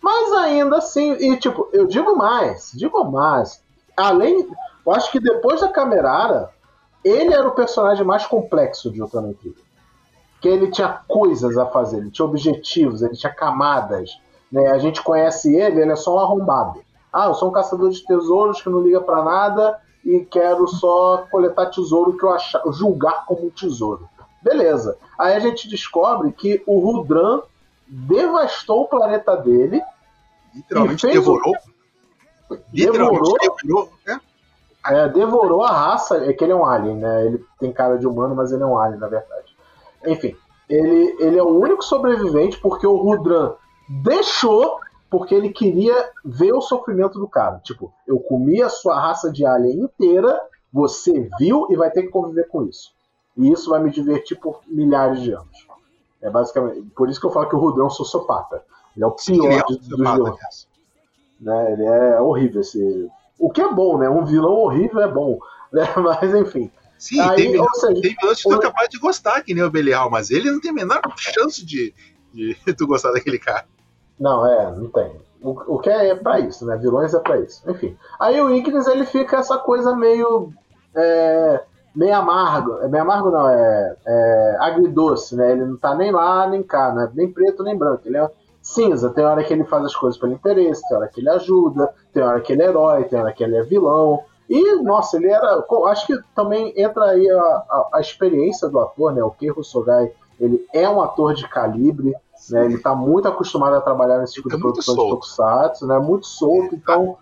Mas 0.00 0.32
ainda 0.32 0.76
assim, 0.76 1.12
e 1.12 1.36
tipo, 1.36 1.68
eu 1.72 1.86
digo 1.86 2.16
mais, 2.16 2.70
digo 2.74 3.04
mais. 3.04 3.62
Além, 3.96 4.48
eu 4.86 4.92
acho 4.92 5.10
que 5.10 5.18
depois 5.18 5.60
da 5.60 5.68
Camerara, 5.68 6.50
ele 7.02 7.34
era 7.34 7.48
o 7.48 7.54
personagem 7.54 8.04
mais 8.04 8.26
complexo 8.26 8.90
de 8.90 9.00
Ultraman 9.00 9.32
Trigger. 9.32 9.64
Que 10.40 10.48
ele 10.48 10.70
tinha 10.70 11.00
coisas 11.08 11.56
a 11.56 11.66
fazer, 11.66 11.98
ele 11.98 12.10
tinha 12.10 12.26
objetivos, 12.26 13.02
ele 13.02 13.16
tinha 13.16 13.32
camadas. 13.32 14.18
Né? 14.52 14.68
A 14.68 14.78
gente 14.78 15.02
conhece 15.02 15.54
ele, 15.56 15.80
ele 15.80 15.92
é 15.92 15.96
só 15.96 16.16
um 16.16 16.20
arrombado. 16.20 16.80
Ah, 17.12 17.26
eu 17.26 17.34
sou 17.34 17.48
um 17.48 17.52
caçador 17.52 17.90
de 17.90 18.04
tesouros 18.04 18.60
que 18.60 18.68
não 18.68 18.80
liga 18.80 19.00
pra 19.00 19.24
nada 19.24 19.80
e 20.04 20.20
quero 20.20 20.66
só 20.68 21.26
coletar 21.30 21.66
tesouro 21.66 22.16
que 22.16 22.24
eu 22.24 22.30
achar, 22.30 22.62
julgar 22.72 23.24
como 23.26 23.46
um 23.46 23.50
tesouro. 23.50 24.08
Beleza. 24.42 24.98
Aí 25.18 25.34
a 25.34 25.38
gente 25.38 25.68
descobre 25.68 26.30
que 26.32 26.62
o 26.66 26.78
Rudran 26.78 27.40
devastou 27.86 28.82
o 28.82 28.88
planeta 28.88 29.36
dele, 29.36 29.82
Literalmente 30.54 31.06
devorou. 31.06 31.54
Literalmente 32.72 33.22
devorou. 33.62 33.90
É, 34.06 34.18
é, 34.86 35.08
devorou 35.08 35.62
a 35.62 35.72
raça. 35.72 36.28
É 36.28 36.32
que 36.32 36.44
ele 36.44 36.52
é 36.52 36.56
um 36.56 36.66
alien, 36.66 36.96
né? 36.96 37.26
Ele 37.26 37.44
tem 37.58 37.72
cara 37.72 37.98
de 37.98 38.06
humano, 38.06 38.34
mas 38.34 38.52
ele 38.52 38.62
é 38.62 38.66
um 38.66 38.78
alien, 38.78 39.00
na 39.00 39.08
verdade. 39.08 39.56
Enfim, 40.06 40.36
ele, 40.68 41.16
ele 41.18 41.38
é 41.38 41.42
o 41.42 41.58
único 41.58 41.82
sobrevivente 41.82 42.58
porque 42.58 42.86
o 42.86 42.96
Rudran 42.96 43.54
deixou 43.88 44.78
porque 45.16 45.32
ele 45.32 45.50
queria 45.50 46.10
ver 46.24 46.52
o 46.52 46.60
sofrimento 46.60 47.20
do 47.20 47.28
cara. 47.28 47.60
Tipo, 47.60 47.92
eu 48.04 48.18
comi 48.18 48.60
a 48.60 48.68
sua 48.68 49.00
raça 49.00 49.30
de 49.30 49.46
alien 49.46 49.82
inteira, 49.82 50.40
você 50.72 51.28
viu 51.38 51.68
e 51.70 51.76
vai 51.76 51.88
ter 51.88 52.02
que 52.02 52.08
conviver 52.08 52.48
com 52.48 52.64
isso. 52.64 52.92
E 53.36 53.52
isso 53.52 53.70
vai 53.70 53.80
me 53.80 53.90
divertir 53.92 54.36
por 54.40 54.60
milhares 54.66 55.20
de 55.22 55.30
anos. 55.32 55.68
É 56.20 56.28
basicamente. 56.28 56.82
Por 56.96 57.08
isso 57.08 57.20
que 57.20 57.26
eu 57.26 57.30
falo 57.30 57.48
que 57.48 57.54
o 57.54 57.58
Rudran 57.60 57.84
é 57.84 57.86
um 57.86 57.90
sociopata. 57.90 58.64
Ele 58.96 59.04
é 59.04 59.06
o 59.06 59.12
pior 59.12 59.44
ele 59.44 59.54
é 59.54 59.62
um 59.62 59.66
dos- 59.76 59.86
vilões. 59.88 60.68
Né? 61.40 61.72
Ele 61.72 61.84
é 61.84 62.20
horrível 62.20 62.60
esse. 62.60 63.08
O 63.38 63.50
que 63.50 63.60
é 63.60 63.72
bom, 63.72 63.98
né? 63.98 64.10
Um 64.10 64.24
vilão 64.24 64.52
horrível 64.54 65.00
é 65.00 65.08
bom. 65.08 65.38
Né? 65.72 65.82
Mas 65.96 66.32
enfim. 66.34 66.70
Sim, 66.98 67.18
Aí, 67.20 67.36
tem, 67.36 67.60
ou 67.60 67.68
seja, 67.74 68.00
tem 68.00 68.14
vilões 68.20 68.40
que 68.42 68.48
tu 68.48 68.54
o- 68.54 68.58
é 68.58 68.60
capaz 68.62 68.88
de 68.88 68.98
gostar, 68.98 69.42
que 69.42 69.52
nem 69.54 69.62
o 69.64 69.70
Belial, 69.70 70.08
mas 70.08 70.30
ele 70.30 70.48
não 70.50 70.60
tem 70.60 70.70
a 70.70 70.74
menor 70.74 71.00
chance 71.18 71.64
de, 71.66 71.92
de 72.32 72.56
tu 72.78 72.86
gostar 72.86 73.10
daquele 73.12 73.38
cara. 73.40 73.66
Não, 74.18 74.46
é, 74.46 74.70
não 74.76 74.88
tem. 74.88 75.12
O, 75.42 75.74
o 75.74 75.78
que 75.78 75.90
é, 75.90 76.08
é 76.08 76.14
pra 76.14 76.40
isso, 76.40 76.64
né? 76.64 76.76
Vilões 76.76 77.12
é 77.12 77.20
pra 77.20 77.38
isso. 77.38 77.62
Enfim. 77.70 77.96
Aí 78.18 78.40
o 78.40 78.50
Ignis 78.50 78.86
ele 78.86 79.04
fica 79.04 79.36
essa 79.36 79.58
coisa 79.58 79.94
meio. 79.94 80.52
É, 80.94 81.60
meio 81.94 82.14
amargo. 82.14 82.78
É 82.78 82.88
meio 82.88 83.02
amargo 83.02 83.30
não, 83.30 83.48
é, 83.48 83.96
é 84.06 84.56
agridoce, 84.60 85.36
né? 85.36 85.52
Ele 85.52 85.64
não 85.66 85.76
tá 85.76 85.94
nem 85.94 86.10
lá, 86.10 86.46
nem 86.46 86.62
cá, 86.62 86.92
né? 86.92 87.10
Nem 87.14 87.30
preto, 87.30 87.62
nem 87.62 87.76
branco. 87.76 88.02
Ele 88.06 88.16
é 88.16 88.30
cinza. 88.62 89.10
Tem 89.10 89.24
hora 89.24 89.44
que 89.44 89.52
ele 89.52 89.64
faz 89.64 89.84
as 89.84 89.94
coisas 89.94 90.18
pelo 90.18 90.32
interesse, 90.32 90.86
tem 90.88 90.96
hora 90.96 91.08
que 91.08 91.20
ele 91.20 91.28
ajuda, 91.28 91.92
tem 92.12 92.22
hora 92.22 92.40
que 92.40 92.52
ele 92.52 92.62
é 92.62 92.66
herói, 92.66 93.04
tem 93.04 93.20
hora 93.20 93.32
que 93.32 93.44
ele 93.44 93.56
é 93.56 93.62
vilão. 93.62 94.24
E, 94.48 94.76
nossa, 94.82 95.16
ele 95.16 95.28
era. 95.28 95.64
Acho 95.86 96.06
que 96.06 96.18
também 96.34 96.72
entra 96.76 97.04
aí 97.04 97.30
a, 97.30 97.42
a, 97.42 97.88
a 97.94 98.00
experiência 98.00 98.68
do 98.68 98.78
ator, 98.78 99.12
né? 99.12 99.22
O 99.22 99.30
Keiko 99.30 99.62
Sogai, 99.62 100.10
ele 100.40 100.66
é 100.72 100.88
um 100.88 101.00
ator 101.00 101.34
de 101.34 101.46
calibre, 101.48 102.14
né? 102.52 102.64
Ele 102.64 102.78
tá 102.78 102.94
muito 102.94 103.28
acostumado 103.28 103.76
a 103.76 103.80
trabalhar 103.80 104.18
nesse 104.18 104.34
tipo 104.34 104.48
Fica 104.48 104.56
de 104.56 104.62
muito 104.62 104.74
produção 104.74 104.94
de 104.94 105.10
tokusatsu, 105.10 105.86
né? 105.86 105.98
Muito 105.98 106.26
solto, 106.26 106.74
então. 106.74 107.16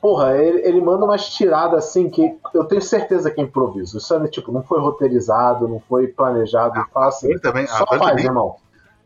Porra, 0.00 0.36
ele, 0.36 0.60
ele 0.68 0.80
manda 0.82 1.04
umas 1.04 1.30
tiradas 1.30 1.86
assim 1.86 2.10
que 2.10 2.36
eu 2.52 2.64
tenho 2.64 2.82
certeza 2.82 3.30
que 3.30 3.40
é 3.40 3.44
improviso. 3.44 3.96
Isso 3.96 4.14
é, 4.14 4.28
tipo, 4.28 4.52
não 4.52 4.62
foi 4.62 4.78
roteirizado, 4.78 5.66
não 5.66 5.80
foi 5.80 6.08
planejado. 6.08 6.78
Ele 6.78 6.86
fala 6.92 7.08
assim, 7.08 7.30
Ele 7.30 7.40
também, 7.40 7.66
só 7.66 7.84
a 7.84 7.86
Band 7.86 7.98
faz, 7.98 8.10
também, 8.10 8.24
irmão. 8.26 8.56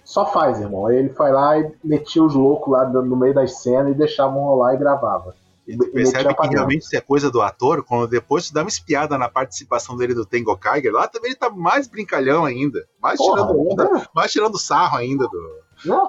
Só 0.02 0.26
faz, 0.26 0.60
irmão. 0.60 0.90
Ele 0.90 1.10
foi 1.10 1.30
lá 1.30 1.56
e 1.56 1.72
metia 1.84 2.24
os 2.24 2.34
loucos 2.34 2.72
lá 2.72 2.84
no 2.88 3.16
meio 3.16 3.32
das 3.32 3.58
cenas 3.58 3.92
e 3.92 3.94
deixavam 3.94 4.42
rolar 4.42 4.74
e 4.74 4.78
gravava. 4.78 5.36
Percebe 5.92 6.34
que 6.34 6.48
realmente 6.48 6.82
isso 6.82 6.96
é 6.96 7.00
coisa 7.00 7.30
do 7.30 7.42
ator, 7.42 7.82
quando 7.82 8.08
depois 8.08 8.48
tu 8.48 8.54
dá 8.54 8.62
uma 8.62 8.68
espiada 8.68 9.18
na 9.18 9.28
participação 9.28 9.96
dele 9.96 10.14
do 10.14 10.24
Tengo 10.24 10.56
Kaiger, 10.56 10.92
lá 10.92 11.06
também 11.06 11.30
ele 11.30 11.38
tá 11.38 11.50
mais 11.50 11.86
brincalhão 11.86 12.44
ainda, 12.44 12.86
mais 13.00 13.18
Porra, 13.18 13.42
tirando 13.42 13.70
onda, 13.70 13.84
né? 13.90 14.06
mais 14.14 14.32
tirando 14.32 14.58
sarro 14.58 14.96
ainda 14.96 15.28
do. 15.28 15.60
Né? 15.84 16.08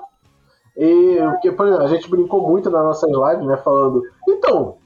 E 0.77 1.17
porque, 1.31 1.51
por 1.51 1.67
exemplo, 1.67 1.85
a 1.85 1.89
gente 1.89 2.09
brincou 2.09 2.47
muito 2.47 2.69
nas 2.69 2.83
nossas 2.83 3.09
lives, 3.09 3.45
né? 3.45 3.57
Falando, 3.57 4.01
então, 4.27 4.77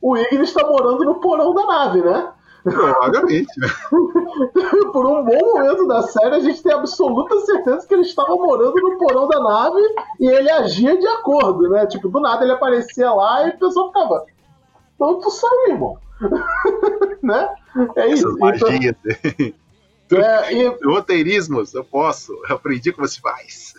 o 0.00 0.16
Ignis 0.16 0.48
está 0.48 0.66
morando 0.66 1.04
no 1.04 1.20
porão 1.20 1.52
da 1.52 1.66
nave, 1.66 2.00
né? 2.00 2.32
Provavelmente, 2.74 3.60
né? 3.60 3.68
Por 4.92 5.06
um 5.06 5.24
bom 5.24 5.54
momento 5.54 5.86
da 5.86 6.02
série, 6.02 6.34
a 6.34 6.40
gente 6.40 6.62
tem 6.62 6.72
absoluta 6.72 7.38
certeza 7.40 7.86
que 7.86 7.94
ele 7.94 8.02
estava 8.02 8.34
morando 8.34 8.74
no 8.74 8.98
porão 8.98 9.28
da 9.28 9.38
nave 9.40 9.80
e 10.18 10.26
ele 10.26 10.50
agia 10.50 10.98
de 10.98 11.06
acordo, 11.06 11.68
né? 11.68 11.86
Tipo, 11.86 12.08
do 12.08 12.18
nada 12.18 12.44
ele 12.44 12.52
aparecia 12.52 13.12
lá 13.12 13.46
e 13.46 13.50
a 13.50 13.56
pessoa 13.56 13.86
ficava. 13.88 14.26
Então 14.94 15.20
tu 15.20 15.30
saiu, 15.30 15.68
irmão. 15.68 15.98
né? 17.22 17.48
É 17.94 18.08
isso. 18.08 18.26
Essas 18.26 18.56
Então, 18.56 18.68
magias, 18.68 18.96
é, 20.12 20.52
e 20.52 20.76
roteirismos, 20.84 21.72
eu 21.74 21.84
posso, 21.84 22.32
eu 22.48 22.56
aprendi 22.56 22.92
como 22.92 23.06
se 23.06 23.20
faz. 23.20 23.74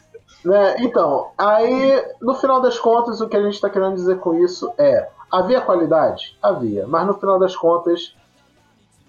Né? 0.45 0.77
Então, 0.79 1.31
aí, 1.37 2.05
no 2.21 2.35
final 2.35 2.61
das 2.61 2.79
contas, 2.79 3.19
o 3.19 3.27
que 3.27 3.35
a 3.35 3.41
gente 3.41 3.55
está 3.55 3.69
querendo 3.69 3.95
dizer 3.95 4.19
com 4.19 4.35
isso 4.35 4.71
é: 4.77 5.09
havia 5.29 5.59
qualidade? 5.59 6.37
Havia, 6.41 6.87
mas 6.87 7.05
no 7.05 7.15
final 7.15 7.37
das 7.37 7.55
contas, 7.55 8.15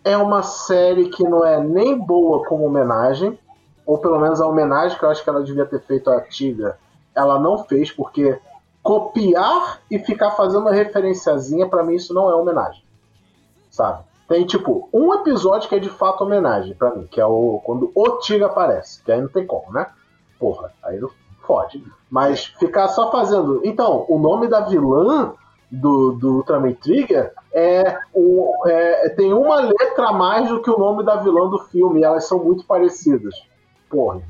é 0.04 0.16
uma 0.16 0.42
série 0.42 1.08
que 1.08 1.22
não 1.22 1.44
é 1.44 1.61
nem 1.61 1.98
boa 1.98 2.44
como 2.46 2.64
homenagem, 2.64 3.38
ou 3.84 3.98
pelo 3.98 4.18
menos 4.18 4.40
a 4.40 4.46
homenagem 4.46 4.99
que 4.99 5.05
eu 5.05 5.11
acho 5.11 5.22
que 5.22 5.30
ela 5.30 5.42
devia 5.42 5.66
ter 5.66 5.80
feito 5.80 6.11
à 6.11 6.20
Tiga, 6.20 6.78
ela 7.14 7.38
não 7.38 7.64
fez, 7.64 7.90
porque 7.90 8.38
copiar 8.82 9.80
e 9.90 9.99
ficar 9.99 10.30
fazendo 10.32 10.62
uma 10.62 10.72
referenciazinha, 10.72 11.68
pra 11.68 11.82
mim, 11.82 11.94
isso 11.94 12.14
não 12.14 12.30
é 12.30 12.34
homenagem. 12.34 12.82
Sabe? 13.70 14.03
Tem, 14.28 14.44
tipo, 14.46 14.88
um 14.92 15.14
episódio 15.14 15.68
que 15.68 15.74
é 15.74 15.78
de 15.78 15.88
fato 15.88 16.22
homenagem 16.22 16.74
pra 16.74 16.94
mim, 16.94 17.07
que 17.07 17.20
é 17.20 17.24
o 17.24 17.61
quando 17.64 17.90
o 17.94 18.18
Tiga 18.18 18.46
aparece, 18.46 19.03
que 19.03 19.11
aí 19.11 19.20
não 19.20 19.28
tem 19.28 19.46
como, 19.46 19.72
né? 19.72 19.86
Porra, 20.38 20.72
aí 20.82 20.99
não 21.01 21.11
fode. 21.46 21.82
Mas 22.11 22.44
ficar 22.44 22.88
só 22.88 23.11
fazendo. 23.11 23.62
Então, 23.64 24.05
o 24.09 24.18
nome 24.18 24.49
da 24.49 24.61
vilã 24.61 25.32
do, 25.70 26.12
do 26.12 26.36
Ultraman 26.36 26.72
Trigger 26.74 27.32
é, 27.52 27.98
o, 28.14 28.52
é 28.66 29.08
tem 29.10 29.32
uma 29.32 29.56
letra 29.60 30.08
a 30.08 30.12
mais 30.12 30.48
do 30.48 30.62
que 30.62 30.70
o 30.70 30.78
nome 30.78 31.04
da 31.04 31.16
vilã 31.16 31.48
do 31.48 31.58
filme, 31.58 32.00
e 32.00 32.04
elas 32.04 32.24
são 32.26 32.42
muito 32.42 32.64
parecidas. 32.64 33.34
Porra, 33.90 34.20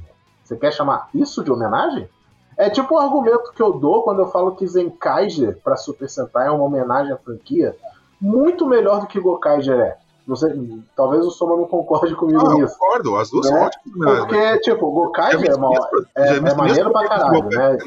você 0.44 0.56
quer 0.56 0.72
chamar 0.72 1.08
isso 1.14 1.42
de 1.44 1.50
homenagem? 1.52 2.08
É 2.56 2.68
tipo 2.68 2.94
um 2.94 2.98
argumento 2.98 3.52
que 3.52 3.62
eu 3.62 3.72
dou 3.72 4.02
quando 4.02 4.18
eu 4.20 4.26
falo 4.26 4.56
que 4.56 4.66
Zenkaiger 4.66 5.58
pra 5.62 5.76
Super 5.76 6.08
Sentai 6.08 6.48
é 6.48 6.50
uma 6.50 6.64
homenagem 6.64 7.12
à 7.12 7.16
franquia, 7.16 7.76
muito 8.20 8.66
melhor 8.66 9.00
do 9.00 9.06
que 9.06 9.20
Gokaiger 9.20 9.78
é. 9.78 9.96
Sei, 10.36 10.50
talvez 10.94 11.24
o 11.24 11.30
Soma 11.30 11.56
não 11.56 11.64
concorde 11.66 12.14
comigo 12.14 12.38
Ah, 12.46 12.50
eu 12.50 12.58
nisso. 12.58 12.76
concordo, 12.78 13.16
as 13.16 13.30
duas 13.30 13.46
Né? 13.50 13.56
são 13.56 13.66
ótimas. 13.66 14.12
né? 14.12 14.18
Porque, 14.26 14.58
tipo, 14.58 14.90
Gokaiger 14.90 15.50
é, 15.52 15.54
uma, 15.54 15.70
é, 16.16 16.36
é 16.36 16.54
maneiro 16.54 16.90
pra 16.92 17.08
caralho, 17.08 17.44
né? 17.44 17.78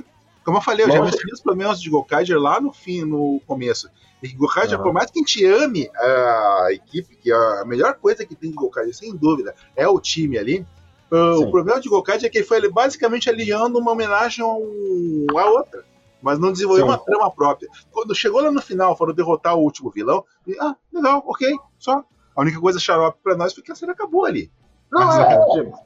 Como 0.52 0.60
eu 0.60 0.66
falei, 0.66 0.86
eu 0.86 0.92
já 0.92 1.02
vi 1.02 1.32
os 1.32 1.40
problemas 1.40 1.82
de 1.82 1.90
Gokaiger 1.90 2.38
lá 2.38 2.60
no 2.60 2.74
fim, 2.74 3.06
no 3.06 3.40
começo. 3.48 3.90
E 4.22 4.28
Gokaiger, 4.34 4.78
uhum. 4.78 4.84
por 4.84 4.94
mais 4.94 5.10
que 5.10 5.18
a 5.18 5.22
gente 5.22 5.46
ame 5.46 5.90
a 5.96 6.68
equipe, 6.72 7.16
que 7.16 7.32
a 7.32 7.64
melhor 7.66 7.94
coisa 7.94 8.26
que 8.26 8.36
tem 8.36 8.50
de 8.50 8.56
Gokaiger, 8.58 8.94
sem 8.94 9.16
dúvida, 9.16 9.56
é 9.78 9.88
o 9.88 9.98
time 9.98 10.38
ali. 10.38 10.68
Uh, 11.10 11.40
o 11.40 11.52
problema 11.52 11.80
de 11.80 11.88
Gokaiger 11.88 12.28
é 12.28 12.30
que 12.30 12.40
ele 12.40 12.46
foi 12.46 12.70
basicamente 12.70 13.30
alinhando 13.30 13.80
uma 13.80 13.94
homenagem 13.94 14.44
a 14.44 15.46
outra 15.46 15.90
mas 16.22 16.38
não 16.38 16.52
desenvolveu 16.52 16.86
Sim. 16.86 16.92
uma 16.92 17.00
trama 17.00 17.32
própria. 17.32 17.68
Quando 17.90 18.14
chegou 18.14 18.42
lá 18.42 18.52
no 18.52 18.62
final, 18.62 18.96
foram 18.96 19.12
derrotar 19.12 19.56
o 19.56 19.64
último 19.64 19.90
vilão, 19.90 20.24
e, 20.46 20.56
ah, 20.60 20.76
legal, 20.94 21.24
ok, 21.26 21.50
só. 21.80 22.04
A 22.36 22.42
única 22.42 22.60
coisa 22.60 22.80
xarope 22.80 23.18
pra 23.24 23.36
nós 23.36 23.56
foi 23.56 23.64
que 23.64 23.72
a 23.72 23.76
série 23.76 23.92
acabou 23.92 24.26
ali. 24.26 24.52
Não, 24.92 25.04
mas, 25.04 25.18
é, 25.18 25.34
é, 25.34 25.64
tipo, 25.64 25.80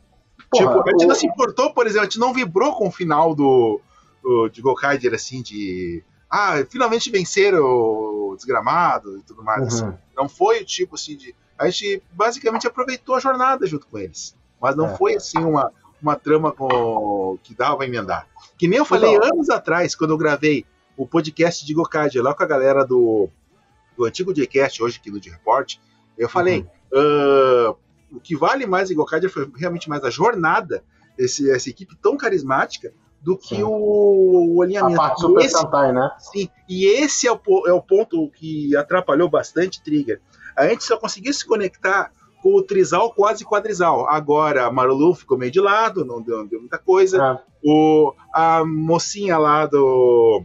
porra, 0.51 0.84
a 0.86 0.89
gente 0.89 1.05
o... 1.05 1.07
não 1.07 1.16
se 1.16 1.26
importou, 1.26 1.74
por 1.74 1.88
exemplo, 1.88 2.01
a 2.01 2.03
gente 2.03 2.20
não 2.20 2.34
vibrou 2.34 2.76
com 2.76 2.89
o 2.89 2.91
final 2.91 3.34
do, 3.34 3.80
do 4.26 4.50
de 4.50 4.62
Gokaider, 4.62 5.14
assim, 5.14 5.42
de. 5.42 6.04
Ah, 6.30 6.66
finalmente 6.68 7.12
venceram 7.12 7.64
o 7.64 8.34
desgramado 8.36 9.20
e 9.20 9.22
tudo 9.22 9.44
mais. 9.44 9.82
Uhum. 9.82 9.90
Assim. 9.90 9.98
Não 10.18 10.28
foi 10.28 10.62
o 10.62 10.66
tipo 10.66 10.96
assim 10.96 11.16
de. 11.16 11.36
A 11.58 11.70
gente 11.70 12.02
basicamente 12.12 12.68
aproveitou 12.68 13.16
a 13.16 13.20
jornada 13.20 13.66
junto 13.68 13.88
com 13.88 13.98
eles. 13.98 14.36
Mas 14.60 14.76
não 14.76 14.88
é. 14.88 14.98
foi 14.98 15.16
assim 15.16 15.38
uma, 15.38 15.72
uma 16.02 16.16
trama 16.16 16.52
com, 16.52 17.38
que 17.44 17.54
dava 17.54 17.84
a 17.84 17.86
emendar. 17.86 18.28
Que 18.58 18.68
nem 18.68 18.80
eu 18.80 18.86
falei 18.86 19.18
Não. 19.18 19.26
anos 19.26 19.50
atrás, 19.50 19.96
quando 19.96 20.12
eu 20.12 20.18
gravei 20.18 20.66
o 20.98 21.06
podcast 21.06 21.66
de 21.66 21.74
Gokaiger 21.74 22.24
lá 22.24 22.34
com 22.34 22.44
a 22.44 22.48
galera 22.48 22.84
do, 22.86 23.30
do 23.96 24.06
antigo 24.06 24.34
Jcast, 24.34 24.82
hoje 24.82 24.98
aqui 25.00 25.12
no 25.12 25.20
de 25.20 25.30
Report, 25.30 25.78
eu 26.18 26.28
falei, 26.28 26.66
uhum. 26.94 27.72
uh, 27.72 27.78
o 28.12 28.20
que 28.20 28.36
vale 28.36 28.66
mais 28.66 28.90
em 28.90 28.96
Gokaiger 28.96 29.30
foi 29.30 29.50
realmente 29.56 29.90
mais 29.90 30.04
a 30.04 30.10
jornada, 30.10 30.84
esse, 31.18 31.50
essa 31.52 31.70
equipe 31.70 31.96
tão 31.98 32.18
carismática, 32.18 32.94
do 33.26 33.36
que 33.36 33.64
o, 33.64 34.56
o, 34.56 34.62
alinhamento. 34.62 35.02
A 35.02 35.08
parte 35.08 35.22
Super 35.22 35.46
esse, 35.46 35.58
Sentai, 35.58 35.92
né? 35.92 36.12
Sim, 36.20 36.48
e 36.70 36.86
esse 36.86 37.28
é 37.28 37.32
o, 37.32 37.40
é 37.66 37.74
o 37.74 37.82
ponto 37.82 38.30
que 38.30 38.76
atrapalhou 38.76 39.28
bastante 39.28 39.82
Trigger. 39.82 40.22
A 40.56 40.68
gente 40.68 40.84
só 40.84 40.96
conseguiu 40.96 41.34
se 41.34 41.44
conectar 41.44 42.12
com 42.44 42.54
o 42.54 42.62
trisal 42.62 43.12
quase 43.12 43.44
quadrisal. 43.44 44.08
Agora, 44.08 44.68
a 44.68 44.72
Marulu 44.72 45.16
ficou 45.16 45.40
meio 45.40 45.52
de 45.52 45.60
lado, 45.60 46.06
não 46.06 46.22
deu, 46.22 46.38
não 46.38 46.46
deu 46.46 46.60
muita 46.60 46.78
coisa. 46.78 47.18
É. 47.20 47.42
O, 47.64 48.14
a 48.32 48.64
mocinha 48.64 49.40
lá 49.40 49.66
do, 49.66 50.44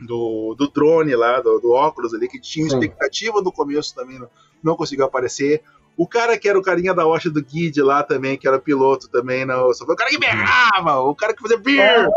do, 0.00 0.56
do 0.58 0.68
drone 0.68 1.14
lá, 1.14 1.40
do, 1.40 1.60
do 1.60 1.70
óculos 1.70 2.12
ali, 2.12 2.26
que 2.26 2.40
tinha 2.40 2.68
Sim. 2.68 2.74
expectativa 2.74 3.40
no 3.40 3.52
começo 3.52 3.94
também, 3.94 4.18
não, 4.18 4.28
não 4.60 4.74
conseguiu 4.74 5.04
aparecer. 5.04 5.62
O 5.96 6.06
cara 6.06 6.38
que 6.38 6.48
era 6.48 6.58
o 6.58 6.62
carinha 6.62 6.94
da 6.94 7.06
Washa 7.06 7.30
do 7.30 7.42
Guide 7.44 7.82
lá 7.82 8.02
também, 8.02 8.38
que 8.38 8.48
era 8.48 8.58
piloto 8.58 9.08
também, 9.08 9.44
não, 9.44 9.72
só 9.74 9.84
foi 9.84 9.94
o 9.94 9.98
cara 9.98 10.10
que 10.10 10.18
berrava, 10.18 11.00
o 11.00 11.14
cara 11.14 11.34
que 11.34 11.42
fazia 11.42 11.58
beer. 11.58 12.08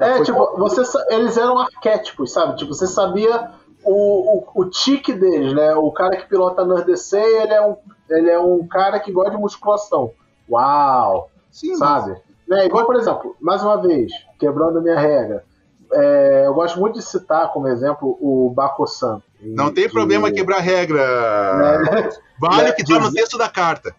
É, 0.00 0.18
é 0.18 0.22
tipo, 0.22 0.56
você, 0.56 0.82
eles 1.08 1.36
eram 1.36 1.58
arquétipos, 1.58 2.32
sabe? 2.32 2.56
Tipo, 2.56 2.74
você 2.74 2.86
sabia 2.86 3.50
o, 3.84 4.38
o, 4.38 4.44
o 4.54 4.70
tique 4.70 5.12
deles, 5.12 5.52
né? 5.52 5.74
O 5.74 5.90
cara 5.90 6.16
que 6.16 6.28
pilota 6.28 6.64
no 6.64 6.76
RDC, 6.76 7.16
ele 7.16 7.52
é 7.52 7.66
um 7.66 7.76
ele 8.08 8.28
é 8.28 8.38
um 8.38 8.66
cara 8.66 8.98
que 8.98 9.12
gosta 9.12 9.30
de 9.30 9.36
musculação. 9.36 10.12
Uau! 10.50 11.30
Sim, 11.50 11.76
sabe? 11.76 12.16
Né? 12.46 12.66
Igual, 12.66 12.84
por 12.84 12.96
exemplo, 12.96 13.36
mais 13.40 13.62
uma 13.62 13.76
vez, 13.76 14.12
quebrando 14.38 14.78
a 14.78 14.82
minha 14.82 14.98
regra, 14.98 15.44
é, 15.92 16.44
eu 16.46 16.54
gosto 16.54 16.78
muito 16.78 16.98
de 16.98 17.04
citar 17.04 17.52
como 17.52 17.68
exemplo 17.68 18.16
o 18.20 18.50
Baco-san. 18.54 19.22
Não 19.40 19.72
tem 19.72 19.84
que, 19.84 19.92
problema 19.92 20.30
quebrar 20.30 20.60
regra. 20.60 21.78
Né? 21.80 22.10
Vale 22.38 22.64
né? 22.64 22.72
que 22.72 22.84
tá 22.84 22.98
no 22.98 23.12
texto 23.12 23.36
da 23.36 23.48
carta. 23.48 23.94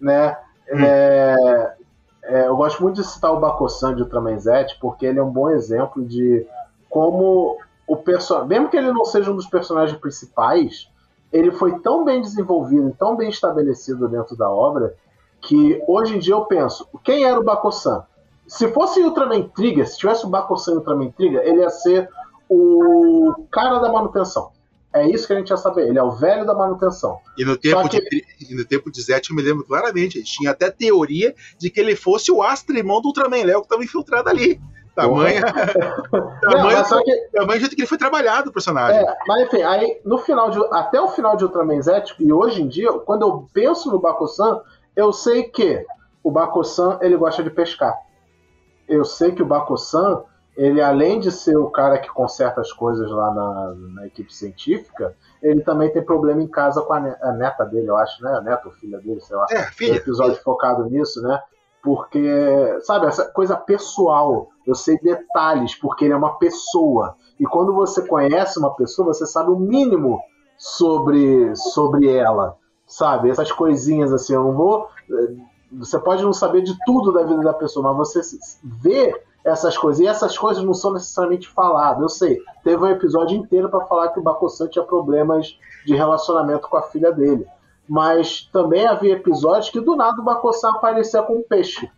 Né? 0.00 0.36
Hum. 0.72 0.84
É, 0.84 1.74
é, 2.24 2.46
eu 2.46 2.56
gosto 2.56 2.82
muito 2.82 2.96
de 2.96 3.06
citar 3.06 3.32
o 3.32 3.40
Baco-san 3.40 3.94
de 3.94 4.02
Ultraman 4.02 4.38
Z, 4.38 4.76
porque 4.80 5.04
ele 5.04 5.18
é 5.18 5.22
um 5.22 5.30
bom 5.30 5.50
exemplo 5.50 6.04
de 6.04 6.46
como 6.88 7.58
o 7.86 7.96
personagem, 7.96 8.48
mesmo 8.48 8.68
que 8.68 8.76
ele 8.76 8.92
não 8.92 9.04
seja 9.04 9.30
um 9.30 9.36
dos 9.36 9.46
personagens 9.46 9.98
principais, 9.98 10.88
ele 11.32 11.50
foi 11.50 11.78
tão 11.80 12.04
bem 12.04 12.20
desenvolvido, 12.20 12.94
tão 12.98 13.16
bem 13.16 13.28
estabelecido 13.28 14.08
dentro 14.08 14.36
da 14.36 14.48
obra, 14.48 14.94
que 15.40 15.82
hoje 15.86 16.16
em 16.16 16.18
dia 16.18 16.34
eu 16.34 16.46
penso, 16.46 16.88
quem 17.02 17.24
era 17.24 17.38
o 17.38 17.44
Bakosan? 17.44 18.04
Se 18.46 18.68
fosse 18.72 19.00
Ultraman 19.00 19.48
Trigger, 19.48 19.86
se 19.88 19.98
tivesse 19.98 20.24
o 20.26 20.28
Bakosan 20.28 20.72
e 20.72 20.76
Ultraman 20.76 21.10
Trigger, 21.10 21.40
ele 21.42 21.60
ia 21.60 21.70
ser 21.70 22.08
o 22.48 23.46
cara 23.50 23.78
da 23.78 23.90
manutenção. 23.90 24.52
É 24.94 25.08
isso 25.08 25.26
que 25.26 25.32
a 25.32 25.36
gente 25.36 25.50
ia 25.50 25.56
saber. 25.56 25.88
Ele 25.88 25.98
é 25.98 26.02
o 26.02 26.12
velho 26.12 26.46
da 26.46 26.54
manutenção. 26.54 27.18
E 27.36 27.44
no 27.44 27.56
tempo, 27.56 27.88
que... 27.88 28.00
de, 28.00 28.54
no 28.54 28.64
tempo 28.64 28.92
de 28.92 29.02
Zet, 29.02 29.28
eu 29.28 29.34
me 29.34 29.42
lembro 29.42 29.64
claramente. 29.64 30.18
A 30.18 30.20
gente 30.20 30.36
tinha 30.36 30.52
até 30.52 30.70
teoria 30.70 31.34
de 31.58 31.68
que 31.68 31.80
ele 31.80 31.96
fosse 31.96 32.30
o 32.30 32.40
astro 32.40 32.76
irmão 32.76 33.00
do 33.00 33.08
Ultraman 33.08 33.44
Léo 33.44 33.60
que 33.60 33.66
estava 33.66 33.82
infiltrado 33.82 34.28
ali. 34.28 34.60
Tamanho. 34.94 35.42
tamanho, 36.40 36.84
só 36.84 37.02
que, 37.02 37.12
tamanho 37.32 37.58
jeito 37.58 37.74
que 37.74 37.82
ele 37.82 37.88
foi 37.88 37.98
trabalhado 37.98 38.50
o 38.50 38.52
personagem. 38.52 39.00
É, 39.00 39.16
mas 39.26 39.42
enfim, 39.42 39.62
aí 39.62 40.00
no 40.04 40.18
final 40.18 40.50
de, 40.50 40.60
até 40.70 41.00
o 41.00 41.08
final 41.08 41.36
de 41.36 41.44
Ultraman 41.44 41.82
Z, 41.82 42.02
tipo, 42.02 42.22
e 42.22 42.32
hoje 42.32 42.62
em 42.62 42.68
dia, 42.68 42.92
quando 42.92 43.22
eu 43.22 43.48
penso 43.52 43.90
no 43.90 43.98
Bakusan, 43.98 44.60
eu 44.94 45.12
sei 45.12 45.42
que 45.42 45.84
o 46.22 46.30
Bakusan 46.30 46.98
ele 47.02 47.16
gosta 47.16 47.42
de 47.42 47.50
pescar. 47.50 47.98
Eu 48.88 49.04
sei 49.04 49.32
que 49.32 49.42
o 49.42 49.46
Bakusan, 49.46 50.22
ele 50.56 50.80
além 50.80 51.18
de 51.18 51.30
ser 51.30 51.56
o 51.56 51.70
cara 51.70 51.98
que 51.98 52.08
conserta 52.08 52.60
as 52.60 52.72
coisas 52.72 53.10
lá 53.10 53.32
na, 53.34 53.74
na 53.94 54.06
equipe 54.06 54.32
científica, 54.32 55.16
ele 55.42 55.62
também 55.62 55.92
tem 55.92 56.02
problema 56.02 56.42
em 56.42 56.48
casa 56.48 56.80
com 56.82 56.92
a, 56.92 57.00
neta 57.32 57.64
dele, 57.64 57.88
eu 57.88 57.96
acho, 57.96 58.22
né? 58.22 58.32
A 58.32 58.40
neta 58.40 58.66
ou 58.66 58.72
filha 58.72 58.98
dele, 58.98 59.20
sei 59.20 59.36
lá. 59.36 59.46
É, 59.50 59.62
filha. 59.64 59.94
Um 59.94 59.96
episódio 59.96 60.42
focado 60.42 60.84
nisso, 60.88 61.20
né? 61.22 61.40
Porque, 61.82 62.78
sabe, 62.80 63.06
essa 63.06 63.30
coisa 63.30 63.56
pessoal, 63.56 64.48
eu 64.66 64.74
sei 64.74 64.96
detalhes, 64.98 65.74
porque 65.74 66.06
ele 66.06 66.14
é 66.14 66.16
uma 66.16 66.38
pessoa. 66.38 67.14
E 67.38 67.44
quando 67.44 67.74
você 67.74 68.06
conhece 68.06 68.58
uma 68.58 68.74
pessoa, 68.74 69.12
você 69.12 69.26
sabe 69.26 69.50
o 69.50 69.58
mínimo 69.58 70.18
sobre, 70.56 71.54
sobre 71.56 72.08
ela, 72.08 72.56
sabe? 72.86 73.28
Essas 73.28 73.52
coisinhas 73.52 74.12
assim, 74.12 74.34
eu 74.34 74.44
não 74.44 74.52
vou. 74.52 74.88
Você 75.78 75.98
pode 75.98 76.22
não 76.22 76.32
saber 76.32 76.62
de 76.62 76.76
tudo 76.84 77.12
da 77.12 77.22
vida 77.22 77.42
da 77.42 77.52
pessoa, 77.52 77.92
mas 77.92 78.12
você 78.12 78.38
vê 78.62 79.14
essas 79.44 79.76
coisas. 79.76 80.00
E 80.00 80.06
essas 80.06 80.36
coisas 80.36 80.62
não 80.64 80.74
são 80.74 80.92
necessariamente 80.92 81.48
faladas. 81.48 82.02
Eu 82.02 82.08
sei, 82.08 82.42
teve 82.62 82.82
um 82.82 82.88
episódio 82.88 83.36
inteiro 83.36 83.68
para 83.68 83.84
falar 83.86 84.08
que 84.08 84.20
o 84.20 84.22
Bakusan 84.22 84.68
tinha 84.68 84.84
problemas 84.84 85.58
de 85.84 85.94
relacionamento 85.94 86.68
com 86.68 86.76
a 86.76 86.82
filha 86.82 87.12
dele 87.12 87.46
mas 87.88 88.48
também 88.52 88.86
havia 88.86 89.14
episódios 89.14 89.70
que 89.70 89.80
do 89.80 89.94
nada 89.94 90.20
o 90.20 90.24
Bacossá 90.24 90.70
aparecia 90.70 91.22
com 91.22 91.36
um 91.36 91.42
peixe 91.42 91.90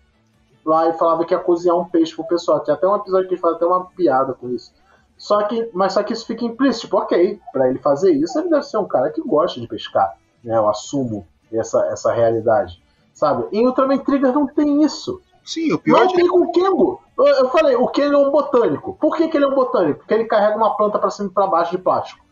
lá 0.64 0.88
e 0.88 0.94
falava 0.94 1.24
que 1.24 1.32
ia 1.32 1.38
cozinhar 1.38 1.76
um 1.76 1.84
peixe 1.84 2.14
pro 2.14 2.26
pessoal. 2.26 2.60
Tem 2.60 2.74
até 2.74 2.86
um 2.86 2.96
episódio 2.96 3.28
que 3.28 3.34
ele 3.34 3.40
faz 3.40 3.54
até 3.54 3.64
uma 3.64 3.86
piada 3.86 4.34
com 4.34 4.48
isso. 4.50 4.72
Só 5.16 5.42
que, 5.44 5.70
mas 5.72 5.92
só 5.92 6.02
que 6.02 6.12
isso 6.12 6.26
fica 6.26 6.44
implícito, 6.44 6.86
tipo, 6.86 6.98
ok, 6.98 7.40
para 7.52 7.68
ele 7.70 7.78
fazer 7.78 8.12
isso, 8.12 8.38
ele 8.38 8.50
deve 8.50 8.64
ser 8.64 8.76
um 8.78 8.86
cara 8.86 9.10
que 9.10 9.22
gosta 9.22 9.60
de 9.60 9.66
pescar, 9.66 10.18
né? 10.44 10.56
Eu 10.56 10.68
assumo 10.68 11.26
essa, 11.50 11.86
essa 11.86 12.12
realidade, 12.12 12.82
sabe? 13.16 13.48
Em 13.50 13.66
Ultraman 13.66 13.98
Trigger 13.98 14.32
não 14.32 14.46
tem 14.46 14.84
isso. 14.84 15.20
Sim, 15.42 15.72
o 15.72 15.78
pior 15.78 16.04
não 16.04 16.12
tem 16.12 16.28
com 16.28 16.42
o 16.42 16.52
Kengo. 16.52 17.02
Eu, 17.16 17.48
falei, 17.50 17.74
o 17.74 17.88
Kengo 17.88 18.14
é 18.14 18.18
um 18.18 18.30
botânico. 18.30 18.96
Por 19.00 19.16
que, 19.16 19.26
que 19.28 19.36
ele 19.36 19.46
é 19.46 19.48
um 19.48 19.54
botânico? 19.54 20.00
Porque 20.00 20.12
ele 20.12 20.24
carrega 20.24 20.56
uma 20.56 20.76
planta 20.76 20.98
para 20.98 21.10
cima 21.10 21.28
e 21.28 21.32
pra 21.32 21.46
baixo 21.46 21.70
de 21.70 21.78
plástico. 21.78 22.24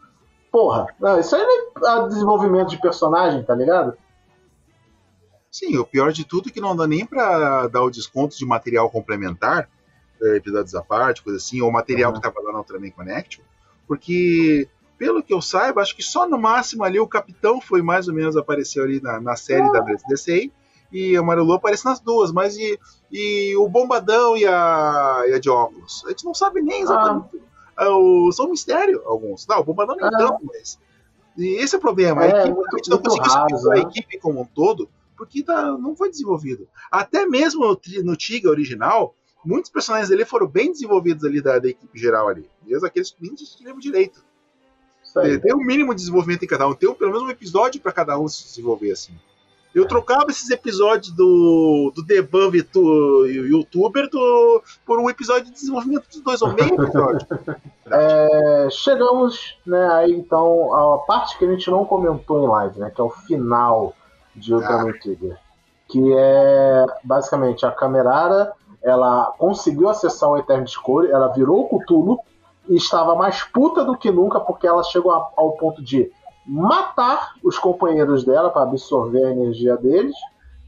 Porra, 0.53 0.87
não, 1.01 1.19
isso 1.19 1.35
aí 1.35 1.43
não 1.77 2.05
é 2.05 2.09
desenvolvimento 2.09 2.69
de 2.69 2.81
personagem, 2.81 3.43
tá 3.43 3.55
ligado? 3.55 3.97
Sim, 5.51 5.79
o 5.79 5.87
pior 5.87 6.13
de 6.13 6.25
tudo 6.25 6.49
é 6.49 6.53
que 6.53 6.61
não 6.61 6.77
dá 6.77 6.87
nem 6.87 7.07
pra 7.07 7.67
dar 7.69 7.83
o 7.83 7.91
desconto 7.91 8.37
de 8.37 8.45
material 8.45 8.91
complementar, 8.91 9.71
é, 10.21 10.37
episódios 10.37 10.75
à 10.75 10.83
parte, 10.83 11.23
coisa 11.23 11.39
assim, 11.39 11.61
ou 11.61 11.73
material 11.73 12.11
uhum. 12.11 12.17
que 12.17 12.23
tava 12.23 12.41
lá 12.43 12.53
no 12.53 12.59
Ultraman 12.59 12.91
Connection, 12.91 13.43
porque, 13.87 14.69
pelo 14.99 15.23
que 15.23 15.33
eu 15.33 15.41
saiba, 15.41 15.81
acho 15.81 15.97
que 15.97 16.03
só 16.03 16.29
no 16.29 16.39
máximo 16.39 16.83
ali 16.85 16.99
o 16.99 17.07
Capitão 17.07 17.61
foi 17.61 17.81
mais 17.81 18.09
ou 18.09 18.15
menos 18.15 18.37
apareceu 18.37 18.83
ali 18.83 19.01
na, 19.01 19.21
na 19.21 19.37
série 19.37 19.71
da 19.73 19.81
BSDC, 19.81 20.53
e 20.95 21.17
a 21.17 21.23
Marilu 21.23 21.53
aparece 21.53 21.85
nas 21.85 22.01
duas, 22.01 22.33
mas 22.33 22.57
e, 22.57 22.79
e 23.13 23.57
o 23.57 23.69
Bombadão 23.69 24.37
e 24.37 24.47
a, 24.47 25.25
e 25.29 25.33
a 25.35 25.39
de 25.39 25.51
óculos? 25.51 26.03
A 26.07 26.11
gente 26.11 26.25
não 26.25 26.33
sabe 26.33 26.63
nem 26.63 26.83
exatamente. 26.83 27.37
Ah 27.37 27.55
uh, 27.79 28.33
são 28.33 28.47
um 28.47 28.51
mistério 28.51 29.03
alguns. 29.05 29.47
Não, 29.47 29.61
o 29.61 29.65
Bombadão 29.65 29.97
nem 29.97 30.07
ah. 30.07 30.39
mas. 30.43 30.79
E 31.37 31.57
esse 31.57 31.75
é 31.75 31.79
o 31.79 31.81
problema. 31.81 32.25
É, 32.25 32.33
a 32.33 32.39
equipe, 32.41 32.55
muito, 32.55 32.75
a 32.75 32.79
gente 32.79 32.91
não 32.91 32.99
conseguiu 32.99 33.33
raso, 33.33 33.73
a 33.73 33.75
né? 33.75 33.81
equipe 33.81 34.19
como 34.19 34.41
um 34.41 34.45
todo, 34.45 34.89
porque 35.17 35.43
tá, 35.43 35.73
não 35.73 35.97
foi 35.97 36.11
desenvolvido. 36.11 36.69
Até 36.91 37.27
mesmo 37.27 37.67
no, 37.67 37.81
no 38.05 38.17
Tiga 38.17 38.49
original, 38.49 39.15
muitos 39.45 39.71
personagens 39.71 40.09
dele 40.09 40.25
foram 40.25 40.47
bem 40.47 40.71
desenvolvidos 40.71 41.25
ali 41.25 41.41
da, 41.41 41.59
da 41.59 41.69
equipe 41.69 41.99
geral 41.99 42.29
ali. 42.29 42.49
Mesmo 42.65 42.87
aqueles 42.87 43.11
que 43.11 43.21
nem 43.21 43.35
tinham 43.35 43.79
direito. 43.79 44.25
Tem 45.43 45.55
um 45.55 45.65
mínimo 45.65 45.93
de 45.95 46.01
desenvolvimento 46.01 46.45
em 46.45 46.49
cada 46.49 46.67
um. 46.67 46.75
Tem 46.75 46.89
um, 46.89 46.95
pelo 46.95 47.13
menos 47.13 47.27
um 47.27 47.31
episódio 47.31 47.81
para 47.81 47.93
cada 47.93 48.19
um 48.19 48.27
se 48.27 48.45
desenvolver 48.45 48.93
assim. 48.93 49.15
Eu 49.75 49.89
trocava 49.89 50.27
esses 50.31 50.49
episódios 50.51 51.11
do, 51.11 51.93
do 51.95 52.07
youtuber 53.27 54.09
do, 54.09 54.63
por 54.87 55.01
um 55.01 55.11
episódio 55.11 55.47
de 55.47 55.53
desenvolvimento 55.53 56.07
dos 56.09 56.21
dois, 56.21 56.43
ou 56.43 56.53
meio 56.53 56.75
episódio. 56.75 57.27
é, 57.91 58.69
chegamos, 58.71 59.59
né, 59.67 59.89
aí 59.95 60.13
então, 60.13 60.73
a 60.73 60.99
parte 60.99 61.37
que 61.37 61.45
a 61.45 61.51
gente 61.51 61.69
não 61.71 61.85
comentou 61.85 62.45
em 62.45 62.47
live, 62.47 62.79
né, 62.79 62.91
que 62.91 63.01
é 63.01 63.05
o 63.05 63.11
final 63.11 63.93
de 64.37 64.55
Ultraman 64.55 64.91
ah. 64.91 65.01
Trigger. 65.03 65.37
Que 65.89 66.15
é 66.17 66.87
basicamente 67.03 67.67
a 67.67 67.73
Camerara 67.73 68.53
ela 68.85 69.33
conseguiu 69.39 69.89
acessar 69.89 70.29
o 70.29 70.37
Eternity 70.37 70.79
Core, 70.81 71.11
ela 71.11 71.29
virou 71.29 71.67
o 71.71 71.81
Cthulhu 71.81 72.21
e 72.69 72.77
estava 72.77 73.17
mais 73.17 73.43
puta 73.43 73.83
do 73.83 73.97
que 73.97 74.11
nunca 74.11 74.39
porque 74.39 74.67
ela 74.67 74.83
chegou 74.83 75.11
ao 75.13 75.53
ponto 75.53 75.83
de 75.83 76.13
matar 76.47 77.35
os 77.43 77.59
companheiros 77.59 78.25
dela 78.25 78.51
para 78.51 78.63
absorver 78.63 79.25
a 79.25 79.31
energia 79.31 79.77
deles, 79.77 80.15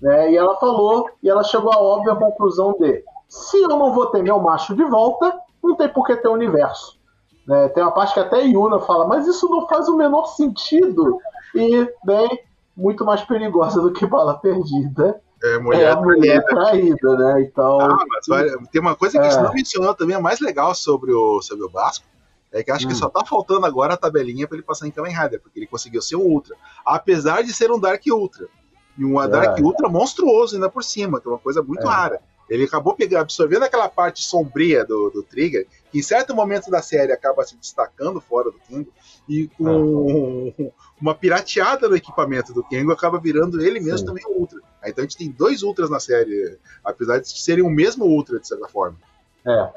né? 0.00 0.30
E 0.32 0.36
ela 0.36 0.56
falou, 0.56 1.08
e 1.22 1.28
ela 1.28 1.42
chegou 1.42 1.72
à 1.72 1.78
óbvia 1.78 2.14
conclusão 2.14 2.76
de: 2.78 3.02
se 3.28 3.60
eu 3.60 3.68
não 3.68 3.92
vou 3.92 4.06
ter 4.06 4.22
meu 4.22 4.38
macho 4.40 4.74
de 4.74 4.84
volta, 4.84 5.38
não 5.62 5.74
tem 5.74 5.88
por 5.88 6.06
que 6.06 6.16
ter 6.16 6.28
universo. 6.28 6.98
Né? 7.46 7.68
Tem 7.68 7.82
uma 7.82 7.92
parte 7.92 8.14
que 8.14 8.20
até 8.20 8.42
Yuna 8.42 8.80
fala, 8.80 9.06
mas 9.06 9.26
isso 9.26 9.48
não 9.48 9.66
faz 9.68 9.88
o 9.88 9.96
menor 9.96 10.26
sentido. 10.26 11.18
E, 11.54 11.88
bem, 12.04 12.40
muito 12.76 13.04
mais 13.04 13.22
perigosa 13.22 13.80
do 13.80 13.92
que 13.92 14.06
bala 14.06 14.38
perdida. 14.38 15.20
É, 15.42 15.58
mulher 15.58 15.82
é 15.82 15.90
a 15.90 15.96
mulher 15.96 16.44
traída, 16.44 17.16
né? 17.16 17.42
Então. 17.42 17.80
Ah, 17.80 18.04
mas 18.08 18.26
tem 18.70 18.80
uma 18.80 18.96
coisa 18.96 19.18
que 19.18 19.24
é. 19.24 19.28
a 19.28 19.30
gente 19.30 19.42
não 19.42 19.52
mencionou 19.52 19.94
também, 19.94 20.16
é 20.16 20.20
mais 20.20 20.40
legal 20.40 20.74
sobre 20.74 21.12
o, 21.12 21.40
sobre 21.42 21.64
o 21.64 21.70
Basco. 21.70 22.04
É 22.53 22.62
que 22.62 22.70
acho 22.70 22.86
hum. 22.86 22.88
que 22.88 22.94
só 22.94 23.09
tá 23.09 23.24
faltando 23.24 23.66
agora 23.66 23.94
a 23.94 23.97
tabelinha 23.97 24.47
para 24.47 24.57
ele 24.57 24.66
passar 24.66 24.86
em 24.86 24.90
Kamen 24.90 25.14
Rider, 25.14 25.40
porque 25.40 25.59
ele 25.59 25.66
conseguiu 25.66 26.01
ser 26.01 26.16
um 26.16 26.22
Ultra. 26.22 26.57
Apesar 26.84 27.42
de 27.42 27.53
ser 27.53 27.70
um 27.70 27.78
Dark 27.78 28.03
Ultra. 28.09 28.49
E 28.97 29.05
um 29.05 29.20
é. 29.20 29.28
Dark 29.28 29.59
Ultra 29.61 29.88
monstruoso 29.88 30.55
ainda 30.55 30.70
por 30.70 30.82
cima, 30.82 31.20
que 31.20 31.28
é 31.28 31.30
uma 31.30 31.38
coisa 31.38 31.62
muito 31.62 31.86
é. 31.86 31.90
rara. 31.90 32.20
Ele 32.49 32.64
acabou 32.64 32.94
pegando, 32.94 33.22
absorvendo 33.22 33.64
aquela 33.64 33.88
parte 33.88 34.22
sombria 34.22 34.84
do, 34.84 35.11
do 35.11 35.22
Trigger, 35.22 35.66
que 35.90 35.99
em 35.99 36.03
certo 36.03 36.34
momento 36.34 36.70
da 36.70 36.80
série 36.80 37.12
acaba 37.12 37.44
se 37.44 37.57
destacando 37.57 38.20
fora 38.20 38.53
do 38.53 38.59
Kengo, 38.61 38.92
e 39.28 39.49
com 39.49 40.55
uma 41.01 41.14
pirateada 41.14 41.88
no 41.88 41.97
equipamento 41.97 42.53
do 42.53 42.62
Kengo 42.62 42.92
acaba 42.92 43.18
virando 43.18 43.61
ele 43.61 43.80
mesmo 43.80 43.99
Sim. 43.99 44.07
também 44.07 44.24
um 44.26 44.40
Ultra. 44.40 44.61
Então 44.84 45.03
a 45.03 45.07
gente 45.07 45.16
tem 45.16 45.28
dois 45.28 45.64
Ultras 45.64 45.90
na 45.90 45.99
série, 45.99 46.57
apesar 46.84 47.18
de 47.18 47.28
serem 47.28 47.64
o 47.64 47.70
mesmo 47.70 48.05
Ultra, 48.05 48.38
de 48.38 48.47
certa 48.47 48.68
forma. 48.68 48.97
É. 49.44 49.72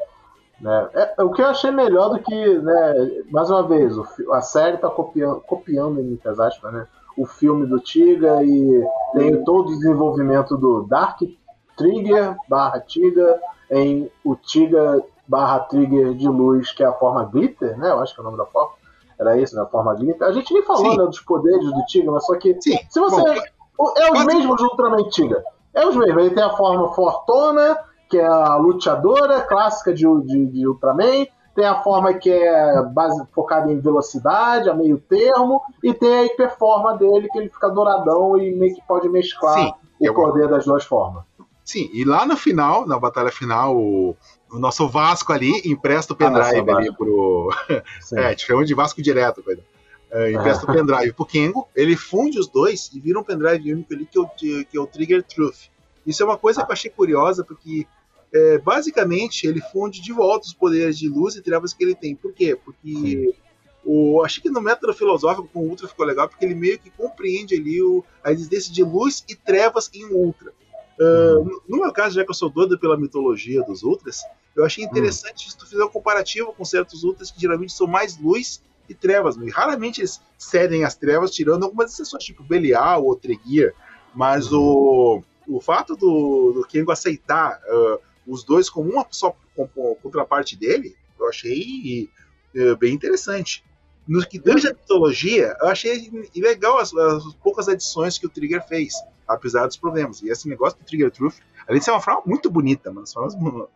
Né? 0.61 0.89
É, 0.93 1.23
o 1.23 1.31
que 1.31 1.41
eu 1.41 1.47
achei 1.47 1.71
melhor 1.71 2.09
do 2.09 2.19
que, 2.19 2.57
né, 2.59 3.23
mais 3.31 3.49
uma 3.49 3.63
vez, 3.63 3.97
o, 3.97 4.05
a 4.33 4.41
série 4.41 4.75
está 4.75 4.89
copiando, 4.89 5.41
copiando, 5.41 5.99
em 5.99 6.03
muitas 6.03 6.39
aspas, 6.39 6.73
né, 6.73 6.87
o 7.17 7.25
filme 7.25 7.65
do 7.65 7.79
Tiga 7.79 8.43
e 8.43 8.85
tem 9.13 9.43
todo 9.43 9.67
o 9.67 9.75
desenvolvimento 9.75 10.57
do 10.57 10.83
Dark 10.83 11.19
Trigger 11.75 12.35
barra 12.47 12.79
Tiga 12.79 13.39
em 13.69 14.09
o 14.23 14.35
Tiga 14.35 15.03
barra 15.27 15.59
Trigger 15.59 16.13
de 16.13 16.27
luz, 16.27 16.71
que 16.71 16.83
é 16.83 16.87
a 16.87 16.93
forma 16.93 17.23
Glitter, 17.25 17.77
né? 17.77 17.91
Eu 17.91 17.99
acho 17.99 18.13
que 18.13 18.19
é 18.19 18.23
o 18.23 18.25
nome 18.25 18.37
da 18.37 18.45
forma. 18.45 18.71
Era 19.19 19.37
isso, 19.37 19.55
né? 19.55 19.61
A 19.61 19.65
forma 19.65 19.93
Glitter. 19.95 20.27
A 20.27 20.31
gente 20.31 20.53
nem 20.53 20.63
falou 20.63 20.97
né, 20.97 21.05
dos 21.05 21.19
poderes 21.19 21.65
do 21.65 21.85
Tiga, 21.85 22.11
mas 22.11 22.25
só 22.25 22.35
que 22.37 22.59
Sim. 22.61 22.77
se 22.89 22.99
você. 22.99 23.21
Bom, 23.77 23.93
é 23.97 24.11
os 24.11 24.25
mesmos 24.25 24.57
do 24.57 24.63
Ultraman 24.63 25.09
Tiga. 25.09 25.43
É 25.73 25.85
os 25.85 25.95
mesmos. 25.95 26.23
Ele 26.23 26.33
tem 26.33 26.43
a 26.43 26.55
forma 26.55 26.93
Fortuna, 26.93 27.77
que 28.09 28.17
é 28.17 28.25
a 28.25 28.55
luteadora 28.55 29.41
clássica 29.41 29.93
de, 29.93 30.03
de, 30.25 30.45
de 30.47 30.67
Ultraman 30.67 31.25
tem 31.55 31.65
a 31.65 31.81
forma 31.81 32.13
que 32.13 32.31
é 32.31 32.81
base, 32.83 33.21
focada 33.33 33.69
em 33.69 33.79
velocidade, 33.79 34.69
a 34.69 34.73
meio 34.73 34.97
termo, 34.97 35.61
e 35.83 35.93
tem 35.93 36.13
a 36.13 36.25
hiperforma 36.25 36.97
dele, 36.97 37.27
que 37.27 37.37
ele 37.37 37.49
fica 37.49 37.69
douradão 37.69 38.37
e 38.37 38.55
meio 38.55 38.73
que 38.73 38.81
pode 38.87 39.09
mesclar 39.09 39.55
Sim, 39.55 40.09
o 40.09 40.13
poder 40.13 40.47
das 40.47 40.63
duas 40.63 40.85
formas. 40.85 41.23
Sim, 41.65 41.89
e 41.93 42.05
lá 42.05 42.25
no 42.25 42.37
final, 42.37 42.87
na 42.87 42.97
batalha 42.97 43.31
final, 43.31 43.75
o, 43.75 44.15
o 44.51 44.57
nosso 44.57 44.87
Vasco 44.87 45.33
ali 45.33 45.51
empresta 45.65 46.13
o 46.13 46.15
ah, 46.15 46.17
pendrive 46.17 46.71
ah, 46.71 46.75
ali 46.77 46.95
pro. 46.95 47.49
é, 48.15 48.33
te 48.33 48.47
chama 48.47 48.63
de 48.63 48.73
Vasco 48.73 49.01
direto, 49.01 49.43
coisa. 49.43 49.61
É, 50.09 50.31
empresta 50.31 50.63
o 50.63 50.67
pendrive 50.73 51.13
pro 51.13 51.25
Kengo, 51.25 51.67
ele 51.75 51.95
funde 51.95 52.39
os 52.39 52.47
dois 52.47 52.89
e 52.93 52.99
vira 52.99 53.19
um 53.19 53.23
pendrive 53.23 53.73
único 53.73 53.93
ali 53.93 54.05
que 54.05 54.17
é 54.17 54.21
o, 54.21 54.27
que 54.27 54.77
é 54.77 54.79
o 54.79 54.87
Trigger 54.87 55.23
Truth. 55.23 55.69
Isso 56.07 56.23
é 56.23 56.25
uma 56.25 56.37
coisa 56.37 56.61
ah. 56.61 56.65
que 56.65 56.71
eu 56.71 56.73
achei 56.73 56.89
curiosa, 56.89 57.43
porque 57.43 57.85
é, 58.33 58.57
basicamente 58.59 59.47
ele 59.47 59.61
funde 59.61 60.01
de 60.01 60.13
volta 60.13 60.47
os 60.47 60.53
poderes 60.53 60.97
de 60.97 61.09
luz 61.09 61.35
e 61.35 61.41
trevas 61.41 61.73
que 61.73 61.83
ele 61.83 61.95
tem. 61.95 62.15
Por 62.15 62.33
quê? 62.33 62.55
Porque 62.55 63.33
o, 63.83 64.21
acho 64.23 64.41
que 64.41 64.49
no 64.49 64.61
método 64.61 64.93
filosófico 64.93 65.47
com 65.51 65.61
o 65.61 65.69
Ultra 65.69 65.87
ficou 65.87 66.05
legal, 66.05 66.29
porque 66.29 66.45
ele 66.45 66.55
meio 66.55 66.77
que 66.79 66.91
compreende 66.91 67.55
ali 67.55 67.81
o, 67.81 68.03
a 68.23 68.31
existência 68.31 68.71
de 68.71 68.83
luz 68.83 69.23
e 69.27 69.35
trevas 69.35 69.89
em 69.93 70.05
Ultra. 70.05 70.51
Uh, 70.99 71.61
no 71.67 71.77
meu 71.79 71.91
caso, 71.93 72.15
já 72.15 72.25
que 72.25 72.29
eu 72.29 72.35
sou 72.35 72.49
doido 72.49 72.77
pela 72.77 72.97
mitologia 72.97 73.63
dos 73.63 73.83
Ultras, 73.83 74.21
eu 74.55 74.65
achei 74.65 74.83
interessante 74.83 75.45
uhum. 75.45 75.51
se 75.51 75.57
tu 75.57 75.65
fizer 75.65 75.83
um 75.83 75.89
comparativo 75.89 76.53
com 76.53 76.65
certos 76.65 77.03
Ultras 77.03 77.31
que 77.31 77.39
geralmente 77.39 77.71
são 77.71 77.87
mais 77.87 78.17
luz 78.17 78.61
e 78.89 78.93
trevas. 78.93 79.37
E 79.37 79.49
raramente 79.49 80.01
eles 80.01 80.21
cedem 80.37 80.83
as 80.83 80.95
trevas, 80.95 81.31
tirando 81.31 81.63
algumas 81.63 81.93
exceções, 81.93 82.23
tipo 82.23 82.43
Belial 82.43 83.05
ou 83.05 83.15
Tregear. 83.15 83.73
Mas 84.13 84.51
uhum. 84.51 85.23
o, 85.47 85.57
o 85.57 85.61
fato 85.61 85.95
do, 85.95 86.51
do 86.53 86.67
Kengo 86.67 86.91
aceitar 86.91 87.61
uh, 87.65 88.08
os 88.29 88.43
dois 88.43 88.69
como 88.69 88.89
uma 88.89 89.05
só 89.09 89.35
contraparte 90.01 90.55
dele, 90.55 90.95
eu 91.19 91.27
achei 91.27 92.09
uh, 92.55 92.77
bem 92.77 92.93
interessante. 92.93 93.63
No 94.07 94.25
que 94.25 94.39
tange 94.39 94.67
a 94.67 94.73
mitologia, 94.73 95.55
eu 95.61 95.67
achei 95.67 96.09
legal 96.35 96.79
as, 96.79 96.93
as 96.93 97.33
poucas 97.35 97.67
adições 97.67 98.17
que 98.17 98.25
o 98.25 98.29
Trigger 98.29 98.65
fez 98.67 98.93
apesar 99.29 99.67
dos 99.67 99.77
problemas. 99.77 100.21
E 100.21 100.29
esse 100.29 100.49
negócio 100.49 100.77
do 100.79 100.85
Trigger 100.85 101.11
Truth, 101.11 101.35
além 101.67 101.79
de 101.79 101.85
ser 101.85 101.91
uma 101.91 102.01
forma 102.01 102.23
muito 102.25 102.49
bonita, 102.49 102.91
mas 102.91 103.15
uma, 103.15 103.67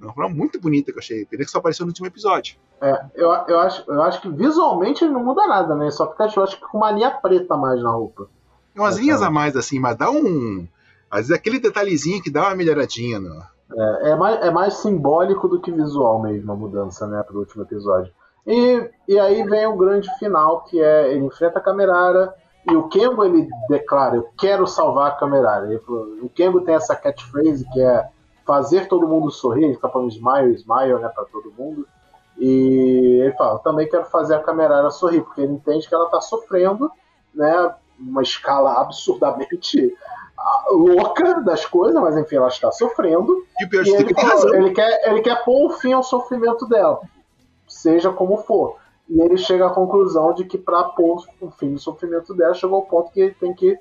uma 0.00 0.12
forma 0.14 0.34
muito 0.34 0.60
bonita 0.60 0.92
que 0.92 0.98
eu 0.98 1.02
achei. 1.02 1.26
Pena 1.26 1.44
que 1.44 1.50
só 1.50 1.58
apareceu 1.58 1.84
no 1.84 1.90
último 1.90 2.06
episódio. 2.06 2.56
É, 2.80 3.04
eu, 3.14 3.30
eu, 3.48 3.58
acho, 3.58 3.90
eu 3.90 4.02
acho 4.02 4.22
que 4.22 4.28
visualmente 4.28 5.04
não 5.04 5.24
muda 5.24 5.46
nada, 5.46 5.74
né? 5.74 5.90
Só 5.90 6.10
fica, 6.10 6.30
eu 6.36 6.42
acho 6.42 6.56
que 6.56 6.66
com 6.66 6.78
uma 6.78 6.92
linha 6.92 7.10
preta 7.10 7.56
mais 7.56 7.82
na 7.82 7.90
roupa. 7.90 8.28
Tem 8.72 8.82
umas 8.82 8.96
é, 8.96 9.00
linhas 9.00 9.22
a 9.22 9.30
mais, 9.30 9.56
assim, 9.56 9.80
mas 9.80 9.96
dá 9.96 10.10
um. 10.10 10.66
Às 11.10 11.28
vezes 11.28 11.32
aquele 11.32 11.58
detalhezinho 11.58 12.22
que 12.22 12.30
dá 12.30 12.46
uma 12.46 12.54
melhoradinha. 12.54 13.18
No... 13.18 13.42
É, 13.74 14.10
é, 14.10 14.16
mais, 14.16 14.46
é 14.46 14.50
mais 14.50 14.74
simbólico 14.74 15.48
do 15.48 15.60
que 15.60 15.72
visual 15.72 16.22
mesmo 16.22 16.52
a 16.52 16.56
mudança, 16.56 17.06
né, 17.06 17.22
pro 17.22 17.40
último 17.40 17.62
episódio. 17.62 18.12
E, 18.46 18.90
e 19.08 19.18
aí 19.18 19.42
vem 19.42 19.66
o 19.66 19.76
grande 19.76 20.08
final, 20.18 20.62
que 20.62 20.80
é 20.80 21.12
ele 21.12 21.24
enfrenta 21.24 21.58
a 21.58 21.62
Camerara, 21.62 22.32
e 22.70 22.76
o 22.76 22.88
Kengo 22.88 23.24
ele 23.24 23.48
declara: 23.68 24.16
Eu 24.16 24.28
quero 24.38 24.66
salvar 24.66 25.08
a 25.08 25.14
Camerara. 25.14 25.68
o 25.88 26.28
Kengo 26.28 26.60
tem 26.60 26.74
essa 26.74 26.94
catchphrase 26.94 27.68
que 27.72 27.80
é 27.80 28.08
fazer 28.44 28.88
todo 28.88 29.08
mundo 29.08 29.30
sorrir. 29.30 29.64
Ele 29.64 29.74
fica 29.74 29.88
falando 29.88 30.10
smile, 30.10 30.54
smile, 30.54 30.98
né, 31.00 31.08
para 31.08 31.24
todo 31.24 31.52
mundo. 31.56 31.86
E 32.38 33.20
ele 33.22 33.32
fala: 33.32 33.58
também 33.60 33.88
quero 33.88 34.04
fazer 34.06 34.34
a 34.34 34.42
Camerara 34.42 34.90
sorrir, 34.90 35.22
porque 35.22 35.40
ele 35.40 35.54
entende 35.54 35.88
que 35.88 35.94
ela 35.94 36.06
está 36.06 36.20
sofrendo, 36.20 36.90
né, 37.34 37.74
uma 37.98 38.22
escala 38.22 38.80
absurdamente 38.80 39.94
louca 40.70 41.40
das 41.42 41.64
coisas, 41.64 42.00
mas 42.00 42.16
enfim, 42.16 42.36
ela 42.36 42.48
está 42.48 42.70
sofrendo. 42.72 43.44
E, 43.60 43.64
e 43.64 43.94
ele, 43.94 44.14
fala, 44.14 44.56
ele, 44.56 44.70
quer, 44.72 45.08
ele 45.08 45.20
quer 45.20 45.44
pôr 45.44 45.66
um 45.66 45.70
fim 45.70 45.92
ao 45.92 46.02
sofrimento 46.02 46.66
dela, 46.66 47.00
seja 47.66 48.10
como 48.10 48.38
for. 48.38 48.76
E 49.08 49.20
ele 49.20 49.36
chega 49.36 49.66
à 49.66 49.70
conclusão 49.70 50.34
de 50.34 50.44
que 50.44 50.58
para 50.58 50.84
pôr 50.84 51.24
o 51.40 51.50
fim 51.50 51.72
do 51.72 51.78
sofrimento 51.78 52.34
dela, 52.34 52.54
chegou 52.54 52.76
ao 52.76 52.86
ponto 52.86 53.12
que 53.12 53.20
ele 53.20 53.34
tem 53.34 53.54
que 53.54 53.78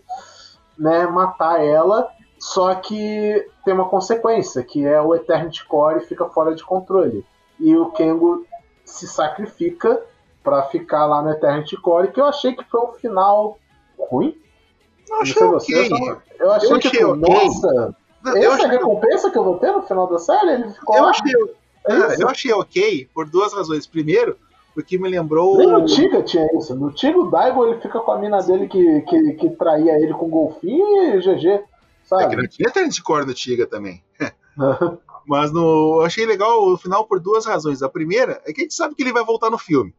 né, 0.77 1.07
matar 1.07 1.63
ela. 1.63 2.09
Só 2.37 2.75
que 2.75 3.47
tem 3.63 3.73
uma 3.73 3.89
consequência, 3.89 4.61
que 4.61 4.85
é 4.85 5.01
o 5.01 5.15
Eternity 5.15 5.65
Core 5.65 6.01
fica 6.01 6.25
fora 6.25 6.53
de 6.53 6.63
controle. 6.63 7.25
E 7.59 7.75
o 7.75 7.89
Kengo 7.91 8.45
se 8.83 9.07
sacrifica 9.07 10.03
para 10.43 10.61
ficar 10.63 11.07
lá 11.07 11.23
no 11.23 11.31
Eternity 11.31 11.75
Core, 11.77 12.11
que 12.11 12.19
eu 12.21 12.25
achei 12.25 12.53
que 12.53 12.63
foi 12.65 12.81
um 12.81 12.93
final 12.93 13.57
ruim. 13.97 14.39
Eu 15.09 15.21
achei 15.21 15.43
okay. 15.43 15.47
você, 15.47 15.73
eu 16.39 16.51
achei, 16.51 16.69
eu 16.69 16.75
achei 16.75 16.91
que, 16.91 17.05
okay. 17.05 17.29
nossa, 17.29 17.95
eu 18.25 18.37
essa 18.37 18.53
achei... 18.53 18.67
recompensa 18.67 19.29
que 19.29 19.37
eu 19.37 19.43
vou 19.43 19.57
ter 19.59 19.71
no 19.71 19.83
final 19.83 20.07
da 20.07 20.17
série, 20.17 20.51
ele 20.51 20.73
ficou 20.73 20.97
eu 20.97 21.05
achei, 21.05 21.33
é 21.87 22.23
eu 22.23 22.27
achei 22.27 22.51
ok 22.51 23.09
por 23.13 23.29
duas 23.29 23.53
razões. 23.53 23.85
Primeiro, 23.85 24.37
porque 24.73 24.97
me 24.97 25.09
lembrou. 25.09 25.57
Nem 25.57 25.67
no 25.67 25.85
Tiga 25.85 26.23
tinha 26.23 26.45
isso. 26.57 26.75
No 26.75 26.91
Tiga, 26.91 27.19
o 27.19 27.29
Daigo 27.29 27.65
ele 27.65 27.79
fica 27.79 27.99
com 27.99 28.11
a 28.11 28.19
mina 28.19 28.41
dele 28.41 28.67
que, 28.67 29.01
que, 29.01 29.33
que 29.33 29.49
traía 29.51 29.93
ele 29.99 30.13
com 30.13 30.29
golfinho 30.29 31.15
e 31.15 31.19
GG. 31.19 31.63
Sabe? 32.03 32.23
É 32.23 32.29
que 32.29 32.35
não 32.35 32.47
tinha 32.47 32.71
Tenant 32.71 32.99
Core 33.01 33.25
no 33.25 33.33
Tiga 33.33 33.65
também. 33.67 34.03
Mas 35.27 35.51
no, 35.51 36.01
eu 36.01 36.05
achei 36.05 36.25
legal 36.25 36.63
o 36.67 36.77
final 36.77 37.05
por 37.05 37.19
duas 37.19 37.45
razões. 37.45 37.81
A 37.81 37.89
primeira 37.89 38.41
é 38.45 38.53
que 38.53 38.61
a 38.61 38.63
gente 38.63 38.75
sabe 38.75 38.93
que 38.93 39.01
ele 39.01 39.13
vai 39.13 39.23
voltar 39.23 39.49
no 39.49 39.57
filme. 39.57 39.93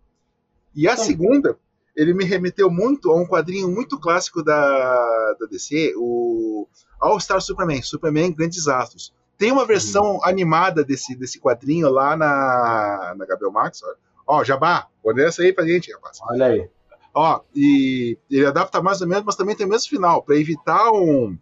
E 0.74 0.86
a 0.86 0.96
Sim. 0.96 1.04
segunda, 1.04 1.58
ele 1.96 2.12
me 2.12 2.24
remeteu 2.24 2.70
muito 2.70 3.10
a 3.10 3.16
um 3.16 3.26
quadrinho 3.26 3.68
muito 3.68 3.98
clássico 3.98 4.42
da, 4.42 5.34
da 5.40 5.46
DC, 5.46 5.94
o 5.96 6.68
All 7.00 7.18
Star 7.18 7.40
Superman, 7.40 7.82
Superman 7.82 8.32
Grandes 8.32 8.68
Astros. 8.68 9.14
Tem 9.38 9.50
uma 9.50 9.66
versão 9.66 10.14
uhum. 10.14 10.24
animada 10.24 10.84
desse, 10.84 11.16
desse 11.16 11.40
quadrinho 11.40 11.90
lá 11.90 12.16
na, 12.16 13.14
na 13.16 13.26
Gabriel 13.26 13.52
Max, 13.52 13.82
olha, 13.82 13.96
Ó, 14.26 14.42
Jabá, 14.42 14.88
olha 15.04 15.22
essa 15.22 15.42
aí 15.42 15.52
pra 15.52 15.64
gente, 15.64 15.92
rapaz. 15.92 16.18
Olha 16.22 16.46
aí. 16.46 16.68
Ó, 17.14 17.40
e 17.54 18.18
ele 18.30 18.44
adapta 18.44 18.82
mais 18.82 19.00
ou 19.00 19.06
menos, 19.06 19.24
mas 19.24 19.36
também 19.36 19.54
tem 19.54 19.66
o 19.66 19.70
mesmo 19.70 19.88
final, 19.88 20.22
para 20.22 20.36
evitar 20.36 20.90
um, 20.90 21.38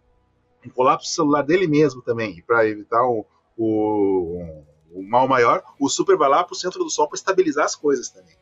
um, 0.65 0.69
colapso 0.69 1.11
celular 1.11 1.41
dele 1.41 1.67
mesmo 1.67 2.01
também, 2.01 2.41
para 2.45 2.65
evitar 2.67 3.05
um, 3.05 3.25
um, 3.57 4.63
um, 4.93 5.09
mal 5.09 5.27
maior, 5.27 5.63
o 5.79 5.89
Super 5.89 6.15
vai 6.15 6.29
lá 6.29 6.43
pro 6.43 6.55
centro 6.55 6.83
do 6.83 6.89
Sol 6.89 7.09
para 7.09 7.17
estabilizar 7.17 7.65
as 7.65 7.75
coisas 7.75 8.09
também. 8.09 8.35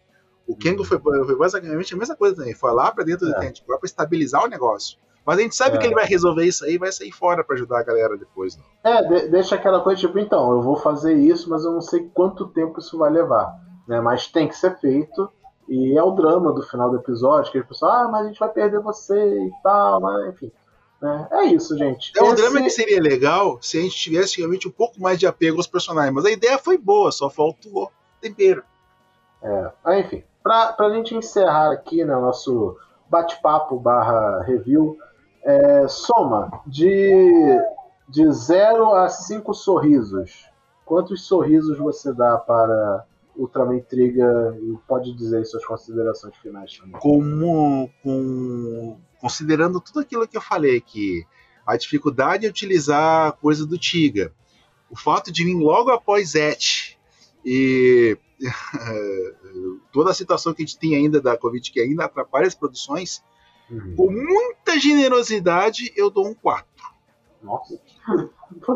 O 0.48 0.56
Kengo 0.56 0.84
foi, 0.84 1.00
foi, 1.00 1.36
basicamente 1.36 1.94
a 1.94 1.98
mesma 1.98 2.16
coisa 2.16 2.36
também, 2.36 2.54
foi 2.54 2.74
lá 2.74 2.92
para 2.92 3.04
dentro 3.04 3.28
é. 3.28 3.34
do 3.34 3.40
Tent 3.40 3.62
para 3.66 3.80
estabilizar 3.84 4.44
o 4.44 4.48
negócio. 4.48 4.98
Mas 5.26 5.38
a 5.38 5.42
gente 5.42 5.56
sabe 5.56 5.78
é. 5.78 5.80
que 5.80 5.86
ele 5.86 5.96
vai 5.96 6.06
resolver 6.06 6.46
isso 6.46 6.66
aí 6.66 6.74
e 6.74 6.78
vai 6.78 6.92
sair 6.92 7.12
fora 7.12 7.44
para 7.44 7.56
ajudar 7.56 7.80
a 7.80 7.84
galera 7.84 8.18
depois. 8.18 8.58
Não. 8.58 8.64
É, 8.84 9.02
de, 9.04 9.30
deixa 9.30 9.56
aquela 9.56 9.80
coisa 9.80 10.02
tipo, 10.02 10.20
então, 10.20 10.52
eu 10.52 10.62
vou 10.62 10.76
fazer 10.76 11.14
isso, 11.14 11.50
mas 11.50 11.64
eu 11.64 11.72
não 11.72 11.82
sei 11.82 12.10
quanto 12.14 12.50
tempo 12.50 12.80
isso 12.80 12.98
vai 12.98 13.10
levar. 13.10 13.58
Né? 13.88 14.02
Mas 14.02 14.28
tem 14.28 14.48
que 14.48 14.58
ser 14.58 14.78
feito. 14.80 15.30
E 15.70 15.98
é 15.98 16.04
o 16.04 16.12
drama 16.12 16.52
do 16.52 16.62
final 16.62 16.90
do 16.90 16.98
episódio, 16.98 17.50
que 17.50 17.58
ele 17.58 17.66
pensou, 17.66 17.88
ah, 17.88 18.10
mas 18.10 18.26
a 18.26 18.28
gente 18.28 18.40
vai 18.40 18.50
perder 18.50 18.82
você 18.82 19.18
e 19.18 19.52
tal, 19.64 20.02
mas 20.02 20.34
enfim. 20.34 20.52
Né? 21.02 21.28
É 21.32 21.46
isso, 21.46 21.78
gente. 21.78 22.12
É 22.18 22.22
um 22.22 22.28
Esse... 22.28 22.36
drama 22.36 22.62
que 22.62 22.70
seria 22.70 23.02
legal 23.02 23.60
se 23.62 23.78
a 23.78 23.82
gente 23.82 23.96
tivesse 23.96 24.38
realmente 24.38 24.68
um 24.68 24.72
pouco 24.72 25.02
mais 25.02 25.18
de 25.18 25.26
apego 25.26 25.58
aos 25.58 25.68
personagens. 25.68 26.14
Mas 26.14 26.26
a 26.26 26.32
ideia 26.32 26.58
foi 26.58 26.78
boa, 26.78 27.12
só 27.12 27.30
faltou 27.30 27.92
tempero. 28.22 28.64
É, 29.42 29.72
mas 29.84 30.06
enfim. 30.06 30.24
Pra, 30.44 30.74
pra 30.74 30.94
gente 30.94 31.16
encerrar 31.16 31.72
aqui 31.72 32.04
né, 32.04 32.14
nosso 32.14 32.78
bate-papo 33.10 33.80
barra 33.80 34.44
review, 34.44 34.98
é, 35.44 35.88
soma 35.88 36.62
de, 36.68 37.58
de 38.10 38.32
0 38.32 38.94
a 38.94 39.08
5 39.08 39.54
sorrisos. 39.54 40.50
Quantos 40.86 41.26
sorrisos 41.26 41.78
você 41.78 42.14
dá 42.14 42.38
para 42.38 43.06
Ultraman 43.36 43.78
Intriga 43.78 44.58
e 44.62 44.78
pode 44.88 45.14
dizer 45.14 45.46
suas 45.46 45.66
considerações 45.66 46.36
finais 46.38 46.78
também? 46.78 47.00
Como, 47.00 47.90
com, 48.04 48.98
considerando 49.20 49.80
tudo 49.80 50.02
aquilo 50.02 50.28
que 50.28 50.36
eu 50.36 50.42
falei 50.42 50.78
aqui, 50.78 51.26
a 51.66 51.78
dificuldade 51.78 52.44
de 52.44 52.50
utilizar 52.50 53.28
a 53.28 53.32
coisa 53.32 53.66
do 53.66 53.78
Tiga, 53.78 54.34
o 54.90 54.98
fato 54.98 55.32
de 55.32 55.44
vir 55.44 55.56
logo 55.56 55.90
após 55.90 56.36
Et 56.36 56.98
e 57.46 58.18
toda 59.94 60.12
a 60.12 60.14
situação 60.14 60.54
que 60.54 60.62
a 60.62 60.66
gente 60.66 60.78
tem 60.78 60.96
ainda 60.96 61.22
da 61.22 61.38
Covid 61.38 61.72
que 61.72 61.80
ainda 61.80 62.04
atrapalha 62.04 62.48
as 62.48 62.56
produções, 62.56 63.24
Uhum. 63.70 63.96
Com 63.96 64.12
muita 64.12 64.80
generosidade, 64.80 65.92
eu 65.96 66.10
dou 66.10 66.28
um 66.28 66.34
4. 66.34 66.66
Nossa. 67.42 67.80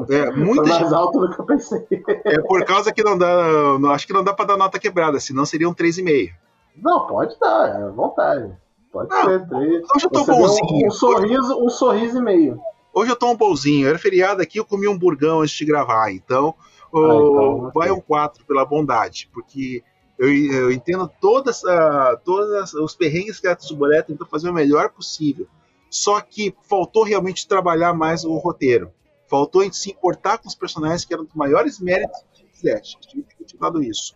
É, 0.09 0.31
muita 0.31 0.63
mais 0.63 0.91
alto 0.91 1.19
do 1.19 1.29
que 1.29 1.39
eu 1.39 1.45
pensei. 1.45 1.85
É 2.25 2.41
por 2.41 2.65
causa 2.65 2.91
que 2.91 3.03
não 3.03 3.15
dá. 3.15 3.77
Não, 3.77 3.91
acho 3.91 4.07
que 4.07 4.13
não 4.13 4.23
dá 4.23 4.33
para 4.33 4.45
dar 4.45 4.57
nota 4.57 4.79
quebrada, 4.79 5.19
senão 5.19 5.45
seria 5.45 5.69
um 5.69 5.73
3,5. 5.73 6.33
Não, 6.75 7.05
pode 7.05 7.39
dar, 7.39 7.79
é 7.79 7.89
vontade. 7.91 8.57
Pode 8.91 9.11
não, 9.11 9.23
ser. 9.23 9.47
3. 9.47 9.83
Hoje 9.95 10.05
eu 10.05 10.09
tô 10.09 10.23
Você 10.23 10.31
bonzinho. 10.31 10.85
Um, 10.85 10.87
um, 10.87 10.91
sorriso, 10.91 11.63
um 11.63 11.69
sorriso 11.69 12.17
e 12.17 12.21
meio. 12.23 12.59
Hoje 12.91 13.11
eu 13.11 13.15
tô 13.15 13.29
um 13.29 13.37
bonzinho. 13.37 13.87
Era 13.87 13.99
feriado 13.99 14.41
aqui, 14.41 14.59
eu 14.59 14.65
comi 14.65 14.87
um 14.87 14.97
burgão 14.97 15.41
antes 15.41 15.55
de 15.55 15.63
gravar. 15.63 16.11
Então, 16.11 16.55
ah, 16.91 16.97
então 16.97 17.71
vai 17.75 17.91
um 17.91 18.01
4 18.01 18.45
pela 18.47 18.65
bondade. 18.65 19.29
Porque 19.31 19.83
eu, 20.17 20.29
eu 20.29 20.71
entendo 20.71 21.03
uh, 21.05 21.09
todas 22.23 22.73
os 22.73 22.95
perrengues 22.95 23.39
que 23.39 23.47
a 23.47 23.55
Tsuburé 23.55 24.01
tentou 24.01 24.25
fazer 24.25 24.49
o 24.49 24.53
melhor 24.53 24.89
possível. 24.89 25.47
Só 25.89 26.19
que 26.19 26.53
faltou 26.67 27.03
realmente 27.03 27.47
trabalhar 27.47 27.93
mais 27.93 28.25
o 28.25 28.35
roteiro. 28.37 28.91
Faltou 29.29 29.61
a 29.61 29.63
gente 29.65 29.77
se 29.77 29.91
importar 29.91 30.37
com 30.37 30.47
os 30.47 30.55
personagens 30.55 31.05
que 31.05 31.13
eram 31.13 31.23
dos 31.23 31.35
maiores 31.35 31.79
méritos 31.79 32.19
que 32.33 32.45
fizeste. 32.51 32.97
Tinha 33.07 33.23
ter 33.23 33.35
continuado 33.35 33.83
isso. 33.83 34.15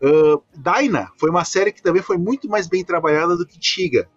Uh, 0.00 0.42
Daina 0.56 1.10
foi 1.18 1.28
uma 1.28 1.44
série 1.44 1.72
que 1.72 1.82
também 1.82 2.02
foi 2.02 2.16
muito 2.16 2.48
mais 2.48 2.66
bem 2.66 2.84
trabalhada 2.84 3.36
do 3.36 3.46
que 3.46 3.58
Tiga. 3.58 4.08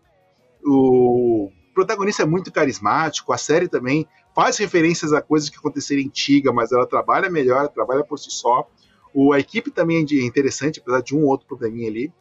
O 0.65 1.51
protagonista 1.73 2.23
é 2.23 2.25
muito 2.25 2.51
carismático, 2.51 3.33
a 3.33 3.37
série 3.37 3.67
também 3.67 4.07
faz 4.33 4.57
referências 4.57 5.11
a 5.11 5.21
coisas 5.21 5.49
que 5.49 5.57
aconteceram 5.57 6.01
em 6.01 6.07
Tiga, 6.07 6.53
mas 6.53 6.71
ela 6.71 6.87
trabalha 6.87 7.29
melhor, 7.29 7.67
trabalha 7.69 8.03
por 8.03 8.17
si 8.17 8.31
só. 8.31 8.67
O, 9.13 9.33
a 9.33 9.39
equipe 9.39 9.71
também 9.71 9.97
é 9.97 10.25
interessante, 10.25 10.79
apesar 10.79 11.01
de 11.01 11.15
um 11.15 11.25
outro 11.25 11.47
probleminha 11.47 11.89
ali. 11.89 12.11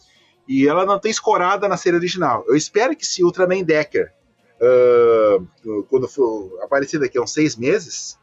E 0.48 0.66
ela 0.66 0.84
não 0.84 0.98
tem 0.98 1.10
escorada 1.10 1.68
na 1.68 1.76
série 1.76 1.96
original. 1.96 2.44
Eu 2.46 2.56
espero 2.56 2.96
que 2.96 3.06
se 3.06 3.24
Ultraman 3.24 3.62
Decker, 3.62 4.12
uh, 4.60 5.82
quando 5.84 6.08
for 6.08 6.60
aparecer 6.62 6.98
daqui 6.98 7.16
a 7.16 7.22
uns 7.22 7.32
seis 7.32 7.56
meses, 7.56 8.18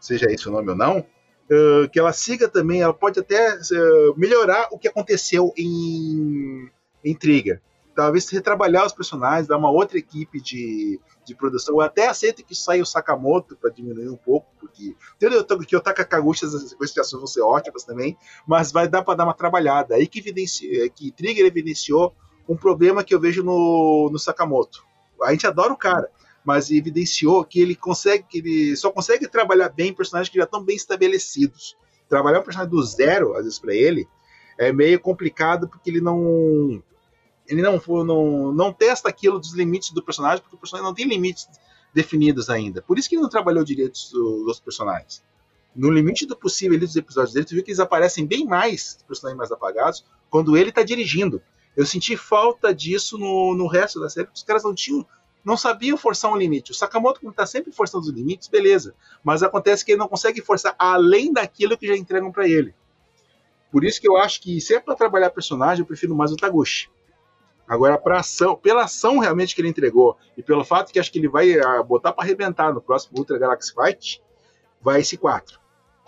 seja 0.00 0.26
esse 0.30 0.48
o 0.48 0.52
nome 0.52 0.70
ou 0.70 0.76
não, 0.76 0.98
uh, 0.98 1.88
que 1.92 1.98
ela 1.98 2.12
siga 2.12 2.48
também, 2.48 2.80
ela 2.80 2.94
pode 2.94 3.20
até 3.20 3.54
uh, 3.54 4.18
melhorar 4.18 4.68
o 4.72 4.78
que 4.78 4.88
aconteceu 4.88 5.52
em, 5.56 6.70
em 7.04 7.14
Trigger 7.14 7.60
talvez 7.98 8.30
retrabalhar 8.30 8.86
os 8.86 8.92
personagens, 8.92 9.48
dar 9.48 9.56
uma 9.56 9.72
outra 9.72 9.98
equipe 9.98 10.40
de, 10.40 11.00
de 11.24 11.34
produção. 11.34 11.74
Eu 11.74 11.80
até 11.80 12.06
aceito 12.06 12.44
que 12.44 12.54
saia 12.54 12.80
o 12.80 12.86
Sakamoto 12.86 13.56
para 13.56 13.70
diminuir 13.70 14.08
um 14.08 14.16
pouco, 14.16 14.46
porque 14.60 14.94
que 15.66 15.76
o 15.76 15.80
Takakaguchi, 15.80 16.44
as 16.44 16.52
sequências 16.68 17.10
vão 17.10 17.26
ser 17.26 17.40
ótimas 17.40 17.82
também, 17.82 18.16
mas 18.46 18.70
vai 18.70 18.86
dar 18.86 19.02
para 19.02 19.16
dar 19.16 19.24
uma 19.24 19.34
trabalhada. 19.34 19.96
Aí 19.96 20.06
que, 20.06 20.20
evidencia, 20.20 20.88
que 20.90 21.10
Trigger 21.10 21.44
evidenciou 21.44 22.14
um 22.48 22.56
problema 22.56 23.02
que 23.02 23.12
eu 23.12 23.18
vejo 23.18 23.42
no, 23.42 24.08
no 24.12 24.18
Sakamoto. 24.20 24.84
A 25.20 25.32
gente 25.32 25.48
adora 25.48 25.72
o 25.72 25.76
cara, 25.76 26.08
mas 26.44 26.70
evidenciou 26.70 27.44
que 27.44 27.58
ele 27.60 27.74
consegue, 27.74 28.22
que 28.28 28.38
ele 28.38 28.76
só 28.76 28.92
consegue 28.92 29.26
trabalhar 29.26 29.70
bem 29.70 29.92
personagens 29.92 30.28
que 30.28 30.38
já 30.38 30.44
estão 30.44 30.62
bem 30.62 30.76
estabelecidos. 30.76 31.76
Trabalhar 32.08 32.38
um 32.38 32.44
personagem 32.44 32.70
do 32.70 32.80
zero, 32.80 33.34
às 33.34 33.42
vezes, 33.42 33.58
para 33.58 33.74
ele, 33.74 34.06
é 34.56 34.72
meio 34.72 35.00
complicado 35.00 35.68
porque 35.68 35.90
ele 35.90 36.00
não 36.00 36.80
ele 37.48 37.62
não, 37.62 37.80
não, 38.04 38.52
não 38.52 38.72
testa 38.72 39.08
aquilo 39.08 39.38
dos 39.38 39.54
limites 39.54 39.90
do 39.90 40.02
personagem, 40.02 40.42
porque 40.42 40.56
o 40.56 40.58
personagem 40.58 40.86
não 40.86 40.94
tem 40.94 41.06
limites 41.06 41.48
definidos 41.94 42.50
ainda. 42.50 42.82
Por 42.82 42.98
isso 42.98 43.08
que 43.08 43.14
ele 43.14 43.22
não 43.22 43.28
trabalhou 43.28 43.64
direito 43.64 43.98
dos 44.44 44.60
personagens. 44.60 45.22
No 45.74 45.90
limite 45.90 46.26
do 46.26 46.36
possível 46.36 46.76
ali 46.76 46.86
dos 46.86 46.96
episódios 46.96 47.32
dele, 47.32 47.46
tu 47.46 47.54
viu 47.54 47.64
que 47.64 47.70
eles 47.70 47.80
aparecem 47.80 48.26
bem 48.26 48.44
mais, 48.44 48.98
personagens 49.06 49.38
mais 49.38 49.50
apagados, 49.50 50.04
quando 50.28 50.56
ele 50.56 50.70
tá 50.70 50.82
dirigindo. 50.82 51.40
Eu 51.76 51.86
senti 51.86 52.16
falta 52.16 52.74
disso 52.74 53.16
no, 53.16 53.54
no 53.54 53.66
resto 53.66 54.00
da 54.00 54.10
série, 54.10 54.26
porque 54.26 54.38
os 54.38 54.44
caras 54.44 54.64
não 54.64 54.74
tinham 54.74 55.06
não 55.44 55.56
sabiam 55.56 55.96
forçar 55.96 56.30
um 56.30 56.36
limite. 56.36 56.72
O 56.72 56.74
Sakamoto, 56.74 57.20
como 57.20 57.30
está 57.30 57.46
sempre 57.46 57.72
forçando 57.72 58.04
os 58.04 58.10
limites, 58.10 58.48
beleza. 58.48 58.94
Mas 59.24 59.42
acontece 59.42 59.82
que 59.82 59.92
ele 59.92 59.98
não 59.98 60.08
consegue 60.08 60.42
forçar 60.42 60.74
além 60.78 61.32
daquilo 61.32 61.78
que 61.78 61.86
já 61.86 61.96
entregam 61.96 62.30
para 62.30 62.46
ele. 62.46 62.74
Por 63.70 63.82
isso 63.82 63.98
que 64.00 64.08
eu 64.08 64.16
acho 64.16 64.42
que, 64.42 64.60
se 64.60 64.74
é 64.74 64.80
para 64.80 64.94
trabalhar 64.94 65.30
personagem, 65.30 65.80
eu 65.80 65.86
prefiro 65.86 66.14
mais 66.14 66.32
o 66.32 66.36
Taguchi. 66.36 66.90
Agora, 67.68 68.00
ação, 68.18 68.56
pela 68.56 68.84
ação 68.84 69.18
realmente 69.18 69.54
que 69.54 69.60
ele 69.60 69.68
entregou 69.68 70.16
e 70.36 70.42
pelo 70.42 70.64
fato 70.64 70.90
que 70.90 70.98
acho 70.98 71.12
que 71.12 71.18
ele 71.18 71.28
vai 71.28 71.54
uh, 71.58 71.84
botar 71.84 72.12
para 72.12 72.24
arrebentar 72.24 72.72
no 72.72 72.80
próximo 72.80 73.18
Ultra 73.18 73.38
Galaxy 73.38 73.74
Fight, 73.74 74.22
vai 74.80 75.00
esse 75.00 75.18
4. 75.18 75.60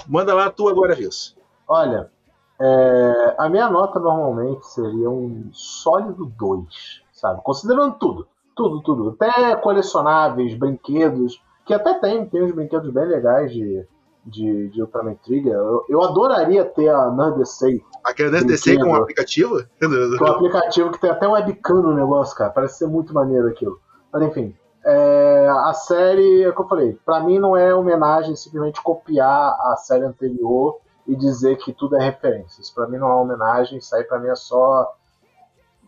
Manda 0.09 0.35
lá 0.35 0.51
tu 0.51 0.69
agora, 0.69 0.95
Rios. 0.95 1.37
Olha, 1.69 2.11
é, 2.59 3.35
a 3.39 3.49
minha 3.49 3.69
nota 3.69 4.01
normalmente 4.01 4.67
seria 4.67 5.11
um 5.11 5.51
sólido 5.53 6.25
2, 6.39 7.03
sabe? 7.13 7.43
Considerando 7.43 7.99
tudo. 7.99 8.27
Tudo, 8.57 8.83
tudo. 8.83 9.17
Até 9.21 9.55
colecionáveis, 9.57 10.55
brinquedos, 10.55 11.43
que 11.67 11.75
até 11.75 11.95
tem, 11.99 12.27
tem 12.27 12.43
uns 12.43 12.53
brinquedos 12.53 12.91
bem 12.91 13.05
legais 13.05 13.53
de, 13.53 13.87
de, 14.31 14.69
de 14.69 14.81
Ultraman 14.81 15.15
Trigger. 15.17 15.53
Eu, 15.53 15.85
eu 15.89 16.03
adoraria 16.03 16.65
ter 16.65 16.89
a 16.89 17.11
Nerdesei. 17.11 17.83
Aquela 18.05 18.31
Nerdesei 18.31 18.79
com 18.79 18.91
um 18.91 18.95
aplicativo? 18.95 19.63
Com 19.79 20.25
um 20.25 20.29
aplicativo 20.29 20.91
que 20.91 21.01
tem 21.01 21.11
até 21.11 21.29
um 21.29 21.33
webcam 21.33 21.83
no 21.83 21.95
negócio, 21.95 22.37
cara. 22.37 22.51
Parece 22.51 22.79
ser 22.79 22.87
muito 22.87 23.13
maneiro 23.13 23.49
aquilo. 23.49 23.81
Mas 24.13 24.23
enfim, 24.23 24.57
é, 24.85 25.49
a 25.49 25.73
série, 25.75 26.43
é 26.43 26.49
o 26.49 26.55
que 26.55 26.63
eu 26.63 26.69
falei, 26.69 26.99
pra 27.05 27.21
mim 27.21 27.39
não 27.39 27.57
é 27.57 27.75
homenagem 27.75 28.35
simplesmente 28.35 28.83
copiar 28.83 29.57
a 29.61 29.77
série 29.77 30.05
anterior 30.05 30.79
e 31.07 31.15
dizer 31.15 31.57
que 31.57 31.73
tudo 31.73 31.97
é 31.97 32.05
referência. 32.05 32.61
Isso 32.61 32.75
pra 32.75 32.89
mim 32.89 32.99
não 32.99 33.09
é 33.09 33.15
homenagem, 33.15 33.79
isso 33.79 33.95
aí 33.95 34.05
pra 34.05 34.19
mim 34.19 34.29
é 34.29 34.35
só 34.35 34.95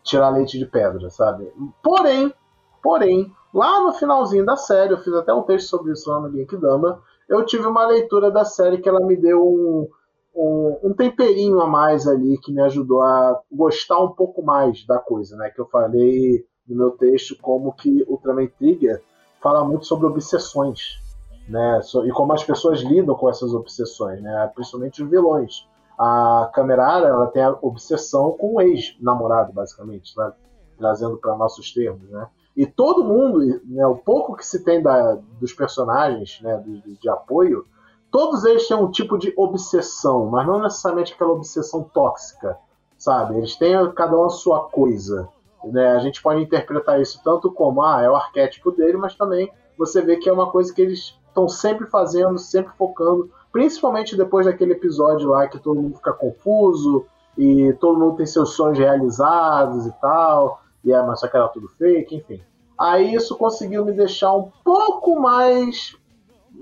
tirar 0.03 0.29
leite 0.29 0.59
de 0.59 0.65
pedra, 0.65 1.09
sabe? 1.09 1.51
Porém, 1.81 2.33
porém, 2.81 3.33
lá 3.53 3.81
no 3.81 3.93
finalzinho 3.93 4.45
da 4.45 4.57
série, 4.57 4.93
eu 4.93 4.97
fiz 4.97 5.13
até 5.13 5.33
um 5.33 5.43
texto 5.43 5.69
sobre 5.69 5.93
isso 5.93 6.09
lá 6.09 6.19
no 6.19 6.31
Genkidama, 6.31 7.01
eu 7.33 7.45
tive 7.45 7.65
uma 7.65 7.85
leitura 7.85 8.31
da 8.31 8.45
série 8.45 8.77
que 8.77 8.87
ela 8.87 9.05
me 9.05 9.15
deu 9.15 9.43
um, 9.43 9.89
um, 10.35 10.79
um, 10.83 10.93
temperinho 10.93 11.59
a 11.61 11.67
mais 11.67 12.07
ali 12.07 12.37
que 12.37 12.51
me 12.51 12.61
ajudou 12.61 13.01
a 13.01 13.39
gostar 13.51 13.99
um 13.99 14.11
pouco 14.11 14.43
mais 14.43 14.85
da 14.85 14.99
coisa, 14.99 15.35
né? 15.35 15.49
Que 15.49 15.59
eu 15.59 15.65
falei 15.65 16.45
no 16.67 16.75
meu 16.75 16.91
texto 16.91 17.35
como 17.41 17.73
que 17.73 18.03
Ultraman 18.07 18.47
Trigger 18.47 19.01
fala 19.41 19.65
muito 19.65 19.85
sobre 19.85 20.07
obsessões, 20.07 20.99
né? 21.47 21.81
E 22.05 22.11
como 22.11 22.33
as 22.33 22.43
pessoas 22.43 22.81
lidam 22.81 23.15
com 23.15 23.29
essas 23.29 23.53
obsessões, 23.53 24.21
né? 24.21 24.51
Principalmente 24.53 25.03
os 25.03 25.09
vilões. 25.09 25.67
A 25.97 26.49
Camerara, 26.53 27.07
ela 27.07 27.27
tem 27.27 27.43
a 27.43 27.57
obsessão 27.61 28.31
com 28.31 28.55
o 28.55 28.61
ex-namorado, 28.61 29.53
basicamente, 29.53 30.13
sabe? 30.13 30.35
Trazendo 30.77 31.17
para 31.17 31.35
nossos 31.35 31.71
termos, 31.71 32.09
né? 32.09 32.27
E 32.55 32.65
todo 32.65 33.03
mundo, 33.03 33.61
né, 33.65 33.85
o 33.87 33.95
pouco 33.95 34.35
que 34.35 34.45
se 34.45 34.63
tem 34.63 34.81
da, 34.81 35.17
dos 35.39 35.53
personagens 35.53 36.39
né, 36.41 36.57
de, 36.57 36.97
de, 36.97 37.09
apoio, 37.09 37.65
todos 38.11 38.45
eles 38.45 38.67
têm 38.67 38.77
um 38.77 38.91
tipo 38.91 39.17
de 39.17 39.33
obsessão, 39.35 40.27
mas 40.27 40.45
não 40.45 40.61
necessariamente 40.61 41.13
aquela 41.13 41.31
obsessão 41.31 41.83
tóxica, 41.83 42.57
sabe? 42.95 43.37
Eles 43.37 43.55
têm 43.55 43.73
cada 43.93 44.15
um 44.15 44.25
a 44.25 44.29
sua 44.29 44.65
coisa. 44.69 45.27
Né? 45.63 45.93
A 45.93 45.99
gente 45.99 46.21
pode 46.21 46.41
interpretar 46.41 47.01
isso 47.01 47.19
tanto 47.23 47.51
como, 47.51 47.81
ah, 47.81 48.01
é 48.01 48.09
o 48.09 48.15
arquétipo 48.15 48.71
dele, 48.71 48.97
mas 48.97 49.15
também 49.15 49.51
você 49.75 50.01
vê 50.01 50.17
que 50.17 50.29
é 50.29 50.33
uma 50.33 50.51
coisa 50.51 50.71
que 50.71 50.81
eles 50.81 51.17
estão 51.27 51.49
sempre 51.49 51.87
fazendo, 51.87 52.37
sempre 52.37 52.71
focando, 52.77 53.31
principalmente 53.51 54.15
depois 54.15 54.45
daquele 54.45 54.73
episódio 54.73 55.29
lá 55.29 55.47
que 55.47 55.57
todo 55.57 55.81
mundo 55.81 55.95
fica 55.95 56.13
confuso 56.13 57.03
e 57.35 57.73
todo 57.79 57.99
mundo 57.99 58.17
tem 58.17 58.27
seus 58.27 58.53
sonhos 58.53 58.77
realizados 58.77 59.87
e 59.87 59.91
tal 59.93 60.62
e 60.83 60.91
é, 60.91 61.01
mas 61.01 61.19
só 61.19 61.27
que 61.27 61.37
era 61.37 61.47
tudo 61.47 61.69
fake, 61.69 62.15
enfim. 62.15 62.41
Aí 62.77 63.13
isso 63.13 63.37
conseguiu 63.37 63.85
me 63.85 63.93
deixar 63.93 64.33
um 64.33 64.51
pouco 64.63 65.19
mais 65.19 65.95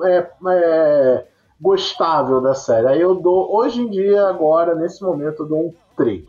é, 0.03 0.30
é, 0.49 1.28
gostável 1.59 2.41
da 2.41 2.53
série. 2.53 2.88
Aí 2.88 3.01
eu 3.01 3.15
dou, 3.15 3.55
hoje 3.55 3.82
em 3.82 3.89
dia, 3.89 4.28
agora, 4.28 4.76
nesse 4.76 5.01
momento, 5.03 5.43
eu 5.43 5.47
dou 5.47 5.59
um 5.67 5.74
3. 5.95 6.26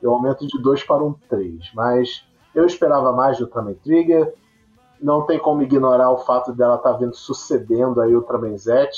Eu 0.00 0.12
aumento 0.12 0.46
de 0.46 0.60
2 0.62 0.84
para 0.84 1.04
um 1.04 1.14
3. 1.28 1.70
Mas 1.74 2.24
eu 2.54 2.64
esperava 2.64 3.12
mais 3.12 3.38
do 3.38 3.44
Ultraman 3.44 3.74
Trigger. 3.74 4.32
Não 5.00 5.26
tem 5.26 5.38
como 5.38 5.62
ignorar 5.62 6.10
o 6.10 6.18
fato 6.18 6.52
dela 6.52 6.76
estar 6.76 6.92
tá 6.92 6.98
vindo 6.98 7.14
sucedendo 7.14 8.00
aí 8.00 8.14
o 8.14 8.18
Ultraman 8.18 8.56
Z. 8.56 8.88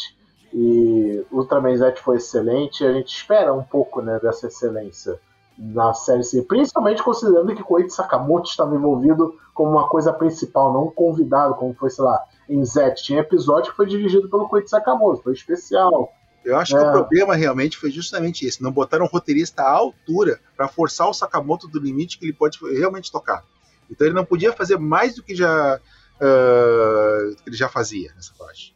E 0.53 1.25
o 1.31 1.39
Ultraman 1.39 1.77
Z 1.77 1.97
foi 1.97 2.17
excelente. 2.17 2.85
A 2.85 2.93
gente 2.93 3.15
espera 3.17 3.53
um 3.53 3.65
pouco 3.65 4.01
né, 4.03 4.21
dessa 4.21 4.47
excelência 4.47 5.19
na 5.59 5.93
série 5.95 6.23
C, 6.23 6.43
principalmente 6.43 7.03
considerando 7.03 7.55
que 7.55 7.63
Koichi 7.63 7.91
Sakamoto 7.91 8.49
estava 8.49 8.75
envolvido 8.75 9.39
como 9.55 9.73
uma 9.73 9.89
coisa 9.89 10.13
principal, 10.13 10.73
não 10.73 10.87
um 10.87 10.91
convidado, 10.91 11.55
como 11.55 11.75
foi, 11.75 11.91
sei 11.91 12.05
lá, 12.05 12.25
em 12.49 12.65
Z. 12.65 12.95
Tinha 12.95 13.21
episódio 13.21 13.71
que 13.71 13.77
foi 13.77 13.87
dirigido 13.87 14.29
pelo 14.29 14.49
Koichi 14.49 14.69
Sakamoto, 14.69 15.23
foi 15.23 15.33
especial. 15.33 16.13
Eu 16.45 16.57
acho 16.57 16.77
é. 16.77 16.81
que 16.81 16.85
o 16.85 16.89
é. 16.89 16.93
problema 16.93 17.35
realmente 17.35 17.77
foi 17.77 17.91
justamente 17.91 18.47
esse. 18.47 18.63
Não 18.63 18.73
botaram 18.73 19.05
um 19.05 19.09
roteirista 19.09 19.63
à 19.63 19.71
altura 19.71 20.41
para 20.57 20.69
forçar 20.69 21.09
o 21.09 21.15
Sakamoto 21.15 21.69
do 21.69 21.79
limite 21.79 22.19
que 22.19 22.25
ele 22.25 22.33
pode 22.33 22.59
realmente 22.77 23.13
tocar. 23.13 23.45
Então 23.91 24.07
ele 24.07 24.15
não 24.15 24.25
podia 24.25 24.53
fazer 24.53 24.79
mais 24.79 25.15
do 25.15 25.23
que 25.23 25.35
já 25.35 25.77
uh, 25.77 27.37
que 27.37 27.49
ele 27.49 27.57
já 27.57 27.69
fazia 27.69 28.13
nessa 28.15 28.33
parte. 28.39 28.75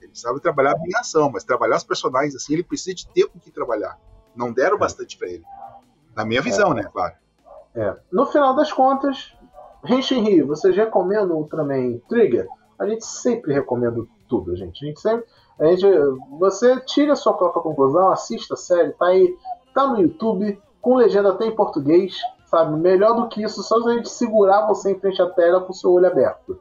Ele 0.00 0.12
sabe 0.14 0.40
trabalhar 0.40 0.74
bem 0.74 0.92
ação, 0.96 1.30
mas 1.30 1.44
trabalhar 1.44 1.76
os 1.76 1.84
personagens 1.84 2.34
assim, 2.34 2.54
ele 2.54 2.62
precisa 2.62 2.94
de 2.94 3.08
tempo 3.08 3.38
que 3.40 3.50
trabalhar. 3.50 3.98
Não 4.34 4.52
deram 4.52 4.78
bastante 4.78 5.16
para 5.18 5.28
ele. 5.28 5.44
Na 6.14 6.24
minha 6.24 6.42
visão, 6.42 6.72
é. 6.72 6.76
né, 6.76 6.90
claro. 6.92 7.14
É. 7.74 7.96
No 8.10 8.26
final 8.26 8.54
das 8.54 8.72
contas, 8.72 9.34
Henshin 9.84 10.22
Rio, 10.22 10.46
vocês 10.46 10.76
recomendam 10.76 11.36
Ultraman 11.36 11.98
Trigger? 12.08 12.46
A 12.78 12.86
gente 12.86 13.04
sempre 13.04 13.52
recomenda 13.52 14.04
tudo, 14.28 14.54
gente. 14.56 14.84
A 14.84 14.88
gente 14.88 15.00
sempre. 15.00 15.26
A 15.58 15.66
gente, 15.66 15.86
você 16.38 16.80
tira 16.80 17.12
a 17.12 17.16
sua 17.16 17.34
própria 17.34 17.62
conclusão, 17.62 18.10
assista 18.10 18.54
a 18.54 18.56
série, 18.56 18.92
tá 18.92 19.06
aí, 19.06 19.36
tá 19.74 19.86
no 19.86 20.00
YouTube, 20.00 20.60
com 20.80 20.96
legenda 20.96 21.30
até 21.30 21.46
em 21.46 21.54
português, 21.54 22.18
sabe? 22.46 22.76
Melhor 22.76 23.14
do 23.14 23.28
que 23.28 23.42
isso, 23.42 23.62
só 23.62 23.76
a 23.76 23.94
gente 23.94 24.08
segurar 24.08 24.66
você 24.66 24.90
em 24.90 24.98
frente 24.98 25.22
à 25.22 25.30
tela 25.30 25.60
com 25.60 25.70
o 25.70 25.74
seu 25.74 25.92
olho 25.92 26.06
aberto. 26.06 26.58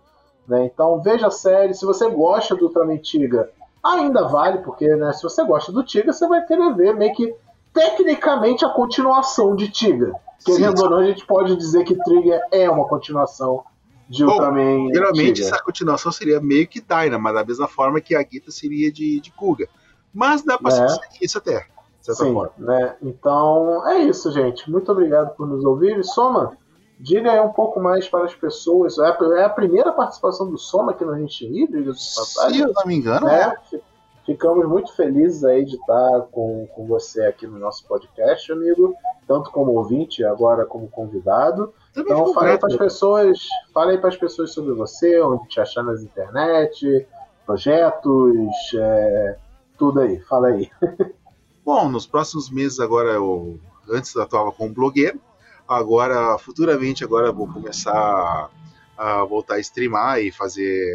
Né? 0.48 0.66
Então 0.66 1.02
veja 1.02 1.28
a 1.28 1.32
série, 1.32 1.74
se 1.74 1.86
você 1.86 2.10
gosta 2.10 2.56
do 2.56 2.66
Ultraman 2.66 2.98
Tiga, 2.98 3.50
ainda 3.84 4.28
vale, 4.28 4.60
porque 4.60 4.88
né, 4.96 5.12
se 5.14 5.24
você 5.24 5.44
gosta 5.44 5.72
do 5.72 5.84
Tiga, 5.84 6.14
você 6.14 6.28
vai 6.28 6.46
querer 6.46 6.76
ver 6.76 6.96
meio 6.96 7.14
que 7.14 7.36
tecnicamente 7.74 8.66
a 8.66 8.70
continuação 8.70 9.56
de 9.56 9.70
Tiga. 9.70 10.14
Querendo 10.44 10.82
ou 10.84 10.90
não, 10.90 10.98
a 10.98 11.06
gente 11.06 11.26
pode 11.26 11.56
dizer 11.56 11.84
que 11.84 11.96
Trigger 12.04 12.42
é 12.52 12.70
uma 12.70 12.88
continuação 12.88 13.64
de 14.10 14.26
Bom, 14.26 14.34
Ultraman. 14.34 14.90
Geralmente 14.94 15.42
essa 15.42 15.62
continuação 15.64 16.12
seria 16.12 16.42
meio 16.42 16.68
que 16.68 16.82
Dyna, 16.82 17.18
mas 17.18 17.34
da 17.34 17.46
mesma 17.46 17.68
forma 17.68 18.02
que 18.02 18.16
a 18.16 18.22
Gita 18.22 18.52
seria 18.52 18.92
de, 18.92 19.20
de 19.20 19.32
Kuga. 19.32 19.68
Mas 20.14 20.44
dá 20.44 20.58
pra 20.58 20.72
é. 20.72 20.88
ser 20.88 21.00
isso 21.22 21.38
até. 21.38 21.66
Sim, 22.02 22.34
forma. 22.34 22.52
né? 22.58 22.96
Então 23.02 23.88
é 23.88 24.00
isso, 24.00 24.32
gente. 24.32 24.70
Muito 24.70 24.92
obrigado 24.92 25.36
por 25.36 25.48
nos 25.48 25.64
ouvir. 25.64 25.98
E 26.00 26.04
Soma, 26.04 26.58
diga 27.00 27.32
aí 27.32 27.40
um 27.40 27.54
pouco 27.54 27.80
mais 27.80 28.10
para 28.10 28.26
as 28.26 28.34
pessoas. 28.34 28.98
É 28.98 29.06
a, 29.06 29.44
é 29.44 29.50
primeira 29.50 29.92
participação 29.94 30.50
do 30.50 30.58
Soma 30.58 30.92
aqui 30.92 31.06
no 31.06 31.16
Gente 31.18 31.46
Híbrido. 31.46 31.94
Se 31.94 32.60
eu 32.60 32.74
não 32.74 32.86
me 32.86 32.96
engano, 32.96 33.30
é. 33.30 33.56
é. 33.72 33.80
Ficamos 34.32 34.66
muito 34.66 34.96
felizes 34.96 35.44
aí 35.44 35.66
de 35.66 35.76
estar 35.76 36.22
com, 36.32 36.66
com 36.74 36.88
você 36.88 37.26
aqui 37.26 37.46
no 37.46 37.60
nosso 37.60 37.86
podcast, 37.86 38.50
amigo, 38.50 38.96
tanto 39.28 39.52
como 39.52 39.74
ouvinte, 39.74 40.24
agora 40.24 40.66
como 40.66 40.88
convidado. 40.88 41.74
então 41.98 42.34
fale 42.34 42.58
para 42.58 42.70
as 42.70 42.78
pessoas, 42.78 43.40
fale 43.74 43.98
para 43.98 44.08
as 44.08 44.16
pessoas 44.16 44.54
sobre 44.54 44.74
você, 44.74 45.22
onde 45.22 45.50
te 45.50 45.60
achar 45.60 45.84
nas 45.84 46.02
internet, 46.02 47.06
projetos, 47.46 48.48
é, 48.74 49.38
tudo 49.78 50.00
aí, 50.00 50.22
fala 50.22 50.48
aí. 50.48 50.72
Bom, 51.66 51.90
nos 51.90 52.08
próximos 52.08 52.50
meses 52.50 52.80
agora 52.80 53.10
eu 53.10 53.60
antes 53.90 54.16
eu 54.16 54.22
atuava 54.22 54.54
como 54.54 54.74
blogueiro, 54.74 55.20
agora 55.68 56.38
futuramente 56.38 57.04
agora 57.04 57.34
vou 57.34 57.52
começar 57.52 58.50
a 58.98 59.26
voltar 59.26 59.56
a 59.56 59.60
streamar 59.60 60.22
e 60.22 60.32
fazer 60.32 60.90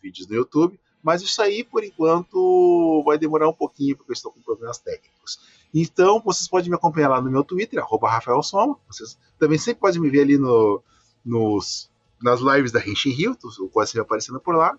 vídeos 0.00 0.28
no 0.28 0.36
YouTube. 0.36 0.78
Mas 1.02 1.22
isso 1.22 1.40
aí, 1.40 1.64
por 1.64 1.82
enquanto, 1.82 3.02
vai 3.04 3.18
demorar 3.18 3.48
um 3.48 3.54
pouquinho, 3.54 3.96
porque 3.96 4.12
eu 4.12 4.14
estou 4.14 4.32
com 4.32 4.40
problemas 4.40 4.78
técnicos. 4.78 5.38
Então, 5.72 6.20
vocês 6.20 6.48
podem 6.48 6.68
me 6.68 6.76
acompanhar 6.76 7.08
lá 7.08 7.20
no 7.20 7.30
meu 7.30 7.44
Twitter, 7.44 7.82
Rafael 7.84 8.42
Soma. 8.42 8.76
Vocês 8.88 9.18
também 9.38 9.58
sempre 9.58 9.80
podem 9.80 10.00
me 10.00 10.10
ver 10.10 10.22
ali 10.22 10.36
no, 10.36 10.82
nos, 11.24 11.90
nas 12.22 12.40
lives 12.40 12.72
da 12.72 12.80
Henshin 12.80 13.10
Rio, 13.10 13.36
o 13.42 13.68
você 13.72 13.98
vai 13.98 14.04
aparecendo 14.04 14.40
por 14.40 14.54
lá. 14.54 14.76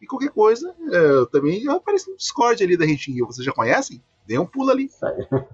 E 0.00 0.06
qualquer 0.06 0.30
coisa, 0.30 0.74
é, 0.92 0.96
eu 0.96 1.26
também 1.26 1.66
apareço 1.68 2.10
no 2.10 2.16
Discord 2.16 2.62
ali 2.62 2.76
da 2.76 2.84
Henshin 2.84 3.12
Rio. 3.12 3.26
Vocês 3.26 3.44
já 3.44 3.52
conhecem? 3.52 4.02
Dê 4.26 4.38
um 4.38 4.46
pulo 4.46 4.70
ali. 4.70 4.84
Isso 4.84 5.04
aí. 5.06 5.26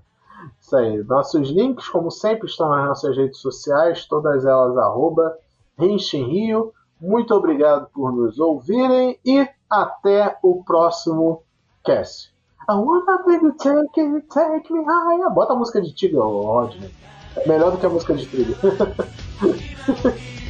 Isso 0.61 0.77
aí. 0.77 1.05
Nossos 1.05 1.49
links, 1.51 1.89
como 1.89 2.11
sempre, 2.11 2.49
estão 2.49 2.69
nas 2.69 2.89
nossas 2.89 3.17
redes 3.17 3.39
sociais, 3.39 4.07
todas 4.07 4.45
elas 4.45 4.77
arroba 4.77 5.39
Henshin 5.79 6.25
Rio. 6.25 6.73
Muito 7.01 7.35
obrigado 7.35 7.89
por 7.93 8.13
nos 8.13 8.39
ouvirem 8.39 9.19
e 9.25 9.49
até 9.73 10.37
o 10.43 10.63
próximo 10.63 11.43
cast. 11.83 12.31
I 12.69 12.75
wanna 12.75 13.19
the 13.41 13.53
take 13.59 14.01
it, 14.01 14.29
take 14.29 14.73
me 14.73 14.85
higher. 14.85 15.31
Bota 15.31 15.55
a 15.55 15.57
música 15.57 15.81
de 15.81 15.93
Tiga, 15.93 16.21
Rodney. 16.23 16.91
É 17.37 17.49
melhor 17.49 17.73
do 17.73 17.79
que 17.79 17.87
a 17.87 17.89
música 17.89 18.15
de 18.15 18.27
Trilha. 18.27 18.55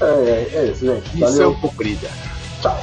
é, 0.01 0.05
é, 0.05 0.55
é, 0.57 0.65
isso, 0.67 0.85
gente. 0.85 1.09
Valeu. 1.19 1.29
Isso 1.29 1.43
é 1.43 1.47
um 1.47 1.61
pouco 1.61 1.83
Tchau. 2.61 2.77